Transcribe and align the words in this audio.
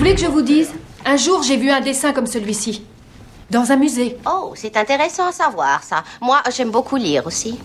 Voulez 0.00 0.14
que 0.14 0.22
je 0.22 0.26
vous 0.28 0.40
dise 0.40 0.72
Un 1.04 1.18
jour, 1.18 1.42
j'ai 1.42 1.58
vu 1.58 1.70
un 1.70 1.82
dessin 1.82 2.14
comme 2.14 2.26
celui-ci. 2.26 2.82
Dans 3.50 3.70
un 3.70 3.76
musée. 3.76 4.16
Oh, 4.26 4.54
c'est 4.56 4.78
intéressant 4.78 5.26
à 5.26 5.32
savoir 5.32 5.84
ça. 5.84 6.04
Moi, 6.22 6.42
j'aime 6.56 6.70
beaucoup 6.70 6.96
lire 6.96 7.26
aussi. 7.26 7.58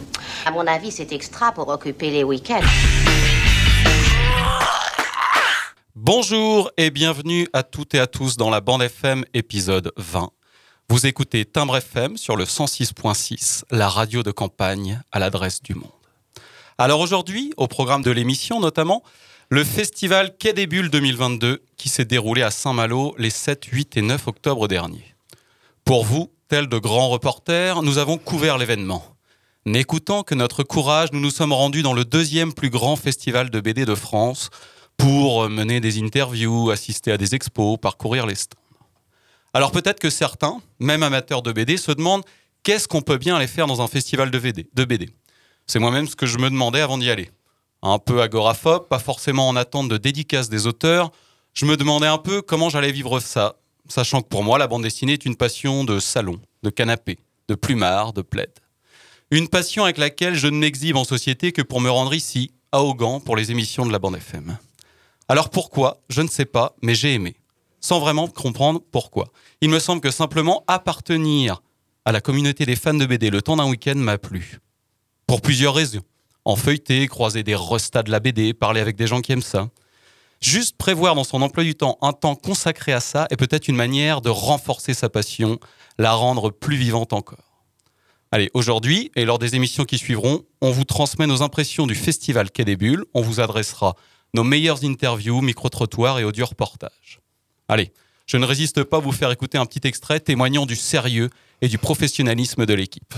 À 0.45 0.51
mon 0.51 0.67
avis, 0.67 0.91
c'est 0.91 1.13
extra 1.13 1.53
pour 1.53 1.69
occuper 1.69 2.09
les 2.09 2.25
week-ends. 2.25 2.59
Bonjour 5.95 6.69
et 6.75 6.89
bienvenue 6.89 7.47
à 7.53 7.63
toutes 7.63 7.95
et 7.95 7.99
à 7.99 8.07
tous 8.07 8.35
dans 8.35 8.49
la 8.49 8.59
bande 8.59 8.81
FM 8.81 9.23
épisode 9.33 9.93
20. 9.95 10.29
Vous 10.89 11.05
écoutez 11.05 11.45
Timbre 11.45 11.77
FM 11.77 12.17
sur 12.17 12.35
le 12.35 12.43
106.6, 12.43 13.63
la 13.71 13.87
radio 13.87 14.23
de 14.23 14.31
campagne 14.31 15.01
à 15.13 15.19
l'adresse 15.19 15.61
du 15.61 15.73
monde. 15.73 15.87
Alors 16.77 16.99
aujourd'hui, 16.99 17.53
au 17.55 17.67
programme 17.69 18.01
de 18.01 18.11
l'émission 18.11 18.59
notamment, 18.59 19.03
le 19.49 19.63
festival 19.63 20.35
Quai 20.37 20.53
des 20.53 20.65
Bulles 20.65 20.89
2022 20.89 21.61
qui 21.77 21.89
s'est 21.89 22.05
déroulé 22.05 22.41
à 22.41 22.49
Saint-Malo 22.49 23.13
les 23.17 23.29
7, 23.29 23.65
8 23.65 23.97
et 23.97 24.01
9 24.01 24.27
octobre 24.27 24.67
dernier. 24.67 25.15
Pour 25.83 26.03
vous, 26.03 26.31
tels 26.47 26.67
de 26.67 26.77
grands 26.79 27.09
reporters, 27.09 27.83
nous 27.83 27.99
avons 27.99 28.17
couvert 28.17 28.57
l'événement. 28.57 29.05
N'écoutant 29.67 30.23
que 30.23 30.33
notre 30.33 30.63
courage, 30.63 31.09
nous 31.11 31.19
nous 31.19 31.31
sommes 31.31 31.53
rendus 31.53 31.83
dans 31.83 31.93
le 31.93 32.05
deuxième 32.05 32.53
plus 32.53 32.69
grand 32.69 32.95
festival 32.95 33.51
de 33.51 33.59
BD 33.59 33.85
de 33.85 33.95
France 33.95 34.49
pour 34.97 35.47
mener 35.49 35.79
des 35.79 36.01
interviews, 36.01 36.71
assister 36.71 37.11
à 37.11 37.17
des 37.17 37.35
expos, 37.35 37.77
parcourir 37.79 38.25
les 38.25 38.35
stands. 38.35 38.59
Alors 39.53 39.71
peut-être 39.71 39.99
que 39.99 40.09
certains, 40.09 40.59
même 40.79 41.03
amateurs 41.03 41.41
de 41.41 41.51
BD, 41.51 41.77
se 41.77 41.91
demandent 41.91 42.25
qu'est-ce 42.63 42.87
qu'on 42.87 43.01
peut 43.01 43.17
bien 43.17 43.35
aller 43.35 43.47
faire 43.47 43.67
dans 43.67 43.81
un 43.81 43.87
festival 43.87 44.31
de 44.31 44.39
BD. 44.39 44.67
De 44.73 44.85
BD. 44.85 45.11
C'est 45.67 45.79
moi-même 45.79 46.07
ce 46.07 46.15
que 46.15 46.25
je 46.25 46.37
me 46.39 46.49
demandais 46.49 46.81
avant 46.81 46.97
d'y 46.97 47.09
aller. 47.09 47.29
Un 47.87 47.99
peu 47.99 48.23
agoraphobe, 48.23 48.87
pas 48.87 48.97
forcément 48.97 49.47
en 49.47 49.55
attente 49.55 49.89
de 49.89 49.97
dédicace 49.97 50.49
des 50.49 50.65
auteurs, 50.65 51.11
je 51.53 51.67
me 51.67 51.77
demandais 51.77 52.07
un 52.07 52.17
peu 52.17 52.41
comment 52.41 52.67
j'allais 52.67 52.91
vivre 52.91 53.19
ça, 53.19 53.57
sachant 53.87 54.23
que 54.23 54.27
pour 54.27 54.43
moi, 54.43 54.57
la 54.57 54.65
bande 54.65 54.81
dessinée 54.81 55.13
est 55.13 55.25
une 55.27 55.35
passion 55.35 55.83
de 55.83 55.99
salon, 55.99 56.41
de 56.63 56.71
canapé, 56.71 57.19
de 57.47 57.53
plumard, 57.53 58.11
de 58.11 58.23
plaid. 58.23 58.49
Une 59.29 59.47
passion 59.49 59.83
avec 59.83 59.99
laquelle 59.99 60.33
je 60.33 60.47
ne 60.47 60.57
m'exhibe 60.57 60.95
en 60.95 61.03
société 61.03 61.51
que 61.51 61.61
pour 61.61 61.79
me 61.79 61.91
rendre 61.91 62.15
ici, 62.15 62.49
à 62.71 62.81
Augan, 62.81 63.19
pour 63.19 63.35
les 63.35 63.51
émissions 63.51 63.85
de 63.85 63.91
la 63.91 63.99
bande 63.99 64.15
FM. 64.15 64.57
Alors 65.29 65.51
pourquoi? 65.51 66.01
Je 66.09 66.23
ne 66.23 66.27
sais 66.27 66.45
pas, 66.45 66.75
mais 66.81 66.95
j'ai 66.95 67.13
aimé. 67.13 67.35
Sans 67.81 67.99
vraiment 67.99 68.27
comprendre 68.27 68.81
pourquoi. 68.91 69.27
Il 69.61 69.69
me 69.69 69.77
semble 69.77 70.01
que 70.01 70.09
simplement 70.09 70.63
appartenir 70.65 71.61
à 72.03 72.11
la 72.11 72.19
communauté 72.19 72.65
des 72.65 72.77
fans 72.77 72.95
de 72.95 73.05
BD 73.05 73.29
le 73.29 73.43
temps 73.43 73.57
d'un 73.57 73.69
week-end 73.69 73.95
m'a 73.95 74.17
plu. 74.17 74.57
Pour 75.27 75.41
plusieurs 75.41 75.75
raisons. 75.75 76.01
En 76.45 76.55
feuilleter, 76.55 77.07
croiser 77.07 77.43
des 77.43 77.55
restats 77.55 78.03
de 78.03 78.11
la 78.11 78.19
BD, 78.19 78.53
parler 78.53 78.79
avec 78.79 78.95
des 78.95 79.07
gens 79.07 79.21
qui 79.21 79.31
aiment 79.31 79.41
ça. 79.41 79.69
Juste 80.41 80.77
prévoir 80.77 81.15
dans 81.15 81.23
son 81.23 81.41
emploi 81.41 81.63
du 81.63 81.75
temps 81.75 81.97
un 82.01 82.13
temps 82.13 82.35
consacré 82.35 82.93
à 82.93 82.99
ça 82.99 83.25
est 83.31 83.35
peut-être 83.35 83.67
une 83.67 83.75
manière 83.75 84.21
de 84.21 84.29
renforcer 84.29 84.93
sa 84.93 85.09
passion, 85.09 85.59
la 85.97 86.13
rendre 86.13 86.51
plus 86.51 86.75
vivante 86.75 87.13
encore. 87.13 87.63
Allez, 88.31 88.51
aujourd'hui 88.53 89.11
et 89.15 89.25
lors 89.25 89.39
des 89.39 89.55
émissions 89.55 89.85
qui 89.85 89.97
suivront, 89.97 90.43
on 90.61 90.71
vous 90.71 90.83
transmet 90.83 91.25
nos 91.25 91.41
impressions 91.41 91.87
du 91.87 91.95
festival 91.95 92.51
Quai 92.51 92.65
des 92.65 92.75
Bulles, 92.75 93.05
on 93.13 93.21
vous 93.21 93.39
adressera 93.39 93.95
nos 94.33 94.43
meilleures 94.43 94.83
interviews, 94.83 95.41
micro-trottoirs 95.41 96.19
et 96.19 96.23
audio 96.23 96.45
reportages. 96.45 97.21
Allez, 97.67 97.91
je 98.27 98.37
ne 98.37 98.45
résiste 98.45 98.83
pas 98.83 98.97
à 98.97 98.99
vous 98.99 99.11
faire 99.11 99.31
écouter 99.31 99.57
un 99.57 99.65
petit 99.65 99.87
extrait 99.87 100.19
témoignant 100.19 100.65
du 100.65 100.75
sérieux 100.75 101.29
et 101.61 101.67
du 101.67 101.77
professionnalisme 101.77 102.65
de 102.65 102.73
l'équipe. 102.73 103.15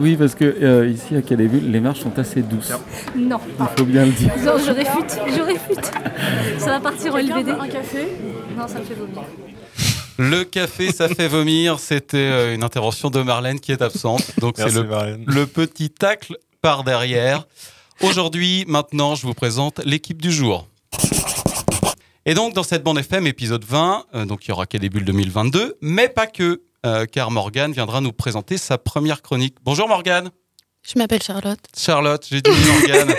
Oui, 0.00 0.16
parce 0.16 0.34
que 0.34 0.44
euh, 0.44 0.88
ici 0.88 1.16
à 1.16 1.22
Calais 1.22 1.48
les 1.48 1.80
marches 1.80 2.00
sont 2.00 2.18
assez 2.18 2.42
douces. 2.42 2.72
Non. 3.16 3.38
Il 3.58 3.66
faut 3.78 3.84
bien 3.84 4.06
le 4.06 4.12
dire. 4.12 4.32
Non, 4.44 4.58
je 4.58 4.70
réfute, 4.70 5.18
je 5.26 5.40
réfute. 5.40 5.90
Ça 6.58 6.70
va 6.70 6.80
partir 6.80 7.14
au 7.14 7.18
LBD. 7.18 7.50
Un 7.50 7.68
café? 7.68 8.08
Non, 8.56 8.66
ça 8.68 8.80
me 8.80 8.84
fait 8.84 8.94
vomir. 8.94 9.22
Le 10.18 10.44
café, 10.44 10.92
ça 10.92 11.08
fait 11.08 11.28
vomir. 11.28 11.80
C'était 11.80 12.16
euh, 12.18 12.54
une 12.54 12.62
intervention 12.62 13.10
de 13.10 13.20
Marlène 13.22 13.60
qui 13.60 13.72
est 13.72 13.82
absente. 13.82 14.38
Donc 14.38 14.54
c'est 14.56 14.64
Merci, 14.64 14.78
le, 14.78 14.84
Marlène. 14.84 15.24
le 15.26 15.46
petit 15.46 15.90
tacle 15.90 16.36
par 16.62 16.84
derrière. 16.84 17.46
Aujourd'hui, 18.00 18.64
maintenant, 18.66 19.14
je 19.14 19.26
vous 19.26 19.34
présente 19.34 19.80
l'équipe 19.84 20.20
du 20.20 20.32
jour. 20.32 20.68
Et 22.26 22.34
donc, 22.34 22.54
dans 22.54 22.62
cette 22.62 22.82
bande 22.82 22.98
FM, 22.98 23.26
épisode 23.26 23.64
20, 23.64 24.06
euh, 24.14 24.24
donc 24.24 24.46
il 24.46 24.48
y 24.48 24.52
aura 24.52 24.64
Bulles 24.66 25.04
2022, 25.04 25.76
mais 25.82 26.08
pas 26.08 26.26
que, 26.26 26.62
euh, 26.84 27.06
car 27.06 27.30
Morgane 27.30 27.72
viendra 27.72 28.00
nous 28.00 28.12
présenter 28.12 28.58
sa 28.58 28.78
première 28.78 29.22
chronique. 29.22 29.56
Bonjour 29.62 29.88
Morgane. 29.88 30.30
Je 30.82 30.98
m'appelle 30.98 31.22
Charlotte. 31.22 31.60
Charlotte, 31.76 32.26
j'ai 32.28 32.42
dit 32.42 32.50
Morgane. 32.50 33.14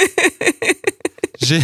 j'ai, 1.41 1.59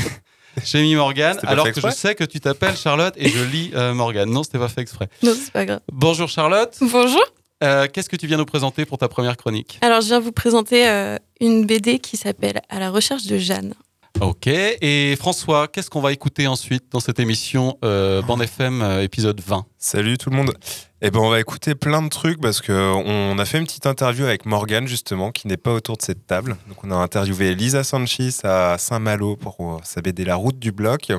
j'ai 0.63 0.81
mis 0.81 0.95
Morgane, 0.95 1.39
alors 1.43 1.71
que 1.71 1.79
je 1.79 1.89
sais 1.89 2.15
que 2.15 2.23
tu 2.23 2.39
t'appelles 2.39 2.75
Charlotte 2.75 3.13
et 3.17 3.29
je 3.29 3.43
lis 3.43 3.71
euh, 3.75 3.93
Morgane. 3.93 4.29
Non, 4.29 4.43
c'était 4.43 4.59
pas 4.59 4.67
fait 4.67 4.81
exprès. 4.81 5.09
Non, 5.21 5.33
c'est 5.35 5.51
pas 5.51 5.65
grave. 5.65 5.81
Bonjour 5.91 6.27
Charlotte. 6.27 6.75
Bonjour. 6.81 7.23
Euh, 7.63 7.87
qu'est-ce 7.91 8.09
que 8.09 8.15
tu 8.15 8.25
viens 8.27 8.37
nous 8.37 8.45
présenter 8.45 8.85
pour 8.85 8.97
ta 8.97 9.07
première 9.07 9.37
chronique? 9.37 9.77
Alors, 9.81 10.01
je 10.01 10.07
viens 10.07 10.19
vous 10.19 10.31
présenter 10.31 10.87
euh, 10.87 11.17
une 11.39 11.65
BD 11.65 11.99
qui 11.99 12.17
s'appelle 12.17 12.61
À 12.69 12.79
la 12.79 12.89
recherche 12.89 13.25
de 13.25 13.37
Jeanne. 13.37 13.75
Ok. 14.19 14.47
Et 14.47 15.15
François, 15.17 15.67
qu'est-ce 15.67 15.89
qu'on 15.89 16.01
va 16.01 16.11
écouter 16.11 16.47
ensuite 16.47 16.83
dans 16.91 16.99
cette 16.99 17.19
émission 17.19 17.77
euh, 17.83 18.21
Bande 18.21 18.43
FM 18.43 18.81
euh, 18.81 19.03
épisode 19.03 19.39
20 19.39 19.65
Salut 19.77 20.17
tout 20.17 20.29
le 20.29 20.35
monde. 20.35 20.53
Eh 21.01 21.09
ben 21.09 21.19
on 21.19 21.29
va 21.29 21.39
écouter 21.39 21.73
plein 21.73 22.03
de 22.03 22.09
trucs 22.09 22.39
parce 22.39 22.61
que 22.61 22.71
on 22.71 23.39
a 23.39 23.45
fait 23.45 23.57
une 23.57 23.63
petite 23.63 23.87
interview 23.87 24.25
avec 24.25 24.45
Morgane 24.45 24.87
justement 24.87 25.31
qui 25.31 25.47
n'est 25.47 25.57
pas 25.57 25.73
autour 25.73 25.97
de 25.97 26.03
cette 26.03 26.27
table. 26.27 26.57
Donc 26.67 26.83
on 26.83 26.91
a 26.91 26.95
interviewé 26.95 27.55
Lisa 27.55 27.83
Sanchis 27.83 28.39
à 28.43 28.77
Saint-Malo 28.77 29.37
pour 29.37 29.55
euh, 29.59 29.77
sa 29.83 30.01
BD 30.01 30.25
La 30.25 30.35
route 30.35 30.59
du 30.59 30.71
bloc 30.71 31.11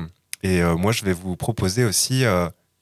et 0.45 0.63
euh, 0.63 0.77
moi 0.77 0.93
je 0.93 1.05
vais 1.05 1.13
vous 1.13 1.35
proposer 1.35 1.85
aussi 1.85 2.25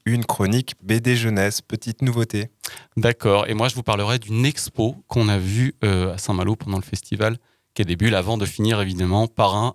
une 0.05 0.25
chronique 0.27 0.75
BD 0.83 1.17
jeunesse, 1.17 1.63
petite 1.63 2.03
nouveauté. 2.03 2.51
D'accord. 2.97 3.49
Et 3.49 3.55
moi, 3.55 3.69
je 3.69 3.75
vous 3.75 3.83
parlerai 3.83 4.19
d'une 4.19 4.45
expo 4.45 4.97
qu'on 5.09 5.29
a 5.29 5.39
vue 5.39 5.75
à 5.83 6.19
Saint-Malo 6.19 6.57
pendant 6.57 6.79
le 6.79 6.83
festival 6.83 7.37
Quai 7.75 7.85
des 7.85 7.97
Bulles, 7.97 8.15
avant 8.15 8.37
de 8.37 8.47
finir 8.47 8.81
évidemment 8.81 9.27
par 9.29 9.55
un 9.55 9.75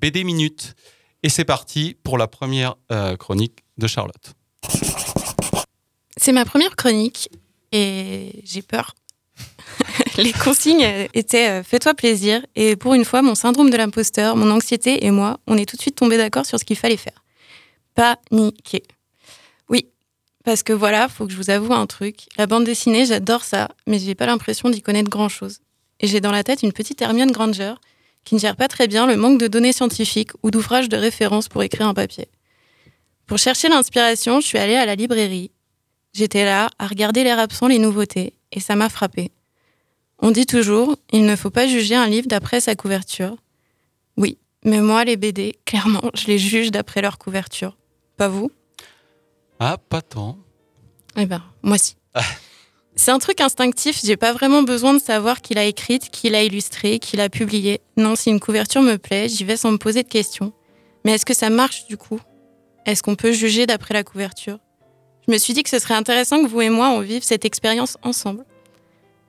BD 0.00 0.24
Minute. 0.24 0.74
Et 1.22 1.28
c'est 1.28 1.44
parti 1.44 1.96
pour 2.02 2.16
la 2.16 2.26
première 2.26 2.76
euh, 2.90 3.16
chronique 3.16 3.64
de 3.76 3.86
Charlotte. 3.86 4.34
C'est 6.16 6.32
ma 6.32 6.44
première 6.44 6.76
chronique 6.76 7.28
et 7.72 8.42
j'ai 8.44 8.62
peur. 8.62 8.94
Les 10.16 10.32
consignes 10.32 11.08
étaient 11.14 11.48
euh, 11.48 11.62
fais-toi 11.62 11.94
plaisir 11.94 12.44
et 12.56 12.76
pour 12.76 12.94
une 12.94 13.04
fois, 13.04 13.22
mon 13.22 13.34
syndrome 13.34 13.70
de 13.70 13.76
l'imposteur, 13.76 14.36
mon 14.36 14.50
anxiété 14.50 15.04
et 15.04 15.10
moi, 15.10 15.38
on 15.46 15.56
est 15.56 15.66
tout 15.66 15.76
de 15.76 15.82
suite 15.82 15.96
tombés 15.96 16.16
d'accord 16.16 16.46
sur 16.46 16.58
ce 16.58 16.64
qu'il 16.64 16.76
fallait 16.76 16.96
faire. 16.96 17.24
Paniquer. 17.94 18.82
Oui, 19.68 19.86
parce 20.44 20.62
que 20.62 20.72
voilà, 20.72 21.08
faut 21.08 21.26
que 21.26 21.32
je 21.32 21.36
vous 21.36 21.50
avoue 21.50 21.74
un 21.74 21.86
truc. 21.86 22.28
La 22.36 22.46
bande 22.46 22.64
dessinée, 22.64 23.06
j'adore 23.06 23.44
ça, 23.44 23.68
mais 23.86 23.98
j'ai 23.98 24.14
pas 24.14 24.26
l'impression 24.26 24.70
d'y 24.70 24.82
connaître 24.82 25.10
grand-chose. 25.10 25.60
Et 26.00 26.06
j'ai 26.06 26.20
dans 26.20 26.32
la 26.32 26.44
tête 26.44 26.62
une 26.62 26.72
petite 26.72 27.00
Hermione 27.02 27.30
Granger 27.30 27.74
qui 28.24 28.34
ne 28.34 28.40
gère 28.40 28.56
pas 28.56 28.68
très 28.68 28.88
bien 28.88 29.06
le 29.06 29.16
manque 29.16 29.38
de 29.38 29.48
données 29.48 29.72
scientifiques 29.72 30.32
ou 30.42 30.50
d'ouvrages 30.50 30.88
de 30.88 30.96
référence 30.96 31.48
pour 31.48 31.62
écrire 31.62 31.88
un 31.88 31.94
papier. 31.94 32.28
Pour 33.26 33.38
chercher 33.38 33.68
l'inspiration, 33.68 34.40
je 34.40 34.46
suis 34.46 34.58
allée 34.58 34.76
à 34.76 34.86
la 34.86 34.94
librairie. 34.94 35.50
J'étais 36.12 36.44
là 36.44 36.70
à 36.78 36.86
regarder 36.86 37.22
l'air 37.22 37.38
absent 37.38 37.68
les 37.68 37.78
nouveautés 37.78 38.34
et 38.52 38.60
ça 38.60 38.76
m'a 38.76 38.88
frappé. 38.88 39.30
On 40.18 40.30
dit 40.30 40.46
toujours, 40.46 40.96
il 41.12 41.24
ne 41.24 41.36
faut 41.36 41.50
pas 41.50 41.66
juger 41.66 41.94
un 41.94 42.06
livre 42.06 42.26
d'après 42.26 42.60
sa 42.60 42.74
couverture. 42.74 43.36
Oui, 44.16 44.38
mais 44.64 44.80
moi, 44.80 45.04
les 45.04 45.16
BD, 45.16 45.58
clairement, 45.64 46.10
je 46.14 46.26
les 46.26 46.38
juge 46.38 46.70
d'après 46.70 47.00
leur 47.00 47.18
couverture. 47.18 47.76
Pas 48.16 48.28
vous? 48.28 48.50
Ah, 49.58 49.78
pas 49.78 50.02
tant. 50.02 50.38
Eh 51.16 51.26
ben, 51.26 51.42
moi 51.62 51.78
si. 51.78 51.96
C'est 52.96 53.12
un 53.12 53.18
truc 53.18 53.40
instinctif, 53.40 54.00
j'ai 54.04 54.16
pas 54.16 54.32
vraiment 54.32 54.62
besoin 54.62 54.92
de 54.92 54.98
savoir 54.98 55.40
qui 55.40 55.54
l'a 55.54 55.64
écrite, 55.64 56.10
qui 56.10 56.28
l'a 56.28 56.42
illustrée, 56.42 56.98
qui 56.98 57.16
l'a 57.16 57.28
publiée. 57.28 57.80
Non, 57.96 58.14
si 58.16 58.30
une 58.30 58.40
couverture 58.40 58.82
me 58.82 58.96
plaît, 58.96 59.28
j'y 59.28 59.44
vais 59.44 59.56
sans 59.56 59.72
me 59.72 59.78
poser 59.78 60.02
de 60.02 60.08
questions. 60.08 60.52
Mais 61.04 61.12
est-ce 61.12 61.24
que 61.24 61.34
ça 61.34 61.48
marche 61.48 61.86
du 61.86 61.96
coup? 61.96 62.20
Est-ce 62.84 63.02
qu'on 63.02 63.14
peut 63.14 63.32
juger 63.32 63.66
d'après 63.66 63.94
la 63.94 64.04
couverture? 64.04 64.58
Je 65.26 65.32
me 65.32 65.38
suis 65.38 65.54
dit 65.54 65.62
que 65.62 65.70
ce 65.70 65.78
serait 65.78 65.94
intéressant 65.94 66.42
que 66.42 66.48
vous 66.48 66.60
et 66.60 66.70
moi 66.70 66.90
on 66.90 67.00
vive 67.00 67.22
cette 67.22 67.44
expérience 67.44 67.96
ensemble. 68.02 68.44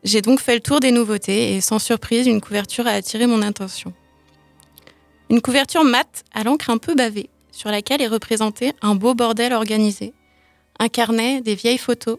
J'ai 0.03 0.21
donc 0.21 0.39
fait 0.39 0.55
le 0.55 0.61
tour 0.61 0.79
des 0.79 0.91
nouveautés 0.91 1.55
et 1.55 1.61
sans 1.61 1.79
surprise, 1.79 2.25
une 2.27 2.41
couverture 2.41 2.87
a 2.87 2.91
attiré 2.91 3.27
mon 3.27 3.41
attention. 3.41 3.93
Une 5.29 5.41
couverture 5.41 5.83
mate 5.83 6.23
à 6.33 6.43
l'encre 6.43 6.71
un 6.71 6.77
peu 6.77 6.95
bavée, 6.95 7.29
sur 7.51 7.69
laquelle 7.69 8.01
est 8.01 8.07
représenté 8.07 8.73
un 8.81 8.95
beau 8.95 9.13
bordel 9.13 9.53
organisé. 9.53 10.13
Un 10.79 10.89
carnet, 10.89 11.41
des 11.41 11.55
vieilles 11.55 11.77
photos, 11.77 12.17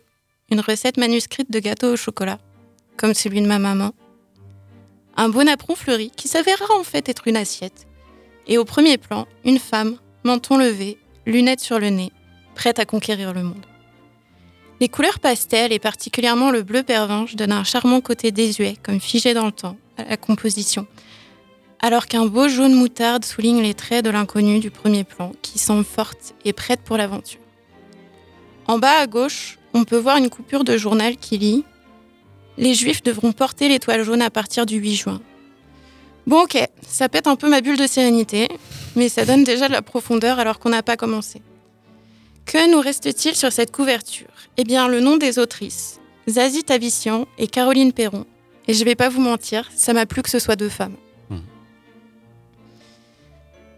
une 0.53 0.61
recette 0.61 0.99
manuscrite 0.99 1.51
de 1.51 1.59
gâteau 1.59 1.95
au 1.95 1.97
chocolat, 1.97 2.39
comme 2.99 3.15
celui 3.15 3.41
de 3.41 3.47
ma 3.47 3.59
maman. 3.59 3.93
Un 5.17 5.31
beau 5.31 5.43
napperon 5.43 5.75
fleuri 5.75 6.11
qui 6.15 6.29
s'avérera 6.29 6.75
en 6.79 6.85
fait 6.85 7.09
être 7.09 7.27
une 7.27 7.39
assiette. 7.39 7.87
Et 8.47 8.59
au 8.59 8.65
premier 8.67 8.99
plan, 8.99 9.27
une 9.45 9.59
femme, 9.59 9.97
menton 10.25 10.59
levé, 10.59 10.99
lunettes 11.25 11.61
sur 11.61 11.79
le 11.79 11.89
nez, 11.89 12.13
prête 12.55 12.79
à 12.79 12.85
conquérir 12.85 13.33
le 13.33 13.43
monde. 13.43 13.65
Les 14.79 14.91
couleurs 14.91 15.21
pastel 15.21 15.73
et 15.73 15.79
particulièrement 15.79 16.51
le 16.51 16.63
bleu 16.63 16.83
pervenche 16.83 17.35
donnent 17.35 17.53
un 17.53 17.65
charmant 17.65 18.03
côté 18.03 18.31
désuet, 18.31 18.77
comme 18.83 19.01
figé 19.01 19.33
dans 19.33 19.47
le 19.47 19.53
temps, 19.53 19.79
à 19.97 20.05
la 20.05 20.17
composition, 20.19 20.87
alors 21.81 22.07
qu'un 22.07 22.27
beau 22.27 22.49
jaune 22.49 22.75
moutarde 22.75 23.25
souligne 23.25 23.63
les 23.63 23.75
traits 23.75 24.05
de 24.05 24.11
l'inconnu 24.11 24.61
du 24.61 24.71
premier 24.71 25.05
plan, 25.05 25.33
qui 25.41 25.59
semble 25.59 25.85
forte 25.85 26.35
et 26.45 26.53
prête 26.53 26.81
pour 26.81 26.99
l'aventure. 26.99 27.41
En 28.67 28.79
bas 28.79 28.99
à 28.99 29.07
gauche, 29.07 29.59
on 29.75 29.85
peut 29.85 29.97
voir 29.97 30.17
une 30.17 30.31
coupure 30.31 30.65
de 30.65 30.77
journal 30.77 31.17
qui 31.17 31.39
lit 31.39 31.65
Les 32.59 32.75
Juifs 32.75 33.03
devront 33.03 33.33
porter 33.33 33.69
l'étoile 33.69 34.03
jaune 34.03 34.23
à 34.23 34.31
partir 34.31 34.67
du 34.67 34.77
8 34.77 34.95
juin. 34.95 35.21
Bon 36.27 36.43
ok, 36.43 36.59
ça 36.87 37.09
pète 37.09 37.27
un 37.27 37.37
peu 37.37 37.49
ma 37.49 37.61
bulle 37.61 37.79
de 37.79 37.87
sérénité, 37.87 38.49
mais 38.95 39.09
ça 39.09 39.25
donne 39.25 39.45
déjà 39.45 39.67
de 39.67 39.73
la 39.73 39.83
profondeur 39.83 40.39
alors 40.39 40.59
qu'on 40.59 40.69
n'a 40.69 40.83
pas 40.83 40.97
commencé. 40.97 41.43
Que 42.47 42.71
nous 42.71 42.81
reste-t-il 42.81 43.35
sur 43.35 43.53
cette 43.53 43.73
couverture? 43.73 44.29
Eh 44.57 44.65
bien, 44.65 44.89
le 44.89 45.01
nom 45.01 45.17
des 45.17 45.39
autrices, 45.39 46.01
Zazie 46.29 46.65
Tavissian 46.65 47.27
et 47.39 47.47
Caroline 47.47 47.93
Perron. 47.93 48.27
Et 48.69 48.75
je 48.75 48.85
vais 48.85 48.95
pas 48.95 49.09
vous 49.09 49.21
mentir, 49.21 49.69
ça 49.75 49.93
m'a 49.93 50.07
plu 50.07 50.23
que 50.23 50.31
ce 50.31 50.39
soit 50.39 50.57
deux 50.57 50.69
femmes. 50.69 50.97
Hmm. 51.31 51.39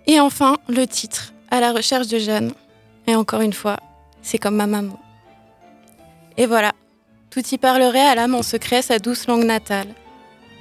Et 0.06 0.20
enfin, 0.20 0.58
le 0.68 0.86
titre, 0.86 1.32
À 1.50 1.60
la 1.60 1.72
recherche 1.72 2.08
de 2.08 2.18
Jeanne. 2.18 2.52
Et 3.06 3.14
encore 3.14 3.40
une 3.40 3.52
fois, 3.52 3.76
c'est 4.22 4.38
comme 4.38 4.56
ma 4.56 4.66
maman. 4.66 4.98
Et 6.36 6.46
voilà, 6.46 6.72
tout 7.30 7.42
y 7.52 7.58
parlerait 7.58 8.00
à 8.00 8.14
l'âme 8.14 8.34
en 8.34 8.42
secret 8.42 8.82
sa 8.82 8.98
douce 8.98 9.26
langue 9.26 9.44
natale. 9.44 9.88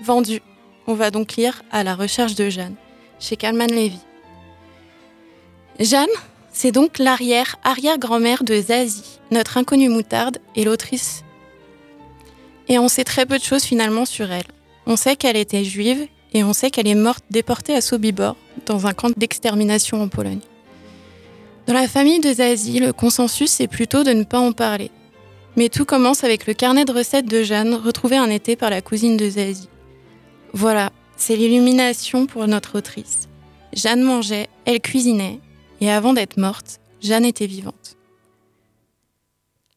Vendu. 0.03 0.41
On 0.85 0.95
va 0.95 1.11
donc 1.11 1.35
lire 1.37 1.61
À 1.71 1.83
la 1.83 1.95
recherche 1.95 2.35
de 2.35 2.49
Jeanne, 2.49 2.75
chez 3.19 3.37
Kalman 3.37 3.69
Levy. 3.69 3.99
Jeanne, 5.79 6.09
c'est 6.51 6.71
donc 6.71 6.99
l'arrière-arrière-grand-mère 6.99 8.43
de 8.43 8.59
Zazie, 8.59 9.19
notre 9.31 9.57
inconnue 9.57 9.89
moutarde 9.89 10.39
et 10.55 10.65
l'autrice. 10.65 11.23
Et 12.67 12.79
on 12.79 12.89
sait 12.89 13.05
très 13.05 13.25
peu 13.25 13.37
de 13.37 13.43
choses 13.43 13.63
finalement 13.63 14.05
sur 14.05 14.31
elle. 14.31 14.45
On 14.85 14.97
sait 14.97 15.15
qu'elle 15.15 15.37
était 15.37 15.63
juive 15.63 16.05
et 16.33 16.43
on 16.43 16.53
sait 16.53 16.69
qu'elle 16.69 16.87
est 16.87 16.95
morte 16.95 17.23
déportée 17.31 17.75
à 17.75 17.81
Sobibor, 17.81 18.35
dans 18.65 18.85
un 18.85 18.93
camp 18.93 19.17
d'extermination 19.17 20.01
en 20.01 20.09
Pologne. 20.09 20.41
Dans 21.65 21.73
la 21.73 21.87
famille 21.87 22.19
de 22.19 22.33
Zazie, 22.33 22.79
le 22.79 22.91
consensus 22.91 23.61
est 23.61 23.67
plutôt 23.67 24.03
de 24.03 24.11
ne 24.11 24.23
pas 24.23 24.39
en 24.39 24.51
parler. 24.51 24.91
Mais 25.55 25.69
tout 25.69 25.85
commence 25.85 26.23
avec 26.23 26.47
le 26.47 26.53
carnet 26.53 26.85
de 26.85 26.91
recettes 26.91 27.27
de 27.27 27.44
Jeanne, 27.44 27.75
retrouvé 27.75 28.17
un 28.17 28.29
été 28.29 28.55
par 28.55 28.69
la 28.69 28.81
cousine 28.81 29.17
de 29.17 29.29
Zazie. 29.29 29.69
Voilà, 30.53 30.91
c'est 31.15 31.35
l'illumination 31.35 32.25
pour 32.25 32.47
notre 32.47 32.77
autrice. 32.77 33.27
Jeanne 33.73 34.01
mangeait, 34.01 34.50
elle 34.65 34.81
cuisinait, 34.81 35.39
et 35.81 35.91
avant 35.91 36.13
d'être 36.13 36.38
morte, 36.38 36.79
Jeanne 37.01 37.25
était 37.25 37.47
vivante. 37.47 37.97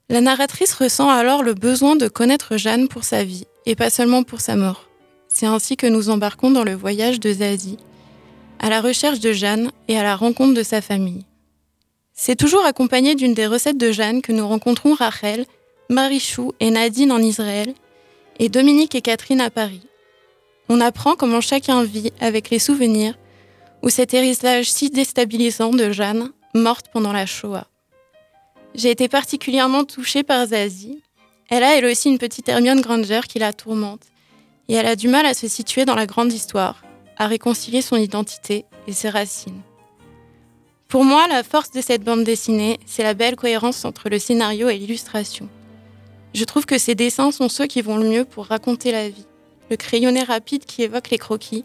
La 0.08 0.20
narratrice 0.20 0.72
ressent 0.72 1.10
alors 1.10 1.42
le 1.42 1.54
besoin 1.54 1.96
de 1.96 2.08
connaître 2.08 2.56
Jeanne 2.56 2.88
pour 2.88 3.04
sa 3.04 3.24
vie, 3.24 3.46
et 3.66 3.74
pas 3.74 3.90
seulement 3.90 4.22
pour 4.22 4.40
sa 4.40 4.54
mort. 4.54 4.88
C'est 5.28 5.46
ainsi 5.46 5.76
que 5.76 5.86
nous 5.86 6.10
embarquons 6.10 6.50
dans 6.50 6.64
le 6.64 6.74
voyage 6.74 7.20
de 7.20 7.32
Zazie, 7.32 7.78
à 8.58 8.70
la 8.70 8.80
recherche 8.80 9.20
de 9.20 9.32
Jeanne 9.32 9.70
et 9.88 9.98
à 9.98 10.02
la 10.02 10.16
rencontre 10.16 10.54
de 10.54 10.62
sa 10.62 10.80
famille. 10.80 11.24
C'est 12.12 12.36
toujours 12.36 12.64
accompagné 12.64 13.14
d'une 13.14 13.34
des 13.34 13.46
recettes 13.46 13.76
de 13.76 13.92
Jeanne 13.92 14.22
que 14.22 14.32
nous 14.32 14.46
rencontrons 14.46 14.94
Rachel, 14.94 15.44
Marichou 15.88 16.52
et 16.58 16.70
Nadine 16.70 17.12
en 17.12 17.18
Israël, 17.18 17.72
et 18.38 18.48
Dominique 18.48 18.94
et 18.94 19.00
Catherine 19.00 19.40
à 19.40 19.50
Paris. 19.50 19.86
On 20.68 20.80
apprend 20.80 21.14
comment 21.14 21.40
chacun 21.40 21.84
vit 21.84 22.12
avec 22.20 22.50
les 22.50 22.58
souvenirs 22.58 23.14
ou 23.82 23.88
cet 23.88 24.14
héritage 24.14 24.70
si 24.70 24.90
déstabilisant 24.90 25.70
de 25.70 25.92
Jeanne, 25.92 26.32
morte 26.54 26.86
pendant 26.92 27.12
la 27.12 27.24
Shoah. 27.24 27.68
J'ai 28.74 28.90
été 28.90 29.08
particulièrement 29.08 29.84
touchée 29.84 30.22
par 30.22 30.46
Zazie. 30.46 31.02
Elle 31.48 31.62
a 31.62 31.76
elle 31.76 31.84
aussi 31.84 32.08
une 32.08 32.18
petite 32.18 32.48
Hermione 32.48 32.80
Granger 32.80 33.20
qui 33.28 33.38
la 33.38 33.52
tourmente, 33.52 34.02
et 34.68 34.74
elle 34.74 34.86
a 34.86 34.96
du 34.96 35.08
mal 35.08 35.24
à 35.24 35.34
se 35.34 35.46
situer 35.46 35.84
dans 35.84 35.94
la 35.94 36.06
grande 36.06 36.32
histoire, 36.32 36.82
à 37.16 37.28
réconcilier 37.28 37.80
son 37.80 37.96
identité 37.96 38.64
et 38.88 38.92
ses 38.92 39.08
racines. 39.08 39.62
Pour 40.88 41.04
moi, 41.04 41.26
la 41.28 41.42
force 41.42 41.70
de 41.70 41.80
cette 41.80 42.02
bande 42.02 42.24
dessinée, 42.24 42.78
c'est 42.86 43.02
la 43.02 43.14
belle 43.14 43.36
cohérence 43.36 43.84
entre 43.84 44.08
le 44.08 44.18
scénario 44.18 44.68
et 44.68 44.78
l'illustration. 44.78 45.48
Je 46.36 46.44
trouve 46.44 46.66
que 46.66 46.76
ces 46.76 46.94
dessins 46.94 47.32
sont 47.32 47.48
ceux 47.48 47.66
qui 47.66 47.80
vont 47.80 47.96
le 47.96 48.10
mieux 48.10 48.26
pour 48.26 48.44
raconter 48.44 48.92
la 48.92 49.08
vie. 49.08 49.24
Le 49.70 49.76
crayonné 49.76 50.22
rapide 50.22 50.66
qui 50.66 50.82
évoque 50.82 51.08
les 51.08 51.16
croquis 51.16 51.64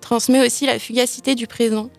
transmet 0.00 0.46
aussi 0.46 0.64
la 0.64 0.78
fugacité 0.78 1.34
du 1.34 1.48
présent. 1.48 1.90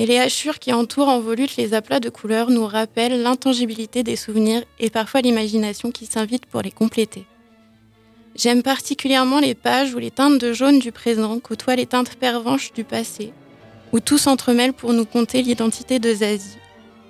Et 0.00 0.06
les 0.06 0.18
hachures 0.18 0.58
qui 0.58 0.72
entourent 0.72 1.08
en 1.08 1.20
volute 1.20 1.56
les 1.56 1.74
aplats 1.74 2.00
de 2.00 2.08
couleurs 2.08 2.50
nous 2.50 2.66
rappellent 2.66 3.22
l'intangibilité 3.22 4.02
des 4.02 4.16
souvenirs 4.16 4.64
et 4.80 4.90
parfois 4.90 5.20
l'imagination 5.20 5.92
qui 5.92 6.06
s'invite 6.06 6.44
pour 6.44 6.62
les 6.62 6.72
compléter. 6.72 7.24
J'aime 8.34 8.64
particulièrement 8.64 9.38
les 9.38 9.54
pages 9.54 9.94
où 9.94 9.98
les 9.98 10.10
teintes 10.10 10.40
de 10.40 10.52
jaune 10.52 10.80
du 10.80 10.90
présent 10.90 11.38
côtoient 11.38 11.76
les 11.76 11.86
teintes 11.86 12.16
pervenches 12.16 12.72
du 12.72 12.82
passé, 12.82 13.32
où 13.92 14.00
tout 14.00 14.18
s'entremêle 14.18 14.72
pour 14.72 14.92
nous 14.92 15.06
conter 15.06 15.42
l'identité 15.42 16.00
de 16.00 16.12
Zazie, 16.12 16.58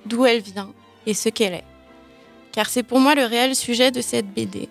d'où 0.04 0.26
elle 0.26 0.42
vient 0.42 0.74
et 1.06 1.14
ce 1.14 1.30
qu'elle 1.30 1.54
est. 1.54 1.75
Car 2.56 2.70
c'est 2.70 2.82
pour 2.82 3.00
moi 3.00 3.14
le 3.14 3.26
réel 3.26 3.54
sujet 3.54 3.90
de 3.90 4.00
cette 4.00 4.32
BD. 4.32 4.70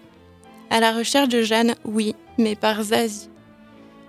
À 0.72 0.80
la 0.80 0.92
recherche 0.92 1.30
de 1.30 1.44
Jeanne, 1.44 1.76
oui, 1.86 2.16
mais 2.40 2.56
par 2.56 2.82
Zazie. 2.82 3.30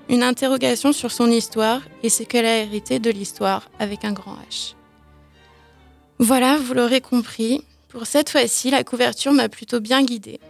Une 0.08 0.22
interrogation 0.22 0.94
sur 0.94 1.12
son 1.12 1.30
histoire 1.30 1.82
et 2.02 2.08
ce 2.08 2.22
qu'elle 2.22 2.46
a 2.46 2.56
hérité 2.56 3.00
de 3.00 3.10
l'histoire 3.10 3.68
avec 3.78 4.06
un 4.06 4.14
grand 4.14 4.36
H. 4.50 4.74
Voilà, 6.18 6.56
vous 6.56 6.72
l'aurez 6.72 7.02
compris, 7.02 7.62
pour 7.88 8.06
cette 8.06 8.30
fois-ci, 8.30 8.70
la 8.70 8.82
couverture 8.82 9.32
m'a 9.32 9.50
plutôt 9.50 9.80
bien 9.80 10.02
guidée. 10.02 10.40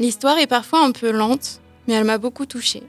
L'histoire 0.00 0.38
est 0.38 0.48
parfois 0.48 0.84
un 0.84 0.90
peu 0.90 1.12
lente, 1.12 1.60
mais 1.86 1.94
elle 1.94 2.04
m'a 2.04 2.18
beaucoup 2.18 2.46
touchée. 2.46 2.82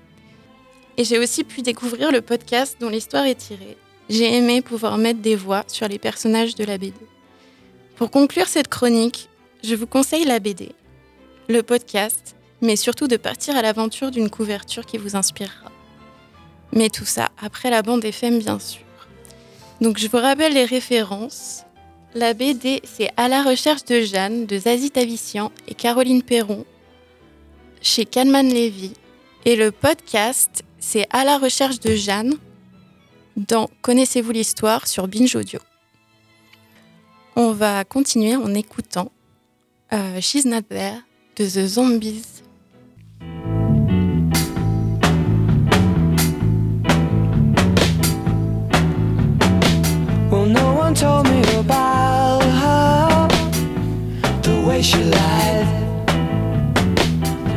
Et 0.97 1.03
j'ai 1.03 1.19
aussi 1.19 1.43
pu 1.43 1.61
découvrir 1.61 2.11
le 2.11 2.21
podcast 2.21 2.77
dont 2.79 2.89
l'histoire 2.89 3.25
est 3.25 3.35
tirée. 3.35 3.77
J'ai 4.09 4.35
aimé 4.35 4.63
pouvoir 4.63 4.97
mettre 4.97 5.19
des 5.19 5.35
voix 5.35 5.65
sur 5.67 5.87
les 5.87 5.99
personnages 5.99 6.55
de 6.55 6.63
la 6.63 6.79
BD. 6.79 6.95
Pour 7.99 8.11
conclure 8.11 8.47
cette 8.47 8.69
chronique, 8.69 9.27
je 9.61 9.75
vous 9.75 9.85
conseille 9.85 10.23
la 10.23 10.39
BD, 10.39 10.71
le 11.49 11.63
podcast, 11.63 12.33
mais 12.61 12.77
surtout 12.77 13.09
de 13.09 13.18
partir 13.18 13.57
à 13.57 13.61
l'aventure 13.61 14.09
d'une 14.09 14.29
couverture 14.29 14.85
qui 14.85 14.97
vous 14.97 15.18
inspirera. 15.18 15.69
Mais 16.71 16.89
tout 16.89 17.03
ça 17.03 17.27
après 17.37 17.69
la 17.69 17.81
bande 17.81 18.06
FM, 18.06 18.39
bien 18.39 18.57
sûr. 18.57 18.85
Donc 19.81 19.97
je 19.97 20.07
vous 20.07 20.18
rappelle 20.18 20.53
les 20.53 20.63
références. 20.63 21.65
La 22.15 22.33
BD, 22.33 22.81
c'est 22.85 23.11
À 23.18 23.27
la 23.27 23.44
recherche 23.44 23.83
de 23.83 23.99
Jeanne 23.99 24.45
de 24.45 24.57
Zazie 24.57 24.91
Tavissian 24.91 25.51
et 25.68 25.73
Caroline 25.73 26.23
Perron 26.23 26.65
chez 27.81 28.06
Kalman 28.06 28.47
Levy. 28.47 28.94
Et 29.44 29.57
le 29.57 29.73
podcast, 29.73 30.63
c'est 30.79 31.06
À 31.09 31.25
la 31.25 31.37
recherche 31.37 31.81
de 31.81 31.95
Jeanne 31.95 32.35
dans 33.35 33.69
Connaissez-vous 33.81 34.31
l'histoire 34.31 34.87
sur 34.87 35.09
Binge 35.09 35.35
Audio. 35.35 35.59
On 37.36 37.54
va 37.54 37.83
continuer 37.86 38.36
en 38.36 38.54
écoutant 38.54 39.12
euh, 39.94 40.19
She's 40.21 40.45
Not 40.45 40.64
There 40.69 41.04
de 41.36 41.45
The 41.45 41.68
Zombies. 41.68 42.44
Well, 50.30 50.45
no 50.45 50.74
one 50.74 50.94
told 50.94 51.28
me 51.30 51.42
about 51.57 52.44
her, 52.44 53.28
the 54.44 54.68
way 54.68 54.81
she 54.81 54.98
lied. 55.04 55.68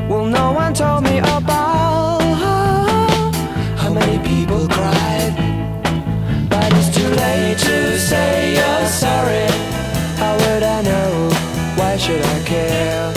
Well, 0.09 0.27
no 0.27 0.53
one 0.53 0.75
told 0.75 1.03
me 1.05 1.19
about 1.19 2.23
her, 2.23 3.33
how 3.77 3.91
many 3.93 4.19
people 4.27 4.67
cried. 4.69 5.35
But 6.49 6.73
it's 6.73 6.97
too 6.97 7.09
late 7.09 7.59
to 7.59 7.99
say 7.99 8.42
should 12.03 12.21
I 12.21 12.43
care? 12.43 13.13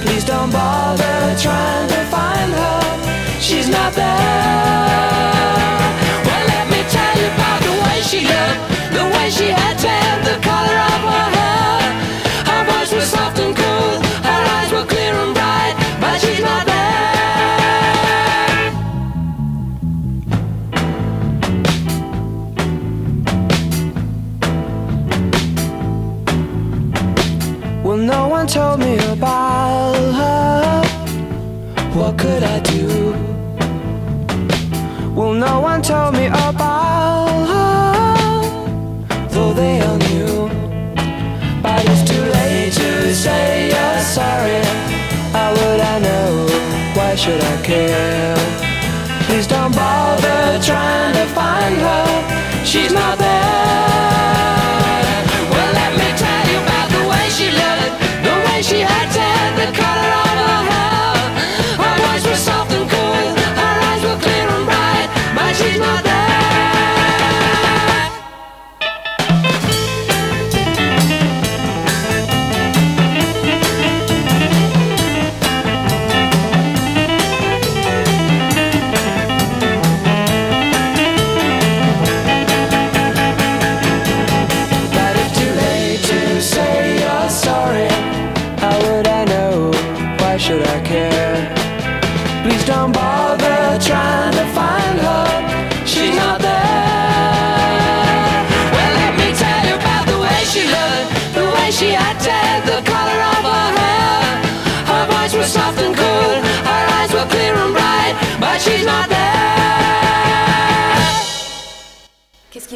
Please 0.00 0.24
don't 0.24 0.50
bother 0.50 1.36
trying 1.36 1.88
to 1.88 2.00
find 2.06 2.50
her. 2.50 3.40
She's 3.40 3.68
not 3.68 3.92
there. 3.92 4.39
Care? 47.70 48.36
Please 49.26 49.46
don't 49.46 49.72
bother 49.72 50.58
trying 50.60 51.14
to 51.14 51.26
find 51.38 51.76
her. 51.86 52.64
She's 52.64 52.92
not 52.92 53.19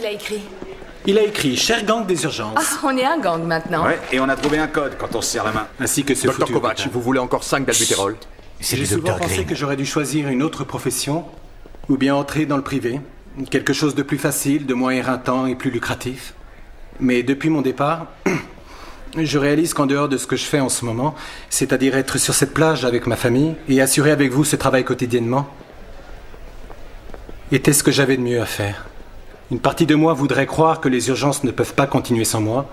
qu'il 0.05 0.07
a 0.07 0.13
écrit 0.13 0.43
Il 1.07 1.19
a 1.19 1.23
écrit 1.23 1.57
Cher 1.57 1.85
gang 1.85 2.07
des 2.07 2.25
urgences. 2.25 2.55
Ah, 2.57 2.81
on 2.85 2.97
est 2.97 3.05
un 3.05 3.19
gang 3.19 3.43
maintenant. 3.43 3.87
Ouais, 3.87 3.99
et 4.13 4.21
on 4.21 4.29
a 4.29 4.37
trouvé 4.37 4.59
un 4.59 4.67
code 4.67 4.97
quand 4.99 5.15
on 5.15 5.23
se 5.23 5.33
serre 5.33 5.45
la 5.45 5.53
main. 5.53 5.67
Ainsi 5.81 6.05
que 6.05 6.15
ce 6.15 6.27
Docteur 6.27 6.51
Kovac, 6.51 6.89
vous 6.93 7.01
voulez 7.01 7.21
encore 7.21 7.45
5 7.45 7.65
d'albutérol 7.65 8.17
J'ai 8.61 8.85
souvent 8.85 9.19
pensé 9.19 9.45
que 9.45 9.55
j'aurais 9.55 9.77
dû 9.77 9.87
choisir 9.87 10.29
une 10.29 10.43
autre 10.43 10.65
profession, 10.65 11.25
ou 11.89 11.97
bien 11.97 12.15
entrer 12.15 12.47
dans 12.47 12.57
le 12.57 12.63
privé. 12.63 13.01
Quelque 13.51 13.73
chose 13.73 13.95
de 13.95 14.03
plus 14.03 14.19
facile, 14.19 14.67
de 14.67 14.75
moins 14.75 14.93
éreintant 14.93 15.47
et 15.47 15.55
plus 15.55 15.71
lucratif. 15.71 16.35
Mais 17.01 17.23
depuis 17.23 17.49
mon 17.49 17.63
départ, 17.63 18.07
je 19.17 19.39
réalise 19.39 19.75
qu'en 19.75 19.87
dehors 19.87 20.09
de 20.09 20.17
ce 20.17 20.27
que 20.27 20.37
je 20.37 20.45
fais 20.45 20.61
en 20.61 20.69
ce 20.69 20.85
moment, 20.85 21.15
c'est-à-dire 21.51 21.97
être 21.97 22.19
sur 22.19 22.35
cette 22.35 22.55
plage 22.55 22.85
avec 22.85 23.07
ma 23.07 23.17
famille 23.17 23.55
et 23.69 23.81
assurer 23.81 24.11
avec 24.11 24.31
vous 24.31 24.45
ce 24.45 24.57
travail 24.57 24.85
quotidiennement, 24.85 25.49
était 27.53 27.73
ce 27.73 27.83
que 27.83 27.91
j'avais 27.91 28.17
de 28.17 28.23
mieux 28.23 28.41
à 28.41 28.47
faire. 28.47 28.87
Une 29.55 29.61
partie 29.61 29.87
de 29.87 29.95
moi 29.95 30.15
voudrait 30.15 30.47
croire 30.47 30.81
que 30.81 30.89
les 30.89 31.11
urgences 31.11 31.45
ne 31.45 31.53
peuvent 31.53 31.75
pas 31.75 31.87
continuer 31.87 32.25
sans 32.25 32.41
moi, 32.41 32.69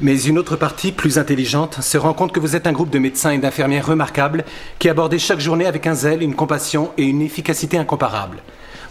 mais 0.00 0.20
une 0.20 0.38
autre 0.38 0.56
partie, 0.56 0.90
plus 0.90 1.18
intelligente, 1.18 1.80
se 1.80 1.98
rend 1.98 2.14
compte 2.14 2.32
que 2.32 2.40
vous 2.40 2.56
êtes 2.56 2.66
un 2.66 2.72
groupe 2.72 2.90
de 2.90 2.98
médecins 2.98 3.30
et 3.30 3.38
d'infirmières 3.38 3.86
remarquables 3.86 4.44
qui 4.80 4.88
abordez 4.88 5.20
chaque 5.20 5.38
journée 5.38 5.66
avec 5.66 5.86
un 5.86 5.94
zèle, 5.94 6.24
une 6.24 6.34
compassion 6.34 6.90
et 6.98 7.04
une 7.04 7.22
efficacité 7.22 7.78
incomparables. 7.78 8.42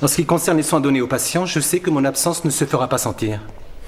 En 0.02 0.08
ce 0.08 0.16
qui 0.16 0.26
concerne 0.26 0.56
les 0.56 0.64
soins 0.64 0.80
donnés 0.80 1.02
aux 1.02 1.08
patients, 1.08 1.46
je 1.46 1.60
sais 1.60 1.82
que 1.82 1.90
mon 1.90 2.06
absence 2.06 2.46
ne 2.46 2.50
se 2.50 2.64
fera 2.64 2.88
pas 2.88 2.98
sentir. 2.98 3.42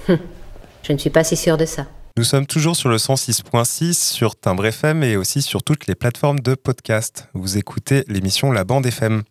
Je 0.09 0.91
ne 0.91 0.97
suis 0.97 1.09
pas 1.09 1.23
si 1.23 1.37
sûre 1.37 1.55
de 1.55 1.65
ça. 1.65 1.85
Nous 2.17 2.25
sommes 2.25 2.47
toujours 2.47 2.75
sur 2.75 2.89
le 2.89 2.97
106.6 2.97 3.93
sur 3.93 4.35
Timbre 4.35 4.65
FM 4.65 5.03
et 5.03 5.15
aussi 5.15 5.41
sur 5.41 5.63
toutes 5.63 5.87
les 5.87 5.95
plateformes 5.95 6.41
de 6.41 6.53
podcast. 6.53 7.29
Vous 7.33 7.57
écoutez 7.57 8.03
l'émission 8.09 8.51
La 8.51 8.65
Bande 8.65 8.87
FM. 8.87 9.23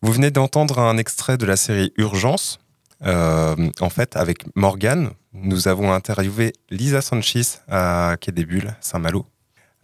Vous 0.00 0.12
venez 0.12 0.30
d'entendre 0.30 0.78
un 0.78 0.96
extrait 0.96 1.36
de 1.36 1.44
la 1.44 1.56
série 1.56 1.92
Urgence. 1.98 2.58
Euh, 3.06 3.54
en 3.80 3.90
fait, 3.90 4.16
avec 4.16 4.44
Morgane, 4.54 5.10
nous 5.32 5.68
avons 5.68 5.92
interviewé 5.92 6.52
Lisa 6.70 7.00
Sanchez 7.00 7.42
à 7.68 8.16
Quai 8.20 8.32
des 8.32 8.44
Bulles, 8.44 8.74
Saint-Malo, 8.80 9.26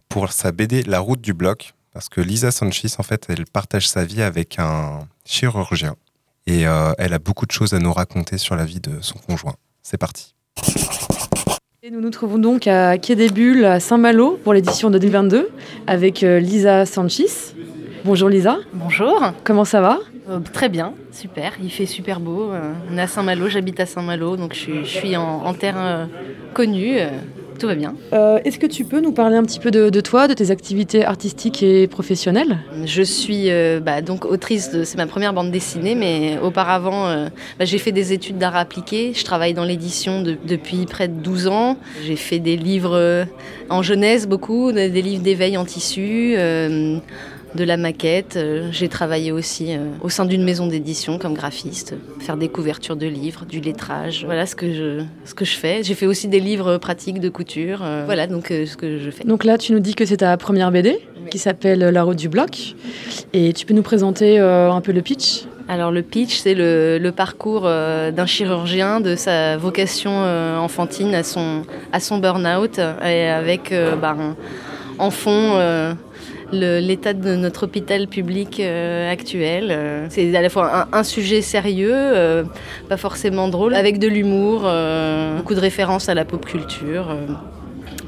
pour 0.09 0.33
sa 0.33 0.53
BD 0.53 0.83
La 0.83 1.01
route 1.01 1.21
du 1.21 1.35
bloc. 1.35 1.75
Parce 1.93 2.09
que 2.09 2.21
Lisa 2.21 2.51
Sanchez, 2.51 2.89
en 2.99 3.03
fait, 3.03 3.27
elle 3.29 3.47
partage 3.47 3.89
sa 3.89 4.05
vie 4.05 4.23
avec 4.23 4.59
un 4.59 5.09
chirurgien. 5.25 5.97
Et 6.47 6.67
euh, 6.67 6.93
elle 6.99 7.13
a 7.13 7.19
beaucoup 7.19 7.47
de 7.47 7.53
choses 7.53 7.75
à 7.75 7.79
nous 7.79 7.93
raconter 7.93 8.39
sur 8.39 8.57
la 8.57 8.65
vie 8.65 8.81
de 8.81 9.01
son 9.01 9.19
conjoint. 9.19 9.55
C'est 9.83 9.99
parti. 9.99 10.35
Et 11.83 11.91
nous 11.91 12.01
nous 12.01 12.11
trouvons 12.11 12.39
donc 12.39 12.67
à 12.67 12.97
Quai 12.99 13.17
des 13.17 13.29
Bulles, 13.29 13.65
à 13.65 13.81
Saint-Malo, 13.81 14.39
pour 14.45 14.55
l'édition 14.55 14.91
2022, 14.91 15.51
avec 15.87 16.23
euh, 16.23 16.39
Lisa 16.39 16.87
Sanchez. 16.87 17.27
Bonjour 18.05 18.29
Lisa. 18.29 18.59
Bonjour. 18.73 19.33
Comment 19.45 19.65
ça 19.65 19.81
va? 19.81 19.99
Euh, 20.31 20.39
très 20.53 20.69
bien, 20.69 20.95
super. 21.13 21.55
Il 21.63 21.71
fait 21.71 21.87
super 21.87 22.21
beau. 22.21 22.51
Euh, 22.53 22.73
on 22.93 22.97
est 22.97 23.03
à 23.03 23.07
Saint-Malo, 23.07 23.49
j'habite 23.49 23.81
à 23.81 23.87
Saint-Malo, 23.87 24.37
donc 24.37 24.55
je 24.55 24.59
suis, 24.61 24.85
je 24.85 24.89
suis 24.91 25.17
en, 25.17 25.43
en 25.45 25.55
terre 25.55 25.77
euh, 25.79 26.05
connue. 26.55 26.99
Tout 27.59 27.67
va 27.67 27.75
bien. 27.75 27.95
Est-ce 28.11 28.59
que 28.59 28.67
tu 28.67 28.87
peux 28.87 29.03
nous 29.03 29.13
parler 29.13 29.37
un 29.37 29.43
petit 29.43 29.61
peu 29.61 29.71
de, 29.71 29.91
de 29.91 30.01
toi, 30.01 30.29
de 30.29 30.33
tes 30.33 30.51
activités 30.51 31.05
artistiques 31.05 31.63
et 31.63 31.87
professionnelles? 31.89 32.57
Je 32.87 33.03
suis 33.03 33.51
bah, 33.85 34.01
donc 34.01 34.25
autrice, 34.25 34.71
de, 34.71 34.83
c'est 34.83 34.97
ma 34.97 35.07
première 35.07 35.35
bande 35.35 35.51
dessinée, 35.51 35.95
mais 35.95 36.39
auparavant, 36.43 37.27
bah, 37.59 37.67
j'ai 37.67 37.77
fait 37.77 37.93
des 37.93 38.15
études 38.15 38.39
d'art 38.39 38.57
appliqué. 38.57 39.13
Je 39.15 39.25
travaille 39.27 39.53
dans 39.53 39.65
l'édition 39.65 40.23
de- 40.23 40.39
depuis 40.43 40.87
près 40.87 41.07
de 41.07 41.13
12 41.21 41.49
ans. 41.49 41.77
J'ai 42.03 42.17
fait 42.17 42.39
des 42.39 42.57
livres 42.57 43.27
en 43.69 43.83
jeunesse, 43.83 44.27
beaucoup, 44.27 44.73
des 44.73 44.89
livres 45.03 45.23
d'éveil 45.23 45.59
en 45.59 45.67
tissu. 45.67 46.37
De 47.55 47.65
la 47.65 47.77
maquette. 47.77 48.37
Euh, 48.37 48.69
J'ai 48.73 48.89
travaillé 48.89 49.33
aussi 49.33 49.75
euh, 49.75 49.79
au 50.03 50.09
sein 50.09 50.25
d'une 50.25 50.45
maison 50.45 50.67
d'édition 50.67 51.19
comme 51.19 51.35
graphiste, 51.35 51.95
faire 52.21 52.37
des 52.37 52.49
couvertures 52.49 52.97
de 52.97 53.07
livres, 53.07 53.45
du 53.45 53.61
lettrage. 53.61 54.25
Voilà 54.25 54.47
ce 54.47 54.55
que 54.55 54.73
je, 54.73 55.03
ce 55.25 55.35
que 55.35 55.45
je 55.45 55.57
fais. 55.57 55.83
J'ai 55.83 55.95
fait 55.95 56.07
aussi 56.07 56.29
des 56.29 56.41
livres 56.41 56.79
pratiques 56.79 57.21
de 57.21 57.29
couture. 57.29 57.81
Euh, 57.83 58.03
voilà 58.05 58.27
donc 58.27 58.49
ce 58.49 58.77
que 58.77 58.99
je 58.99 59.11
fais. 59.11 59.25
Donc 59.25 59.45
là, 59.45 59.59
tu 59.59 59.73
nous 59.73 59.81
dis 59.81 59.95
que 59.95 60.05
c'est 60.05 60.19
ta 60.19 60.37
première 60.37 60.71
BD, 60.71 60.99
qui 61.31 61.39
s'appelle 61.39 61.81
La 61.81 62.03
route 62.03 62.17
du 62.19 62.29
bloc. 62.29 62.75
Et 63.33 63.53
tu 63.53 63.67
peux 63.67 63.75
nous 63.75 63.83
présenter 63.83 64.39
un 64.39 64.81
peu 64.81 64.93
le 64.93 65.03
pitch? 65.03 65.45
Alors 65.71 65.93
le 65.93 66.03
pitch, 66.03 66.39
c'est 66.39 66.55
le, 66.55 66.99
le 66.99 67.13
parcours 67.13 67.63
euh, 67.65 68.11
d'un 68.11 68.27
chirurgien, 68.27 69.01
de 69.01 69.15
sa 69.15 69.57
vocation 69.57 70.11
euh, 70.13 70.59
enfantine 70.59 71.15
à 71.15 71.23
son, 71.23 71.63
à 71.93 72.01
son 72.01 72.19
burn-out, 72.19 72.81
et 73.07 73.29
avec 73.29 73.71
euh, 73.71 73.95
bah, 73.95 74.17
en 74.99 75.11
fond 75.13 75.95
l'état 76.53 77.13
de 77.13 77.37
notre 77.37 77.65
hôpital 77.65 78.07
public 78.09 78.61
euh, 78.61 79.11
actuel. 79.11 79.69
Euh, 79.71 80.07
C'est 80.09 80.35
à 80.35 80.43
la 80.43 80.49
fois 80.49 80.89
un, 80.93 81.05
sujet 81.05 81.43
sérieux, 81.43 81.93
euh, 81.93 82.45
pas 82.89 82.97
forcément 82.97 83.49
drôle, 83.49 83.75
avec 83.75 83.99
de 83.99 84.09
l'humour, 84.09 84.61
beaucoup 85.37 85.55
de 85.55 85.61
références 85.61 86.09
à 86.09 86.15
la 86.15 86.25
pop 86.25 86.45
culture, 86.45 87.17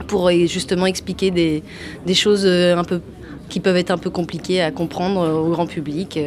pour 0.07 0.31
justement 0.31 0.87
expliquer 0.87 1.31
des, 1.31 2.15
choses 2.15 2.47
un 2.47 2.85
peu 2.85 3.01
qui 3.49 3.61
peuvent 3.61 3.77
être 3.77 3.91
un 3.91 3.99
peu 3.99 4.09
compliquées 4.09 4.63
à 4.63 4.71
comprendre 4.71 5.29
au 5.29 5.51
grand 5.51 5.67
public. 5.67 6.19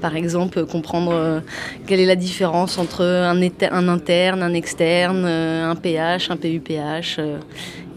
Par 0.00 0.16
exemple, 0.16 0.64
comprendre 0.64 1.42
quelle 1.86 2.00
est 2.00 2.06
la 2.06 2.16
différence 2.16 2.78
entre 2.78 3.04
un, 3.04 3.42
interne, 3.88 4.42
un 4.42 4.54
externe, 4.54 5.26
un 5.26 5.74
PH, 5.74 6.30
un 6.30 6.36
PUPH. 6.36 7.20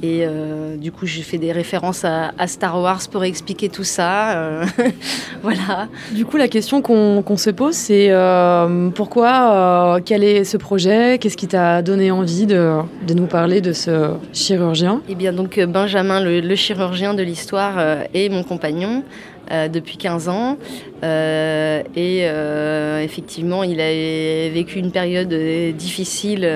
Et 0.03 0.25
euh, 0.25 0.75
du 0.77 0.91
coup, 0.91 1.05
j'ai 1.05 1.21
fait 1.21 1.37
des 1.37 1.51
références 1.51 2.05
à, 2.05 2.31
à 2.37 2.47
Star 2.47 2.79
Wars 2.79 3.01
pour 3.11 3.23
expliquer 3.23 3.69
tout 3.69 3.83
ça. 3.83 4.37
euh, 4.37 4.65
voilà. 5.43 5.87
Du 6.11 6.25
coup, 6.25 6.37
la 6.37 6.47
question 6.47 6.81
qu'on 6.81 7.37
se 7.37 7.49
pose, 7.49 7.75
c'est 7.75 8.07
euh, 8.09 8.89
pourquoi, 8.89 9.99
quel 10.05 10.23
est 10.23 10.43
ce 10.43 10.57
projet? 10.57 11.17
Qu'est-ce 11.19 11.37
qui 11.37 11.47
t'a 11.47 11.81
donné 11.81 12.11
envie 12.11 12.45
de, 12.45 12.77
de 13.07 13.13
nous 13.13 13.27
parler 13.27 13.61
de 13.61 13.73
ce 13.73 14.11
chirurgien? 14.33 15.01
Eh 15.09 15.15
bien, 15.15 15.33
donc 15.33 15.59
Benjamin, 15.59 16.19
le, 16.19 16.39
le 16.41 16.55
chirurgien 16.55 17.13
de 17.13 17.23
l'histoire, 17.23 17.75
est 18.13 18.29
mon 18.29 18.43
compagnon 18.43 19.03
euh, 19.51 19.67
depuis 19.67 19.97
15 19.97 20.29
ans. 20.29 20.57
Euh, 21.03 21.83
et 21.95 22.21
euh, 22.23 22.99
effectivement, 23.03 23.63
il 23.63 23.79
a 23.79 24.49
vécu 24.49 24.79
une 24.79 24.91
période 24.91 25.33
difficile 25.73 26.49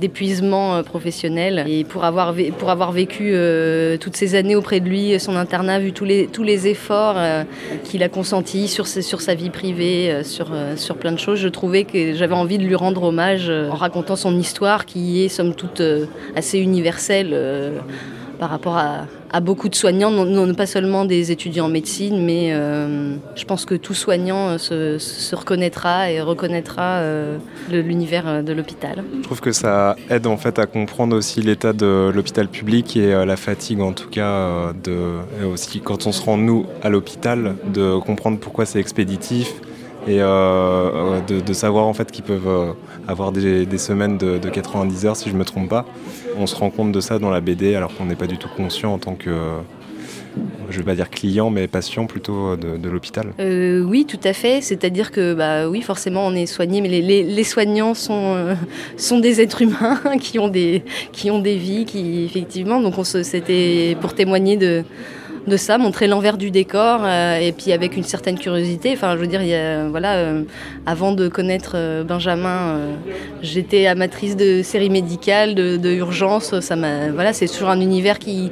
d'épuisement 0.00 0.82
professionnel. 0.82 1.64
Et 1.68 1.84
pour 1.84 2.04
avoir, 2.04 2.34
pour 2.58 2.70
avoir 2.70 2.92
vécu 2.92 3.34
toutes 4.00 4.16
ces 4.16 4.34
années 4.34 4.56
auprès 4.56 4.80
de 4.80 4.88
lui, 4.88 5.20
son 5.20 5.36
internat, 5.36 5.78
vu 5.78 5.92
tous 5.92 6.04
les, 6.04 6.26
tous 6.28 6.44
les 6.44 6.66
efforts 6.68 7.16
qu'il 7.84 8.02
a 8.02 8.08
consentis 8.08 8.68
sur, 8.68 8.86
sur 8.86 9.20
sa 9.20 9.34
vie 9.34 9.50
privée, 9.50 10.22
sur, 10.22 10.48
sur 10.76 10.96
plein 10.96 11.12
de 11.12 11.18
choses, 11.18 11.38
je 11.38 11.48
trouvais 11.48 11.84
que 11.84 12.14
j'avais 12.14 12.34
envie 12.34 12.58
de 12.58 12.64
lui 12.64 12.74
rendre 12.74 13.02
hommage 13.02 13.50
en 13.50 13.74
racontant 13.74 14.16
son 14.16 14.38
histoire 14.38 14.86
qui 14.86 15.24
est 15.24 15.28
somme 15.28 15.54
toute 15.54 15.82
assez 16.36 16.58
universelle. 16.58 17.36
Par 18.38 18.50
rapport 18.50 18.76
à, 18.76 19.40
beaucoup 19.40 19.68
de 19.68 19.74
soignants, 19.74 20.10
non, 20.10 20.54
pas 20.54 20.66
seulement 20.66 21.04
des 21.04 21.32
étudiants 21.32 21.66
en 21.66 21.68
médecine, 21.68 22.24
mais 22.24 22.52
euh, 22.52 23.14
je 23.36 23.44
pense 23.44 23.64
que 23.64 23.74
tout 23.74 23.94
soignant 23.94 24.56
euh, 24.70 24.98
se, 24.98 25.34
reconnaîtra 25.34 26.10
et 26.10 26.20
reconnaîtra 26.20 26.98
euh, 26.98 27.38
l'univers 27.70 28.42
de 28.42 28.52
l'hôpital. 28.52 29.04
Je 29.18 29.22
trouve 29.22 29.40
que 29.40 29.52
ça 29.52 29.96
aide 30.10 30.26
en 30.26 30.36
fait 30.36 30.58
à 30.58 30.66
comprendre 30.66 31.16
aussi 31.16 31.42
l'état 31.42 31.72
de 31.72 32.10
l'hôpital 32.14 32.48
public 32.48 32.96
et 32.96 33.24
la 33.24 33.36
fatigue 33.36 33.80
en 33.80 33.92
tout 33.92 34.08
cas 34.08 34.72
de 34.82 35.18
aussi 35.44 35.80
quand 35.80 36.06
on 36.06 36.12
se 36.12 36.22
rend 36.22 36.36
nous 36.36 36.66
à 36.82 36.88
l'hôpital 36.88 37.56
de 37.72 37.98
comprendre 37.98 38.38
pourquoi 38.38 38.66
c'est 38.66 38.80
expéditif 38.80 39.54
et 40.08 40.20
euh, 40.20 41.20
de, 41.20 41.52
savoir 41.52 41.86
en 41.86 41.92
fait 41.92 42.10
qu'ils 42.10 42.24
peuvent 42.24 42.48
euh, 42.48 42.72
avoir 43.06 43.30
des, 43.30 43.78
semaines 43.78 44.16
de, 44.16 44.38
de 44.38 44.48
90 44.48 45.06
heures 45.06 45.16
si 45.16 45.28
je 45.28 45.34
me 45.34 45.44
trompe 45.44 45.68
pas. 45.68 45.84
On 46.38 46.46
se 46.46 46.56
rend 46.56 46.70
compte 46.70 46.92
de 46.92 47.00
ça 47.00 47.18
dans 47.18 47.30
la 47.30 47.40
BD 47.40 47.74
alors 47.74 47.94
qu'on 47.94 48.06
n'est 48.06 48.16
pas 48.16 48.26
du 48.26 48.38
tout 48.38 48.48
conscient 48.48 48.94
en 48.94 48.98
tant 48.98 49.14
que 49.14 49.28
euh, 49.28 49.58
je 50.70 50.78
vais 50.78 50.84
pas 50.84 50.94
dire 50.94 51.10
client 51.10 51.50
mais 51.50 51.68
patient 51.68 52.06
plutôt 52.06 52.56
de, 52.56 52.88
l'hôpital. 52.88 53.32
Oui, 53.38 54.06
tout 54.06 54.20
à 54.24 54.32
fait. 54.32 54.60
C'est-à-dire 54.60 55.10
que, 55.10 55.34
bah, 55.34 55.68
oui, 55.68 55.82
forcément, 55.82 56.26
on 56.26 56.34
est 56.34 56.46
soigné, 56.46 56.80
mais 56.80 56.88
les, 56.88 57.44
soignants 57.44 57.94
sont, 57.94 58.54
sont 58.96 59.18
des 59.18 59.40
êtres 59.40 59.62
humains 59.62 60.00
qui 60.20 60.38
ont 60.38 60.48
des, 60.48 60.84
qui 61.12 61.30
ont 61.30 61.40
des 61.40 61.56
vies, 61.56 61.86
qui, 61.86 62.24
effectivement. 62.24 62.80
Donc, 62.80 62.94
c'était 63.04 63.96
pour 64.00 64.14
témoigner 64.14 64.56
de, 64.56 64.84
de 65.46 65.56
ça, 65.56 65.78
montrer 65.78 66.06
l'envers 66.06 66.38
du 66.38 66.50
décor, 66.50 67.00
euh, 67.04 67.38
et 67.38 67.52
puis 67.52 67.72
avec 67.72 67.96
une 67.96 68.04
certaine 68.04 68.38
curiosité. 68.38 68.96
A, 69.02 69.16
voilà, 69.88 70.16
euh, 70.16 70.42
avant 70.86 71.12
de 71.12 71.28
connaître 71.28 71.72
euh, 71.74 72.04
Benjamin, 72.04 72.48
euh, 72.48 72.94
j'étais 73.42 73.86
amatrice 73.86 74.36
de 74.36 74.62
séries 74.62 74.90
médicales, 74.90 75.54
de, 75.54 75.88
urgences. 75.88 76.54
Voilà, 77.14 77.32
c'est 77.32 77.48
toujours 77.48 77.68
un 77.70 77.80
univers 77.80 78.18
qui, 78.18 78.50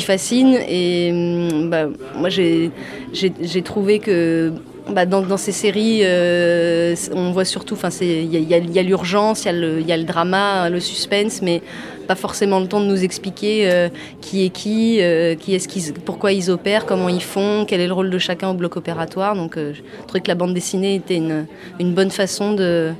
fascine. 0.00 0.58
Et 0.68 1.10
hum, 1.12 1.70
bah, 1.70 1.86
moi, 2.16 2.28
j'ai 2.28 3.62
trouvé 3.62 3.98
que 3.98 4.52
bah, 4.90 5.06
dans, 5.06 5.22
dans 5.22 5.36
ces 5.36 5.52
séries, 5.52 6.00
euh, 6.02 6.94
on 7.14 7.30
voit 7.32 7.44
surtout, 7.44 7.76
il 8.00 8.34
y 8.34 8.78
a, 8.78 8.82
l'urgence, 8.82 9.44
il 9.44 9.86
y, 9.86 9.92
a 9.92 9.96
le- 9.96 10.04
drama, 10.04 10.68
le 10.68 10.80
suspense, 10.80 11.40
mais 11.42 11.62
pas 12.06 12.14
forcément 12.14 12.60
le 12.60 12.66
temps 12.66 12.80
de 12.80 12.86
nous 12.86 13.02
expliquer 13.02 13.70
euh, 13.70 13.88
qui 14.20 14.44
est 14.44 14.50
qui, 14.50 14.98
euh, 15.00 15.34
qui 15.36 15.56
qu'ils, 15.58 15.94
pourquoi 15.94 16.32
ils 16.32 16.50
opèrent, 16.50 16.84
comment 16.84 17.08
ils 17.08 17.22
font, 17.22 17.64
quel 17.66 17.80
est 17.80 17.86
le 17.86 17.94
rôle 17.94 18.10
de 18.10 18.18
chacun 18.18 18.50
au 18.50 18.54
bloc 18.54 18.76
opératoire. 18.76 19.34
Donc, 19.34 19.56
je 19.56 19.80
trouvais 20.06 20.20
que 20.20 20.28
la 20.28 20.34
bande 20.34 20.52
dessinée 20.52 20.96
était 20.96 21.16
une, 21.16 21.46
une 21.80 21.94
bonne 21.94 22.10
façon 22.10 22.52
de 22.52 22.92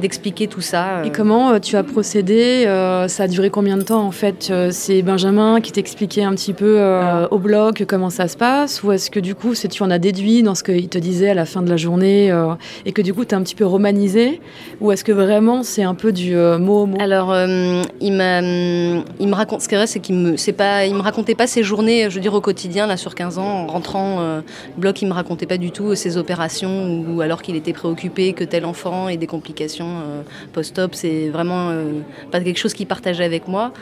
d'expliquer 0.00 0.46
tout 0.46 0.60
ça. 0.60 1.04
Et 1.04 1.10
comment 1.10 1.50
euh, 1.50 1.58
tu 1.58 1.76
as 1.76 1.82
procédé 1.82 2.64
euh, 2.66 3.08
Ça 3.08 3.24
a 3.24 3.28
duré 3.28 3.50
combien 3.50 3.76
de 3.76 3.82
temps 3.82 4.02
en 4.04 4.10
fait 4.10 4.48
Euh, 4.50 4.68
C'est 4.70 5.02
Benjamin 5.02 5.60
qui 5.60 5.72
t'expliquait 5.72 6.22
un 6.22 6.32
petit 6.34 6.52
peu 6.52 6.76
euh, 6.78 7.26
au 7.30 7.38
bloc 7.38 7.84
comment 7.86 8.10
ça 8.10 8.28
se 8.28 8.36
passe 8.36 8.82
Ou 8.82 8.92
est-ce 8.92 9.10
que 9.10 9.20
du 9.20 9.34
coup 9.34 9.54
c'est 9.54 9.68
tu 9.68 9.82
en 9.82 9.90
as 9.90 9.98
déduit 9.98 10.42
dans 10.42 10.54
ce 10.54 10.62
qu'il 10.62 10.88
te 10.88 10.98
disait 10.98 11.30
à 11.30 11.34
la 11.34 11.44
fin 11.44 11.62
de 11.62 11.70
la 11.70 11.76
journée 11.76 12.30
euh, 12.30 12.54
et 12.86 12.92
que 12.92 13.02
du 13.02 13.12
coup 13.14 13.24
tu 13.24 13.34
as 13.34 13.38
un 13.38 13.42
petit 13.42 13.54
peu 13.54 13.66
romanisé 13.66 14.40
Ou 14.80 14.92
est-ce 14.92 15.04
que 15.04 15.12
vraiment 15.12 15.62
c'est 15.62 15.82
un 15.82 15.94
peu 15.94 16.12
du 16.12 16.36
euh, 16.36 16.58
mot 16.58 16.82
au 16.82 16.86
mot? 16.86 16.98
Alors, 17.00 17.32
euh, 17.32 17.82
il, 18.00 18.12
m'a, 18.12 18.40
il 18.40 19.28
me 19.28 19.34
raconte, 19.34 19.62
ce 19.62 19.68
qui 19.68 19.74
est 19.74 19.78
vrai, 19.78 19.86
c'est 19.86 20.00
qu'il 20.00 20.14
me, 20.14 20.36
c'est 20.36 20.52
pas, 20.52 20.86
il 20.86 20.94
me 20.94 21.00
racontait 21.00 21.34
pas 21.34 21.46
ses 21.46 21.62
journées, 21.62 22.08
je 22.10 22.14
veux 22.14 22.20
dire, 22.20 22.34
au 22.34 22.40
quotidien, 22.40 22.86
là, 22.86 22.96
sur 22.96 23.14
15 23.14 23.38
ans, 23.38 23.42
en 23.42 23.66
rentrant 23.66 24.20
euh, 24.20 24.40
bloc, 24.76 25.00
il 25.02 25.08
me 25.08 25.12
racontait 25.12 25.46
pas 25.46 25.58
du 25.58 25.70
tout 25.70 25.94
ses 25.94 26.16
opérations, 26.16 27.04
ou 27.08 27.20
alors 27.20 27.42
qu'il 27.42 27.56
était 27.56 27.72
préoccupé 27.72 28.32
que 28.32 28.44
tel 28.44 28.64
enfant 28.64 29.08
ait 29.08 29.16
des 29.16 29.26
complications 29.26 29.87
euh, 29.88 30.22
post-op, 30.52 30.94
c'est 30.94 31.28
vraiment 31.28 31.70
euh, 31.70 32.00
pas 32.30 32.40
quelque 32.40 32.58
chose 32.58 32.74
qu'il 32.74 32.86
partageait 32.86 33.24
avec 33.24 33.48
moi. 33.48 33.72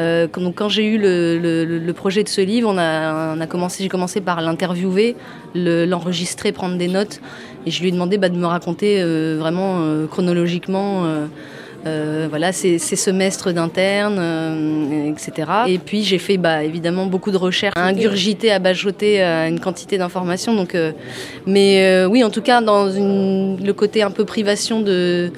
Euh, 0.00 0.26
quand, 0.28 0.68
j'ai 0.68 0.86
eu 0.86 0.98
le, 0.98 1.92
projet 1.92 2.22
de 2.22 2.28
ce 2.28 2.40
livre, 2.40 2.68
on 2.68 2.78
a, 2.78 3.46
commencé, 3.46 3.82
j'ai 3.82 3.88
commencé 3.88 4.20
par 4.20 4.40
l'interviewer, 4.40 5.16
le- 5.54 5.84
l'enregistrer, 5.84 6.52
prendre 6.52 6.76
des 6.76 6.88
notes, 6.88 7.20
et 7.66 7.70
je 7.70 7.80
lui 7.80 7.88
ai 7.88 7.92
demandé 7.92 8.18
bah, 8.18 8.28
de 8.28 8.36
me 8.36 8.46
raconter 8.46 9.02
vraiment 9.36 10.06
chronologiquement. 10.10 11.04
Euh, 11.84 12.26
voilà, 12.30 12.52
ces, 12.52 12.78
semestres 12.78 13.52
d'interne, 13.52 14.16
euh, 14.18 15.10
etc. 15.10 15.50
Et 15.66 15.78
puis 15.78 16.04
j'ai 16.04 16.18
fait 16.18 16.36
bah, 16.36 16.62
évidemment 16.62 17.06
beaucoup 17.06 17.32
de 17.32 17.36
recherches, 17.36 17.74
à 17.76 17.86
ingurgiter, 17.86 18.52
à 18.52 18.60
bajoter 18.60 19.22
euh, 19.22 19.48
une 19.48 19.58
quantité 19.58 19.98
d'informations. 19.98 20.54
Donc, 20.54 20.76
mais 21.46 22.04
oui, 22.06 22.22
en 22.22 22.30
tout 22.30 22.42
cas, 22.42 22.60
dans 22.60 22.84
le 22.84 23.72
côté 23.72 24.02
un 24.02 24.10
peu 24.10 24.24
privation 24.24 24.80
de, 24.80 25.32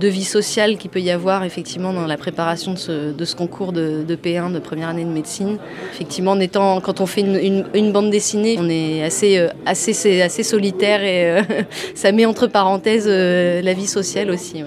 vie 0.00 0.24
sociale 0.24 0.78
qu'il 0.78 0.90
peut 0.90 1.00
y 1.00 1.10
avoir 1.10 1.44
effectivement 1.44 1.92
dans 1.92 2.06
la 2.06 2.16
préparation 2.16 2.72
de 2.72 2.78
ce, 3.24 3.36
concours 3.36 3.72
de, 3.72 4.02
de 4.02 4.16
P1 4.16 4.52
de 4.52 4.58
première 4.58 4.88
année 4.88 5.04
de 5.04 5.10
médecine. 5.10 5.58
Effectivement, 5.92 6.32
en 6.32 6.40
étant, 6.40 6.80
quand 6.80 7.00
on 7.02 7.06
fait 7.06 7.20
une, 7.20 7.92
bande 7.92 8.10
dessinée, 8.10 8.56
on 8.58 8.68
est 8.70 9.04
assez, 9.04 9.46
assez, 9.66 10.22
assez 10.22 10.42
solitaire 10.42 11.02
et 11.04 11.42
ça 11.94 12.12
met 12.12 12.24
entre 12.24 12.46
parenthèses 12.46 13.06
la 13.06 13.72
vie 13.74 13.86
sociale 13.86 14.30
aussi. 14.30 14.64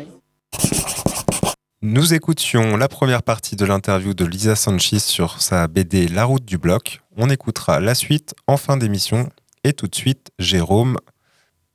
Nous 1.87 2.15
écoutions 2.15 2.77
la 2.77 2.87
première 2.87 3.21
partie 3.21 3.55
de 3.55 3.63
l'interview 3.63 4.15
de 4.15 4.25
Lisa 4.25 4.55
Sanchez 4.55 4.97
sur 4.97 5.39
sa 5.39 5.67
BD 5.67 6.07
La 6.07 6.25
route 6.25 6.43
du 6.43 6.57
bloc. 6.57 7.01
On 7.15 7.29
écoutera 7.29 7.79
la 7.79 7.93
suite 7.93 8.33
en 8.47 8.57
fin 8.57 8.75
d'émission. 8.75 9.29
Et 9.63 9.71
tout 9.71 9.85
de 9.85 9.93
suite, 9.93 10.31
Jérôme, 10.39 10.97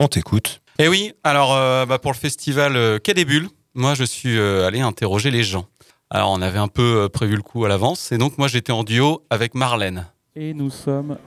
on 0.00 0.08
t'écoute. 0.08 0.62
Et 0.80 0.88
oui, 0.88 1.12
alors 1.22 1.54
euh, 1.54 1.86
bah, 1.86 2.00
pour 2.00 2.10
le 2.10 2.16
festival 2.16 2.74
euh, 2.74 2.98
Quai 2.98 3.14
des 3.14 3.24
Bulles, 3.24 3.50
moi 3.74 3.94
je 3.94 4.02
suis 4.02 4.36
euh, 4.36 4.66
allé 4.66 4.80
interroger 4.80 5.30
les 5.30 5.44
gens. 5.44 5.66
Alors 6.10 6.32
on 6.32 6.42
avait 6.42 6.58
un 6.58 6.66
peu 6.66 7.08
prévu 7.08 7.36
le 7.36 7.42
coup 7.42 7.64
à 7.64 7.68
l'avance, 7.68 8.10
et 8.10 8.18
donc 8.18 8.36
moi 8.36 8.48
j'étais 8.48 8.72
en 8.72 8.82
duo 8.82 9.22
avec 9.30 9.54
Marlène. 9.54 10.08
Et 10.34 10.54
nous 10.54 10.70
sommes 10.70 11.18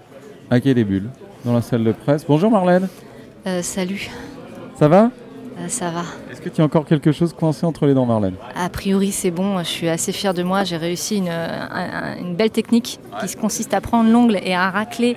à 0.50 0.60
Quai 0.60 0.74
des 0.74 0.84
Bulles, 0.84 1.10
dans 1.46 1.54
la 1.54 1.62
salle 1.62 1.86
de 1.86 1.94
presse. 1.94 2.26
Bonjour 2.28 2.52
Marlène, 2.52 2.90
Euh, 3.48 3.62
salut, 3.64 4.10
ça 4.78 4.90
va? 4.90 5.10
Ça 5.68 5.90
va. 5.90 6.04
Est-ce 6.32 6.42
que 6.42 6.50
tu 6.50 6.62
as 6.62 6.64
encore 6.66 6.86
quelque 6.86 7.12
chose 7.12 7.34
coincé 7.34 7.66
entre 7.66 7.86
les 7.86 7.94
dents 7.94 8.06
Marlène? 8.06 8.36
A 8.56 8.70
priori, 8.70 9.12
c'est 9.12 9.32
bon. 9.32 9.60
Je 9.60 9.64
suis 9.64 9.90
assez 9.90 10.12
fière 10.12 10.34
de 10.34 10.44
moi. 10.44 10.64
J'ai 10.64 10.78
réussi 10.78 11.18
une, 11.18 11.30
un- 11.30 11.70
un- 11.72 12.18
une 12.20 12.36
belle 12.36 12.50
technique 12.52 13.00
qui 13.22 13.28
se 13.28 13.38
consiste 13.38 13.74
à 13.74 13.82
prendre 13.82 14.10
l'ongle 14.10 14.40
et 14.44 14.54
à 14.54 14.70
racler 14.70 15.16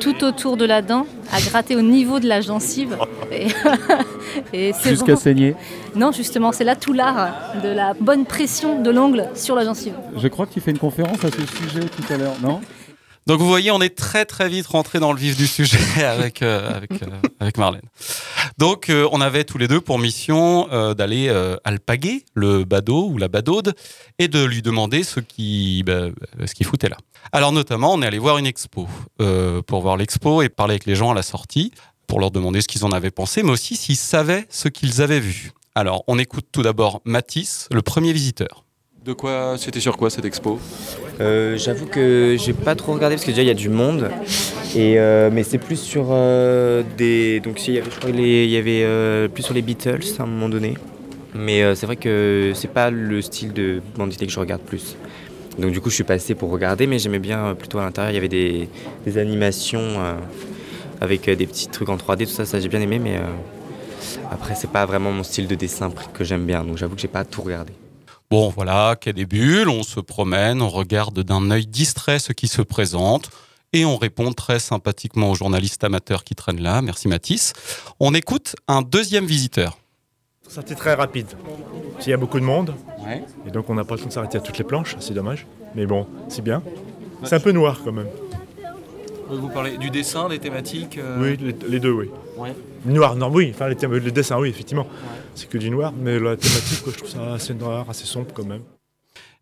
tout 0.00 0.22
autour 0.24 0.56
de 0.56 0.64
la 0.64 0.82
dent, 0.82 1.06
à 1.32 1.40
gratter 1.40 1.76
au 1.76 1.82
niveau 1.82 2.20
de 2.20 2.28
la 2.28 2.40
gencive. 2.40 2.96
Et, 3.32 3.46
et 4.52 4.72
c'est 4.72 4.90
Jusqu'à 4.90 5.14
bon. 5.14 5.18
saigner 5.20 5.54
Non, 5.96 6.12
justement, 6.12 6.52
c'est 6.52 6.64
là 6.64 6.76
tout 6.76 6.92
l'art 6.92 7.32
de 7.62 7.68
la 7.68 7.94
bonne 7.94 8.24
pression 8.24 8.80
de 8.82 8.90
l'ongle 8.90 9.28
sur 9.34 9.54
la 9.54 9.64
gencive. 9.64 9.94
Je 10.16 10.28
crois 10.28 10.46
que 10.46 10.52
tu 10.52 10.60
fais 10.60 10.70
une 10.70 10.78
conférence 10.78 11.24
à 11.24 11.28
ce 11.30 11.40
sujet 11.46 11.80
tout 11.80 12.12
à 12.12 12.16
l'heure, 12.16 12.34
non? 12.42 12.60
Donc 13.28 13.40
vous 13.40 13.46
voyez, 13.46 13.70
on 13.70 13.82
est 13.82 13.94
très 13.94 14.24
très 14.24 14.48
vite 14.48 14.66
rentré 14.66 15.00
dans 15.00 15.12
le 15.12 15.18
vif 15.18 15.36
du 15.36 15.46
sujet 15.46 16.02
avec, 16.02 16.40
euh, 16.40 16.80
euh, 16.90 17.06
avec 17.40 17.58
Marlène. 17.58 17.82
Donc 18.56 18.88
euh, 18.88 19.06
on 19.12 19.20
avait 19.20 19.44
tous 19.44 19.58
les 19.58 19.68
deux 19.68 19.82
pour 19.82 19.98
mission 19.98 20.66
d'aller 20.94 21.28
alpaguer 21.62 22.24
le 22.32 22.64
badaud 22.64 23.10
ou 23.10 23.18
la 23.18 23.28
badaude 23.28 23.74
et 24.18 24.28
de 24.28 24.42
lui 24.42 24.62
demander 24.62 25.02
ce 25.04 25.20
qui 25.20 25.82
bah, 25.84 26.08
ce 26.46 26.54
qu'il 26.54 26.64
foutait 26.64 26.88
là. 26.88 26.96
Alors 27.30 27.52
notamment, 27.52 27.92
on 27.92 28.00
est 28.00 28.06
allé 28.06 28.18
voir 28.18 28.38
une 28.38 28.46
expo 28.46 28.88
pour 29.66 29.82
voir 29.82 29.98
l'expo 29.98 30.40
et 30.40 30.48
parler 30.48 30.72
avec 30.72 30.86
les 30.86 30.94
gens 30.94 31.10
à 31.10 31.14
la 31.14 31.22
sortie 31.22 31.72
pour 32.06 32.20
leur 32.20 32.30
demander 32.30 32.62
ce 32.62 32.68
qu'ils 32.68 32.86
en 32.86 32.92
avaient 32.92 33.10
pensé, 33.10 33.42
mais 33.42 33.50
aussi 33.50 33.76
s'ils 33.76 33.96
savaient 33.96 34.46
ce 34.48 34.68
qu'ils 34.68 35.02
avaient 35.02 35.20
vu. 35.20 35.52
Alors 35.74 36.02
on 36.06 36.18
écoute 36.18 36.46
tout 36.50 36.62
d'abord 36.62 37.02
Matisse, 37.04 37.68
le 37.70 37.82
premier 37.82 38.14
visiteur. 38.14 38.64
De 39.08 39.14
quoi 39.14 39.54
C'était 39.56 39.80
sur 39.80 39.96
quoi 39.96 40.10
cette 40.10 40.26
expo 40.26 40.58
Euh, 41.18 41.56
J'avoue 41.56 41.86
que 41.86 42.36
j'ai 42.38 42.52
pas 42.52 42.74
trop 42.74 42.92
regardé 42.92 43.14
parce 43.16 43.24
que 43.24 43.30
déjà 43.30 43.40
il 43.40 43.48
y 43.48 43.50
a 43.50 43.54
du 43.54 43.70
monde. 43.70 44.10
Et 44.76 44.98
euh, 44.98 45.30
mais 45.32 45.44
c'est 45.44 45.56
plus 45.56 45.80
sur 45.80 46.08
euh, 46.10 46.82
des. 46.98 47.40
Donc 47.40 47.66
il 47.66 47.72
y 47.72 47.78
avait, 47.78 47.90
je 47.90 47.96
crois, 47.98 48.10
les- 48.10 48.44
il 48.44 48.50
y 48.50 48.58
avait 48.58 49.26
plus 49.30 49.42
sur 49.44 49.54
les 49.54 49.62
Beatles 49.62 50.02
à 50.18 50.24
un 50.24 50.26
moment 50.26 50.50
donné. 50.50 50.74
Mais 51.34 51.74
c'est 51.74 51.86
vrai 51.86 51.96
que 51.96 52.52
c'est 52.54 52.70
pas 52.70 52.90
le 52.90 53.22
style 53.22 53.54
de 53.54 53.80
dessinée 53.96 54.26
que 54.26 54.32
je 54.32 54.40
regarde 54.40 54.60
plus. 54.60 54.94
Donc 55.58 55.72
du 55.72 55.80
coup 55.80 55.88
je 55.88 55.94
suis 55.94 56.04
passé 56.04 56.34
pour 56.34 56.50
regarder, 56.50 56.86
mais 56.86 56.98
j'aimais 56.98 57.18
bien 57.18 57.54
plutôt 57.58 57.78
à 57.78 57.84
l'intérieur. 57.84 58.10
Il 58.12 58.14
y 58.14 58.18
avait 58.18 58.28
des, 58.28 58.68
des 59.06 59.16
animations 59.16 59.96
avec 61.00 61.30
des 61.30 61.46
petits 61.46 61.68
trucs 61.68 61.88
en 61.88 61.96
3D, 61.96 62.26
tout 62.26 62.32
ça, 62.32 62.44
ça 62.44 62.60
j'ai 62.60 62.68
bien 62.68 62.82
aimé. 62.82 62.98
Mais 62.98 63.18
après 64.30 64.54
c'est 64.54 64.70
pas 64.70 64.84
vraiment 64.84 65.12
mon 65.12 65.22
style 65.22 65.46
de 65.46 65.54
dessin 65.54 65.90
que 66.12 66.24
j'aime 66.24 66.44
bien. 66.44 66.62
Donc 66.62 66.76
j'avoue 66.76 66.94
que 66.94 67.00
j'ai 67.00 67.08
pas 67.08 67.24
tout 67.24 67.40
regardé. 67.40 67.72
Bon, 68.30 68.50
voilà, 68.50 68.94
quai 69.00 69.14
des 69.14 69.24
bulles, 69.24 69.70
on 69.70 69.82
se 69.82 70.00
promène, 70.00 70.60
on 70.60 70.68
regarde 70.68 71.20
d'un 71.20 71.50
œil 71.50 71.66
distrait 71.66 72.18
ce 72.18 72.34
qui 72.34 72.46
se 72.46 72.60
présente 72.60 73.30
et 73.72 73.86
on 73.86 73.96
répond 73.96 74.32
très 74.32 74.58
sympathiquement 74.58 75.30
aux 75.30 75.34
journalistes 75.34 75.82
amateurs 75.82 76.24
qui 76.24 76.34
traînent 76.34 76.60
là. 76.60 76.82
Merci 76.82 77.08
Mathis. 77.08 77.54
On 78.00 78.12
écoute 78.12 78.54
un 78.66 78.82
deuxième 78.82 79.24
visiteur. 79.24 79.78
Ça 80.46 80.60
a 80.60 80.62
été 80.62 80.74
très 80.74 80.92
rapide. 80.92 81.28
Il 82.04 82.10
y 82.10 82.12
a 82.12 82.18
beaucoup 82.18 82.38
de 82.38 82.44
monde. 82.44 82.74
Et 83.46 83.50
donc 83.50 83.70
on 83.70 83.74
n'a 83.74 83.84
pas 83.84 83.94
le 83.94 84.00
temps 84.02 84.08
de 84.08 84.12
s'arrêter 84.12 84.36
à 84.36 84.42
toutes 84.42 84.58
les 84.58 84.64
planches, 84.64 84.96
c'est 85.00 85.14
dommage. 85.14 85.46
Mais 85.74 85.86
bon, 85.86 86.06
c'est 86.28 86.42
bien. 86.42 86.62
C'est 87.24 87.36
un 87.36 87.40
peu 87.40 87.52
noir 87.52 87.80
quand 87.82 87.92
même. 87.92 88.08
Vous 89.30 89.48
parlez 89.48 89.78
du 89.78 89.88
dessin, 89.88 90.28
des 90.28 90.38
thématiques 90.38 90.98
euh, 90.98 91.18
Oui, 91.18 91.38
les, 91.40 91.54
les 91.68 91.80
deux, 91.80 91.92
oui. 91.92 92.10
Ouais. 92.36 92.54
Noir, 92.84 93.16
non, 93.16 93.28
oui. 93.30 93.52
Enfin, 93.54 93.68
les, 93.68 93.74
le 94.00 94.10
dessin, 94.12 94.38
oui, 94.38 94.48
effectivement. 94.50 94.86
C'est 95.34 95.48
que 95.48 95.58
du 95.58 95.70
noir, 95.70 95.92
mais 95.96 96.18
la 96.18 96.36
thématique, 96.36 96.82
quoi, 96.82 96.92
je 96.92 96.98
trouve 96.98 97.10
ça 97.10 97.34
assez 97.34 97.54
noir, 97.54 97.86
assez 97.90 98.04
sombre 98.06 98.28
quand 98.34 98.44
même. 98.46 98.62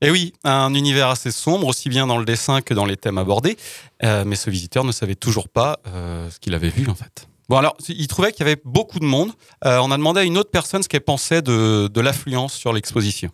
Et 0.03 0.11
oui, 0.11 0.35
un 0.45 0.75
univers 0.75 1.09
assez 1.09 1.31
sombre, 1.31 1.67
aussi 1.67 1.89
bien 1.89 2.07
dans 2.07 2.19
le 2.19 2.25
dessin 2.27 2.61
que 2.61 2.75
dans 2.75 2.85
les 2.85 2.97
thèmes 2.97 3.19
abordés. 3.19 3.57
Euh, 4.05 4.25
mais 4.27 4.37
ce 4.37 4.51
visiteur 4.51 4.85
ne 4.85 4.93
savait 4.93 5.15
toujours 5.15 5.49
pas 5.49 5.79
euh, 5.87 6.29
ce 6.31 6.39
qu'il 6.39 6.55
avait 6.55 6.69
vu, 6.69 6.87
en 6.89 6.95
fait. 6.95 7.29
Bon, 7.49 7.57
alors, 7.57 7.77
il 7.89 8.07
trouvait 8.09 8.33
qu'il 8.33 8.41
y 8.45 8.49
avait 8.51 8.61
beaucoup 8.65 8.99
de 8.99 9.05
monde. 9.05 9.31
Euh, 9.65 9.79
on 9.83 9.91
a 9.91 9.97
demandé 9.97 10.21
à 10.21 10.25
une 10.25 10.37
autre 10.37 10.51
personne 10.51 10.83
ce 10.83 10.89
qu'elle 10.89 11.01
pensait 11.01 11.41
de, 11.43 11.89
de 11.89 12.01
l'affluence 12.01 12.53
sur 12.55 12.73
l'exposition. 12.73 13.31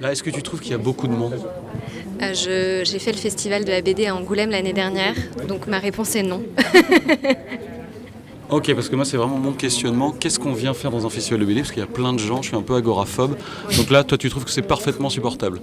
Là, 0.00 0.10
est-ce 0.10 0.22
que 0.24 0.30
tu 0.30 0.42
trouves 0.42 0.60
qu'il 0.60 0.72
y 0.72 0.74
a 0.74 0.78
beaucoup 0.78 1.06
de 1.06 1.12
monde? 1.12 1.38
Euh, 2.22 2.34
je- 2.34 2.82
J'ai 2.90 2.98
fait 2.98 3.12
le 3.12 3.18
festival 3.18 3.64
de 3.64 3.70
la 3.70 3.80
BD 3.82 4.06
à 4.06 4.16
Angoulême 4.16 4.50
l'année 4.50 4.72
dernière, 4.72 5.14
donc 5.46 5.66
ma 5.68 5.78
réponse 5.78 6.16
est 6.16 6.22
non. 6.24 6.42
Ok, 8.54 8.72
parce 8.72 8.88
que 8.88 8.94
moi, 8.94 9.04
c'est 9.04 9.16
vraiment 9.16 9.36
mon 9.36 9.50
questionnement. 9.52 10.12
Qu'est-ce 10.12 10.38
qu'on 10.38 10.52
vient 10.52 10.74
faire 10.74 10.92
dans 10.92 11.04
un 11.04 11.10
festival 11.10 11.40
de 11.40 11.44
BD 11.44 11.60
Parce 11.62 11.72
qu'il 11.72 11.80
y 11.80 11.84
a 11.84 11.88
plein 11.88 12.12
de 12.12 12.20
gens, 12.20 12.40
je 12.40 12.48
suis 12.48 12.56
un 12.56 12.62
peu 12.62 12.76
agoraphobe. 12.76 13.36
Donc 13.76 13.90
là, 13.90 14.04
toi, 14.04 14.16
tu 14.16 14.30
trouves 14.30 14.44
que 14.44 14.50
c'est 14.52 14.62
parfaitement 14.62 15.10
supportable? 15.10 15.60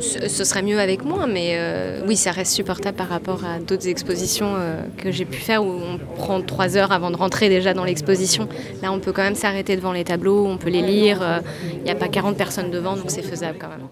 Ce, 0.00 0.28
ce 0.28 0.42
serait 0.42 0.62
mieux 0.62 0.80
avec 0.80 1.04
moi, 1.04 1.28
mais 1.28 1.50
euh, 1.52 2.02
oui, 2.08 2.16
ça 2.16 2.32
reste 2.32 2.52
supportable 2.54 2.96
par 2.96 3.08
rapport 3.08 3.44
à 3.44 3.60
d'autres 3.60 3.86
expositions 3.86 4.52
euh, 4.56 4.82
que 4.98 5.12
j'ai 5.12 5.24
pu 5.24 5.38
faire 5.38 5.64
où 5.64 5.70
on 5.70 5.96
prend 6.16 6.42
trois 6.42 6.76
heures 6.76 6.90
avant 6.90 7.12
de 7.12 7.16
rentrer 7.16 7.48
déjà 7.48 7.72
dans 7.72 7.84
l'exposition. 7.84 8.48
Là, 8.82 8.90
on 8.92 8.98
peut 8.98 9.12
quand 9.12 9.22
même 9.22 9.36
s'arrêter 9.36 9.76
devant 9.76 9.92
les 9.92 10.02
tableaux, 10.02 10.44
on 10.44 10.56
peut 10.58 10.70
les 10.70 10.82
lire. 10.82 11.18
euh, 11.22 11.38
Il 11.76 11.84
n'y 11.84 11.90
a 11.90 11.94
pas 11.94 12.08
40 12.08 12.36
personnes 12.36 12.72
devant, 12.72 12.96
donc 12.96 13.12
c'est 13.12 13.22
faisable 13.22 13.58
quand 13.60 13.68
même. 13.68 13.86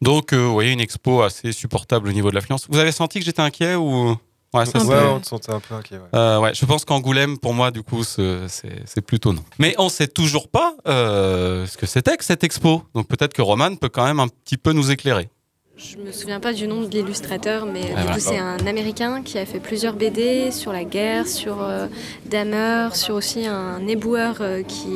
Donc, 0.00 0.32
euh, 0.32 0.38
vous 0.38 0.52
voyez, 0.54 0.72
une 0.72 0.80
expo 0.80 1.20
assez 1.20 1.52
supportable 1.52 2.08
au 2.08 2.12
niveau 2.12 2.30
de 2.30 2.36
l'affluence. 2.36 2.66
Vous 2.70 2.78
avez 2.78 2.92
senti 2.92 3.18
que 3.18 3.24
j'étais 3.26 3.42
inquiet 3.42 3.74
ou? 3.74 4.16
Ouais, 4.54 4.66
ça 4.66 4.78
Ouais, 4.84 4.96
on 5.12 5.20
te 5.20 5.26
sentait 5.26 5.52
un 5.52 5.60
peu 5.60 5.74
inquiet. 5.74 5.96
ouais. 5.96 6.02
Euh, 6.14 6.38
ouais, 6.38 6.54
je 6.54 6.64
pense 6.64 6.84
qu'Angoulême, 6.84 7.38
pour 7.38 7.52
moi, 7.54 7.70
du 7.70 7.82
coup, 7.82 8.04
c'est 8.04 9.00
plutôt 9.06 9.32
non. 9.32 9.42
Mais 9.58 9.74
on 9.78 9.88
sait 9.88 10.06
toujours 10.08 10.48
pas 10.48 10.74
euh, 10.86 11.66
ce 11.66 11.76
que 11.76 11.86
c'était 11.86 12.16
que 12.16 12.24
cette 12.24 12.44
expo. 12.44 12.82
Donc 12.94 13.08
peut-être 13.08 13.32
que 13.34 13.42
Roman 13.42 13.74
peut 13.76 13.88
quand 13.88 14.04
même 14.04 14.20
un 14.20 14.28
petit 14.28 14.56
peu 14.56 14.72
nous 14.72 14.90
éclairer. 14.90 15.28
Je 15.76 15.96
me 15.96 16.12
souviens 16.12 16.38
pas 16.38 16.52
du 16.52 16.68
nom 16.68 16.82
de 16.82 16.88
l'illustrateur, 16.88 17.66
mais 17.66 17.80
Ah, 17.82 17.86
du 17.86 17.92
voilà. 17.94 18.12
coup, 18.14 18.20
c'est 18.20 18.38
un 18.38 18.64
Américain 18.64 19.22
qui 19.24 19.38
a 19.38 19.44
fait 19.44 19.58
plusieurs 19.58 19.94
BD 19.94 20.52
sur 20.52 20.72
la 20.72 20.84
guerre, 20.84 21.26
sur 21.26 21.60
euh, 21.60 21.88
Dahmer, 22.26 22.90
sur 22.94 23.16
aussi 23.16 23.44
un 23.48 23.84
éboueur 23.88 24.36
euh, 24.40 24.62
qui. 24.62 24.86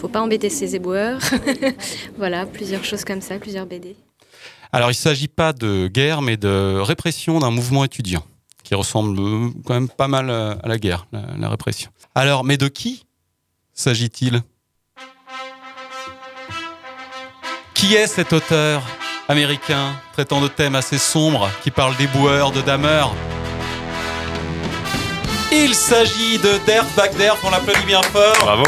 Faut 0.00 0.08
pas 0.08 0.20
embêter 0.20 0.50
ses 0.50 0.74
éboueurs. 0.74 1.20
voilà, 2.18 2.44
plusieurs 2.44 2.84
choses 2.84 3.04
comme 3.04 3.20
ça, 3.20 3.38
plusieurs 3.38 3.66
BD. 3.66 3.94
Alors, 4.72 4.88
il 4.88 4.94
ne 4.94 4.96
s'agit 4.96 5.28
pas 5.28 5.52
de 5.52 5.86
guerre, 5.86 6.22
mais 6.22 6.36
de 6.36 6.80
répression 6.80 7.38
d'un 7.38 7.52
mouvement 7.52 7.84
étudiant, 7.84 8.24
qui 8.64 8.74
ressemble 8.74 9.16
quand 9.64 9.74
même 9.74 9.88
pas 9.88 10.08
mal 10.08 10.30
euh, 10.30 10.54
à 10.62 10.68
la 10.68 10.78
guerre, 10.78 11.06
la, 11.12 11.22
la 11.38 11.48
répression. 11.48 11.90
Alors, 12.14 12.42
mais 12.44 12.56
de 12.56 12.66
qui 12.68 13.06
s'agit-il? 13.72 14.42
Qui 17.74 17.94
est 17.94 18.06
cet 18.06 18.32
auteur 18.32 18.82
américain 19.28 19.92
traitant 20.12 20.40
de 20.40 20.48
thèmes 20.48 20.74
assez 20.74 20.98
sombres, 20.98 21.48
qui 21.62 21.70
parle 21.70 21.94
des 21.96 22.06
boueurs, 22.06 22.50
de 22.50 22.60
Dahmer 22.62 23.04
Il 25.52 25.74
s'agit 25.74 26.38
de 26.38 26.58
Derf 26.66 26.86
Bagderf, 26.96 27.38
on 27.44 27.50
l'applaudit 27.50 27.86
bien 27.86 28.02
fort. 28.02 28.36
Bravo. 28.40 28.64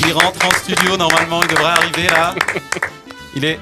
Il 0.00 0.12
rentre 0.12 0.46
en 0.46 0.50
studio, 0.52 0.96
normalement, 0.96 1.42
il 1.42 1.48
devrait 1.48 1.70
arriver 1.70 2.08
là. 2.08 2.34
Il 3.34 3.44
est. 3.44 3.58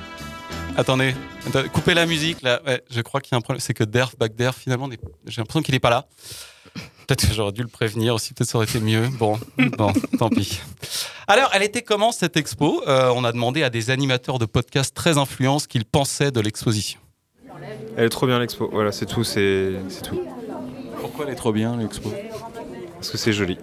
Attendez, 0.76 1.14
attendez, 1.46 1.68
coupez 1.68 1.94
la 1.94 2.06
musique 2.06 2.42
là. 2.42 2.60
Ouais, 2.66 2.82
je 2.90 3.00
crois 3.00 3.20
qu'il 3.20 3.32
y 3.32 3.34
a 3.34 3.38
un 3.38 3.40
problème. 3.40 3.60
C'est 3.60 3.74
que 3.74 3.84
Derf, 3.84 4.16
Bagderf, 4.18 4.56
finalement, 4.56 4.88
n'est- 4.88 4.98
j'ai 5.26 5.40
l'impression 5.40 5.62
qu'il 5.62 5.74
n'est 5.74 5.80
pas 5.80 5.90
là. 5.90 6.06
Peut-être 7.06 7.26
que 7.28 7.34
j'aurais 7.34 7.52
dû 7.52 7.62
le 7.62 7.68
prévenir 7.68 8.14
aussi, 8.14 8.32
peut-être 8.32 8.48
ça 8.48 8.56
aurait 8.58 8.66
été 8.66 8.80
mieux. 8.80 9.08
Bon, 9.18 9.38
bon, 9.76 9.92
tant 10.18 10.28
pis. 10.30 10.60
Alors, 11.26 11.50
elle 11.52 11.62
était 11.62 11.82
comment 11.82 12.12
cette 12.12 12.36
expo? 12.36 12.82
Euh, 12.86 13.10
On 13.14 13.24
a 13.24 13.32
demandé 13.32 13.62
à 13.62 13.70
des 13.70 13.90
animateurs 13.90 14.38
de 14.38 14.46
podcasts 14.46 14.94
très 14.94 15.18
influents 15.18 15.58
ce 15.58 15.68
qu'ils 15.68 15.84
pensaient 15.84 16.30
de 16.30 16.40
l'exposition. 16.40 17.00
Elle 17.96 18.04
est 18.06 18.08
trop 18.08 18.26
bien 18.26 18.38
l'expo, 18.38 18.68
voilà, 18.72 18.92
c'est 18.92 19.06
tout, 19.06 19.24
c'est 19.24 19.72
c'est 19.88 20.02
tout. 20.02 20.22
Pourquoi 21.00 21.26
elle 21.26 21.32
est 21.32 21.36
trop 21.36 21.52
bien 21.52 21.76
l'expo? 21.76 22.10
Parce 22.94 23.10
que 23.10 23.18
c'est 23.18 23.32
joli. 23.32 23.58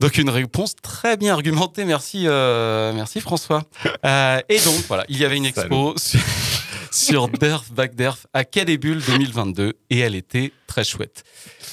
Donc 0.00 0.18
une 0.18 0.30
réponse 0.30 0.74
très 0.76 1.16
bien 1.16 1.32
argumentée, 1.32 1.84
merci, 1.84 2.24
euh, 2.26 2.92
merci 2.92 3.20
François. 3.20 3.62
Euh, 4.04 4.40
et 4.48 4.58
donc 4.60 4.84
voilà, 4.88 5.04
il 5.08 5.18
y 5.18 5.24
avait 5.24 5.36
une 5.36 5.46
expo 5.46 5.94
sur, 5.96 6.20
sur 6.90 7.28
Derf 7.28 7.72
Bagderf 7.72 8.26
à 8.32 8.44
Quai 8.44 8.64
des 8.64 8.76
Bulles 8.76 9.02
2022 9.06 9.74
et 9.90 9.98
elle 9.98 10.14
était 10.14 10.52
très 10.66 10.84
chouette. 10.84 11.22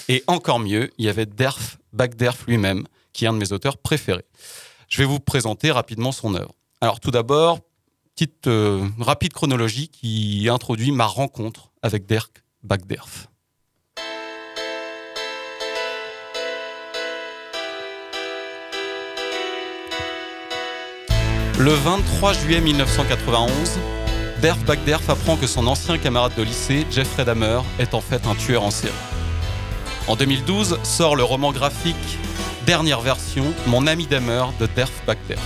Et 0.08 0.24
encore 0.28 0.60
mieux, 0.60 0.92
il 0.98 1.06
y 1.06 1.10
avait 1.10 1.26
Derf 1.26 1.78
Bagderf 1.94 2.46
lui-même, 2.48 2.86
qui 3.12 3.26
est 3.26 3.28
un 3.28 3.34
de 3.34 3.38
mes 3.38 3.52
auteurs 3.52 3.78
préférés. 3.78 4.26
Je 4.88 5.00
vais 5.00 5.06
vous 5.06 5.20
présenter 5.20 5.72
rapidement 5.72 6.12
son 6.12 6.36
œuvre. 6.36 6.54
Alors 6.80 7.00
tout 7.00 7.12
d'abord, 7.12 7.60
petite 8.16 8.48
euh, 8.48 8.88
rapide 9.00 9.34
chronologie 9.34 9.90
qui 9.90 10.48
introduit 10.50 10.92
ma 10.92 11.06
rencontre 11.06 11.72
avec 11.82 12.06
Dirk 12.06 12.44
Bagderf. 12.64 13.31
Le 21.62 21.74
23 21.74 22.34
juillet 22.34 22.60
1991, 22.60 23.78
Derf 24.42 24.58
Bagderf 24.66 25.08
apprend 25.12 25.38
que 25.38 25.46
son 25.46 25.68
ancien 25.68 26.00
camarade 26.00 26.32
de 26.36 26.42
lycée, 26.42 26.88
Jeffrey 26.90 27.24
Dahmer, 27.24 27.60
est 27.78 27.94
en 27.94 28.02
fait 28.02 28.26
un 28.26 28.34
tueur 28.34 28.64
en 28.64 28.72
série. 28.72 28.92
En 30.08 30.16
2012 30.16 30.80
sort 30.82 31.16
le 31.16 31.22
roman 31.22 31.52
graphique 31.52 32.18
Dernière 32.66 33.02
version, 33.02 33.44
Mon 33.68 33.86
ami 33.86 34.08
Dahmer 34.08 34.46
de 34.60 34.66
Derf 34.76 34.92
Bagderf. 35.06 35.40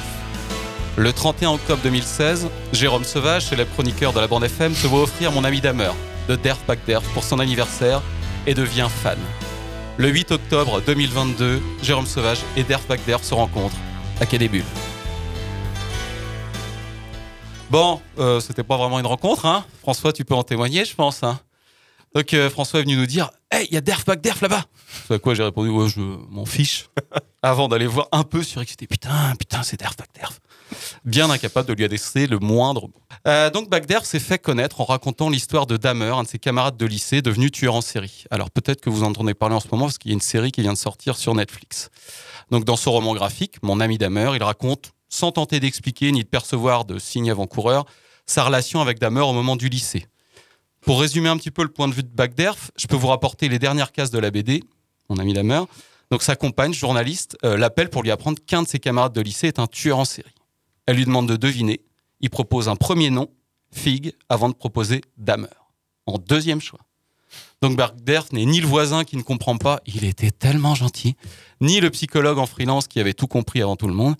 Le 0.95 1.12
31 1.12 1.49
octobre 1.49 1.82
2016, 1.84 2.47
Jérôme 2.71 3.04
Sauvage, 3.04 3.47
célèbre 3.47 3.73
chroniqueur 3.73 4.13
de 4.13 4.21
la 4.21 4.28
bande 4.28 4.45
FM, 4.45 4.73
se 4.73 4.88
voit 4.88 5.01
offrir 5.01 5.34
Mon 5.34 5.43
ami 5.43 5.60
Dahmer 5.60 5.91
de 6.30 6.38
Derf 6.38 6.60
Bagderf 6.65 7.04
pour 7.13 7.25
son 7.25 7.39
anniversaire 7.39 8.01
et 8.47 8.54
devient 8.54 8.88
fan. 9.04 9.19
Le 9.97 10.08
8 10.08 10.32
octobre 10.32 10.82
2022, 10.86 11.62
Jérôme 11.84 12.08
Sauvage 12.08 12.39
et 12.56 12.63
Derf 12.63 12.88
Bagderf 12.88 13.21
se 13.21 13.34
rencontrent 13.34 13.75
à 14.21 14.25
Quai. 14.25 14.39
Bon, 17.69 17.99
euh, 18.19 18.39
c'était 18.39 18.63
pas 18.63 18.78
vraiment 18.78 18.99
une 18.99 19.06
rencontre, 19.08 19.45
hein. 19.45 19.65
François, 19.82 20.13
tu 20.13 20.23
peux 20.23 20.36
en 20.36 20.43
témoigner, 20.43 20.86
je 20.86 20.95
pense. 20.95 21.23
hein. 21.23 21.39
Donc 22.13 22.34
euh, 22.34 22.49
François 22.49 22.80
est 22.80 22.84
venu 22.84 22.95
nous 22.95 23.08
dire 23.08 23.30
Hey, 23.51 23.67
il 23.69 23.73
y 23.73 23.78
a 23.78 23.82
Derf 23.82 24.06
Bagderf 24.06 24.41
là-bas 24.41 24.63
C'est 25.08 25.15
à 25.15 25.19
quoi 25.19 25.34
j'ai 25.34 25.43
répondu 25.43 25.69
Ouais, 25.69 25.89
je 25.89 25.99
m'en 25.99 26.45
fiche. 26.45 26.86
Avant 27.41 27.67
d'aller 27.67 27.88
voir 27.88 28.08
un 28.13 28.23
peu 28.23 28.41
sur 28.43 28.63
XT. 28.63 28.88
Putain, 28.88 29.36
putain, 29.38 29.63
c'est 29.63 29.78
Derf 29.78 29.95
Bagderf. 29.97 30.39
Bien 31.04 31.30
incapable 31.30 31.67
de 31.67 31.73
lui 31.73 31.84
adresser 31.84 32.25
le 32.28 32.39
moindre. 32.39 32.88
Euh, 33.28 33.49
donc 33.49 33.69
Bagderf 33.69 34.06
s'est 34.06 34.19
fait 34.19 34.39
connaître 34.39 34.80
en 34.80 34.86
racontant 34.86 35.30
l'histoire 35.30 35.65
de 35.67 35.75
Dahmer, 35.75 36.12
un 36.15 36.23
de 36.23 36.28
ses 36.28 36.39
camarades 36.39 36.78
de 36.78 36.86
lycée 36.86 37.21
devenu 37.21 37.51
tueur 37.51 37.75
en 37.75 37.82
série. 37.82 38.23
Alors 38.32 38.49
peut-être 38.49 38.80
que 38.80 38.89
vous 38.89 39.04
en 39.04 39.08
entendez 39.08 39.34
parler 39.34 39.56
en 39.56 39.60
ce 39.60 39.67
moment 39.71 39.86
parce 39.86 39.97
qu'il 39.97 40.12
y 40.12 40.13
a 40.13 40.15
une 40.15 40.21
série 40.21 40.51
qui 40.54 40.62
vient 40.62 40.73
de 40.73 40.78
sortir 40.78 41.17
sur 41.17 41.36
Netflix. 41.36 41.89
Donc 42.49 42.63
dans 42.63 42.78
ce 42.78 42.88
roman 42.88 43.13
graphique, 43.13 43.58
Mon 43.62 43.80
ami 43.82 43.97
Dahmer, 43.97 44.32
il 44.36 44.43
raconte, 44.43 44.93
sans 45.15 45.32
tenter 45.32 45.60
d'expliquer 45.60 46.12
ni 46.12 46.23
de 46.23 46.28
percevoir 46.28 46.84
de 46.86 46.99
signes 46.99 47.32
avant-coureurs, 47.32 47.86
sa 48.25 48.43
relation 48.43 48.82
avec 48.82 48.99
Dahmer 48.99 49.21
au 49.21 49.34
moment 49.34 49.56
du 49.56 49.69
lycée. 49.69 50.08
Pour 50.82 50.99
résumer 50.99 51.30
un 51.30 51.38
petit 51.38 51.51
peu 51.51 51.63
le 51.63 51.69
point 51.69 51.88
de 51.88 51.93
vue 51.93 52.04
de 52.04 52.10
Bagderf, 52.10 52.71
je 52.75 52.88
peux 52.88 52.97
vous 52.97 53.08
rapporter 53.08 53.47
les 53.47 53.58
dernières 53.58 53.91
cases 53.91 54.12
de 54.12 54.19
la 54.19 54.30
BD, 54.30 54.63
Mon 55.10 55.17
ami 55.17 55.34
Dahmer. 55.34 55.62
Donc 56.12 56.21
sa 56.21 56.36
compagne, 56.36 56.73
journaliste, 56.73 57.38
euh, 57.43 57.58
l'appelle 57.58 57.89
pour 57.89 58.04
lui 58.04 58.12
apprendre 58.12 58.39
qu'un 58.45 58.63
de 58.63 58.67
ses 58.67 58.80
camarades 58.80 59.13
de 59.13 59.21
lycée 59.21 59.47
est 59.47 59.58
un 59.58 59.67
tueur 59.67 59.97
en 59.97 60.06
série. 60.06 60.36
Elle 60.86 60.97
lui 60.97 61.06
demande 61.06 61.28
de 61.28 61.38
deviner. 61.38 61.82
Il 62.19 62.30
propose 62.30 62.67
un 62.67 62.75
premier 62.75 63.10
nom, 63.10 63.30
Fig, 63.71 64.13
avant 64.30 64.49
de 64.49 64.54
proposer 64.54 65.01
Dahmer, 65.17 65.47
en 66.06 66.17
deuxième 66.17 66.62
choix. 66.62 66.82
Donc 67.62 67.78
Bagderf 67.78 68.32
n'est 68.34 68.45
ni 68.45 68.60
le 68.60 68.67
voisin 68.67 69.04
qui 69.06 69.17
ne 69.17 69.23
comprend 69.23 69.58
pas, 69.58 69.80
il 69.86 70.04
était 70.04 70.32
tellement 70.32 70.75
gentil, 70.75 71.15
ni 71.62 71.80
le 71.80 71.89
psychologue 71.89 72.38
en 72.38 72.45
freelance 72.45 72.88
qui 72.88 72.99
avait 72.99 73.13
tout 73.13 73.28
compris 73.28 73.62
avant 73.62 73.75
tout 73.75 73.88
le 73.88 73.93
monde. 73.93 74.15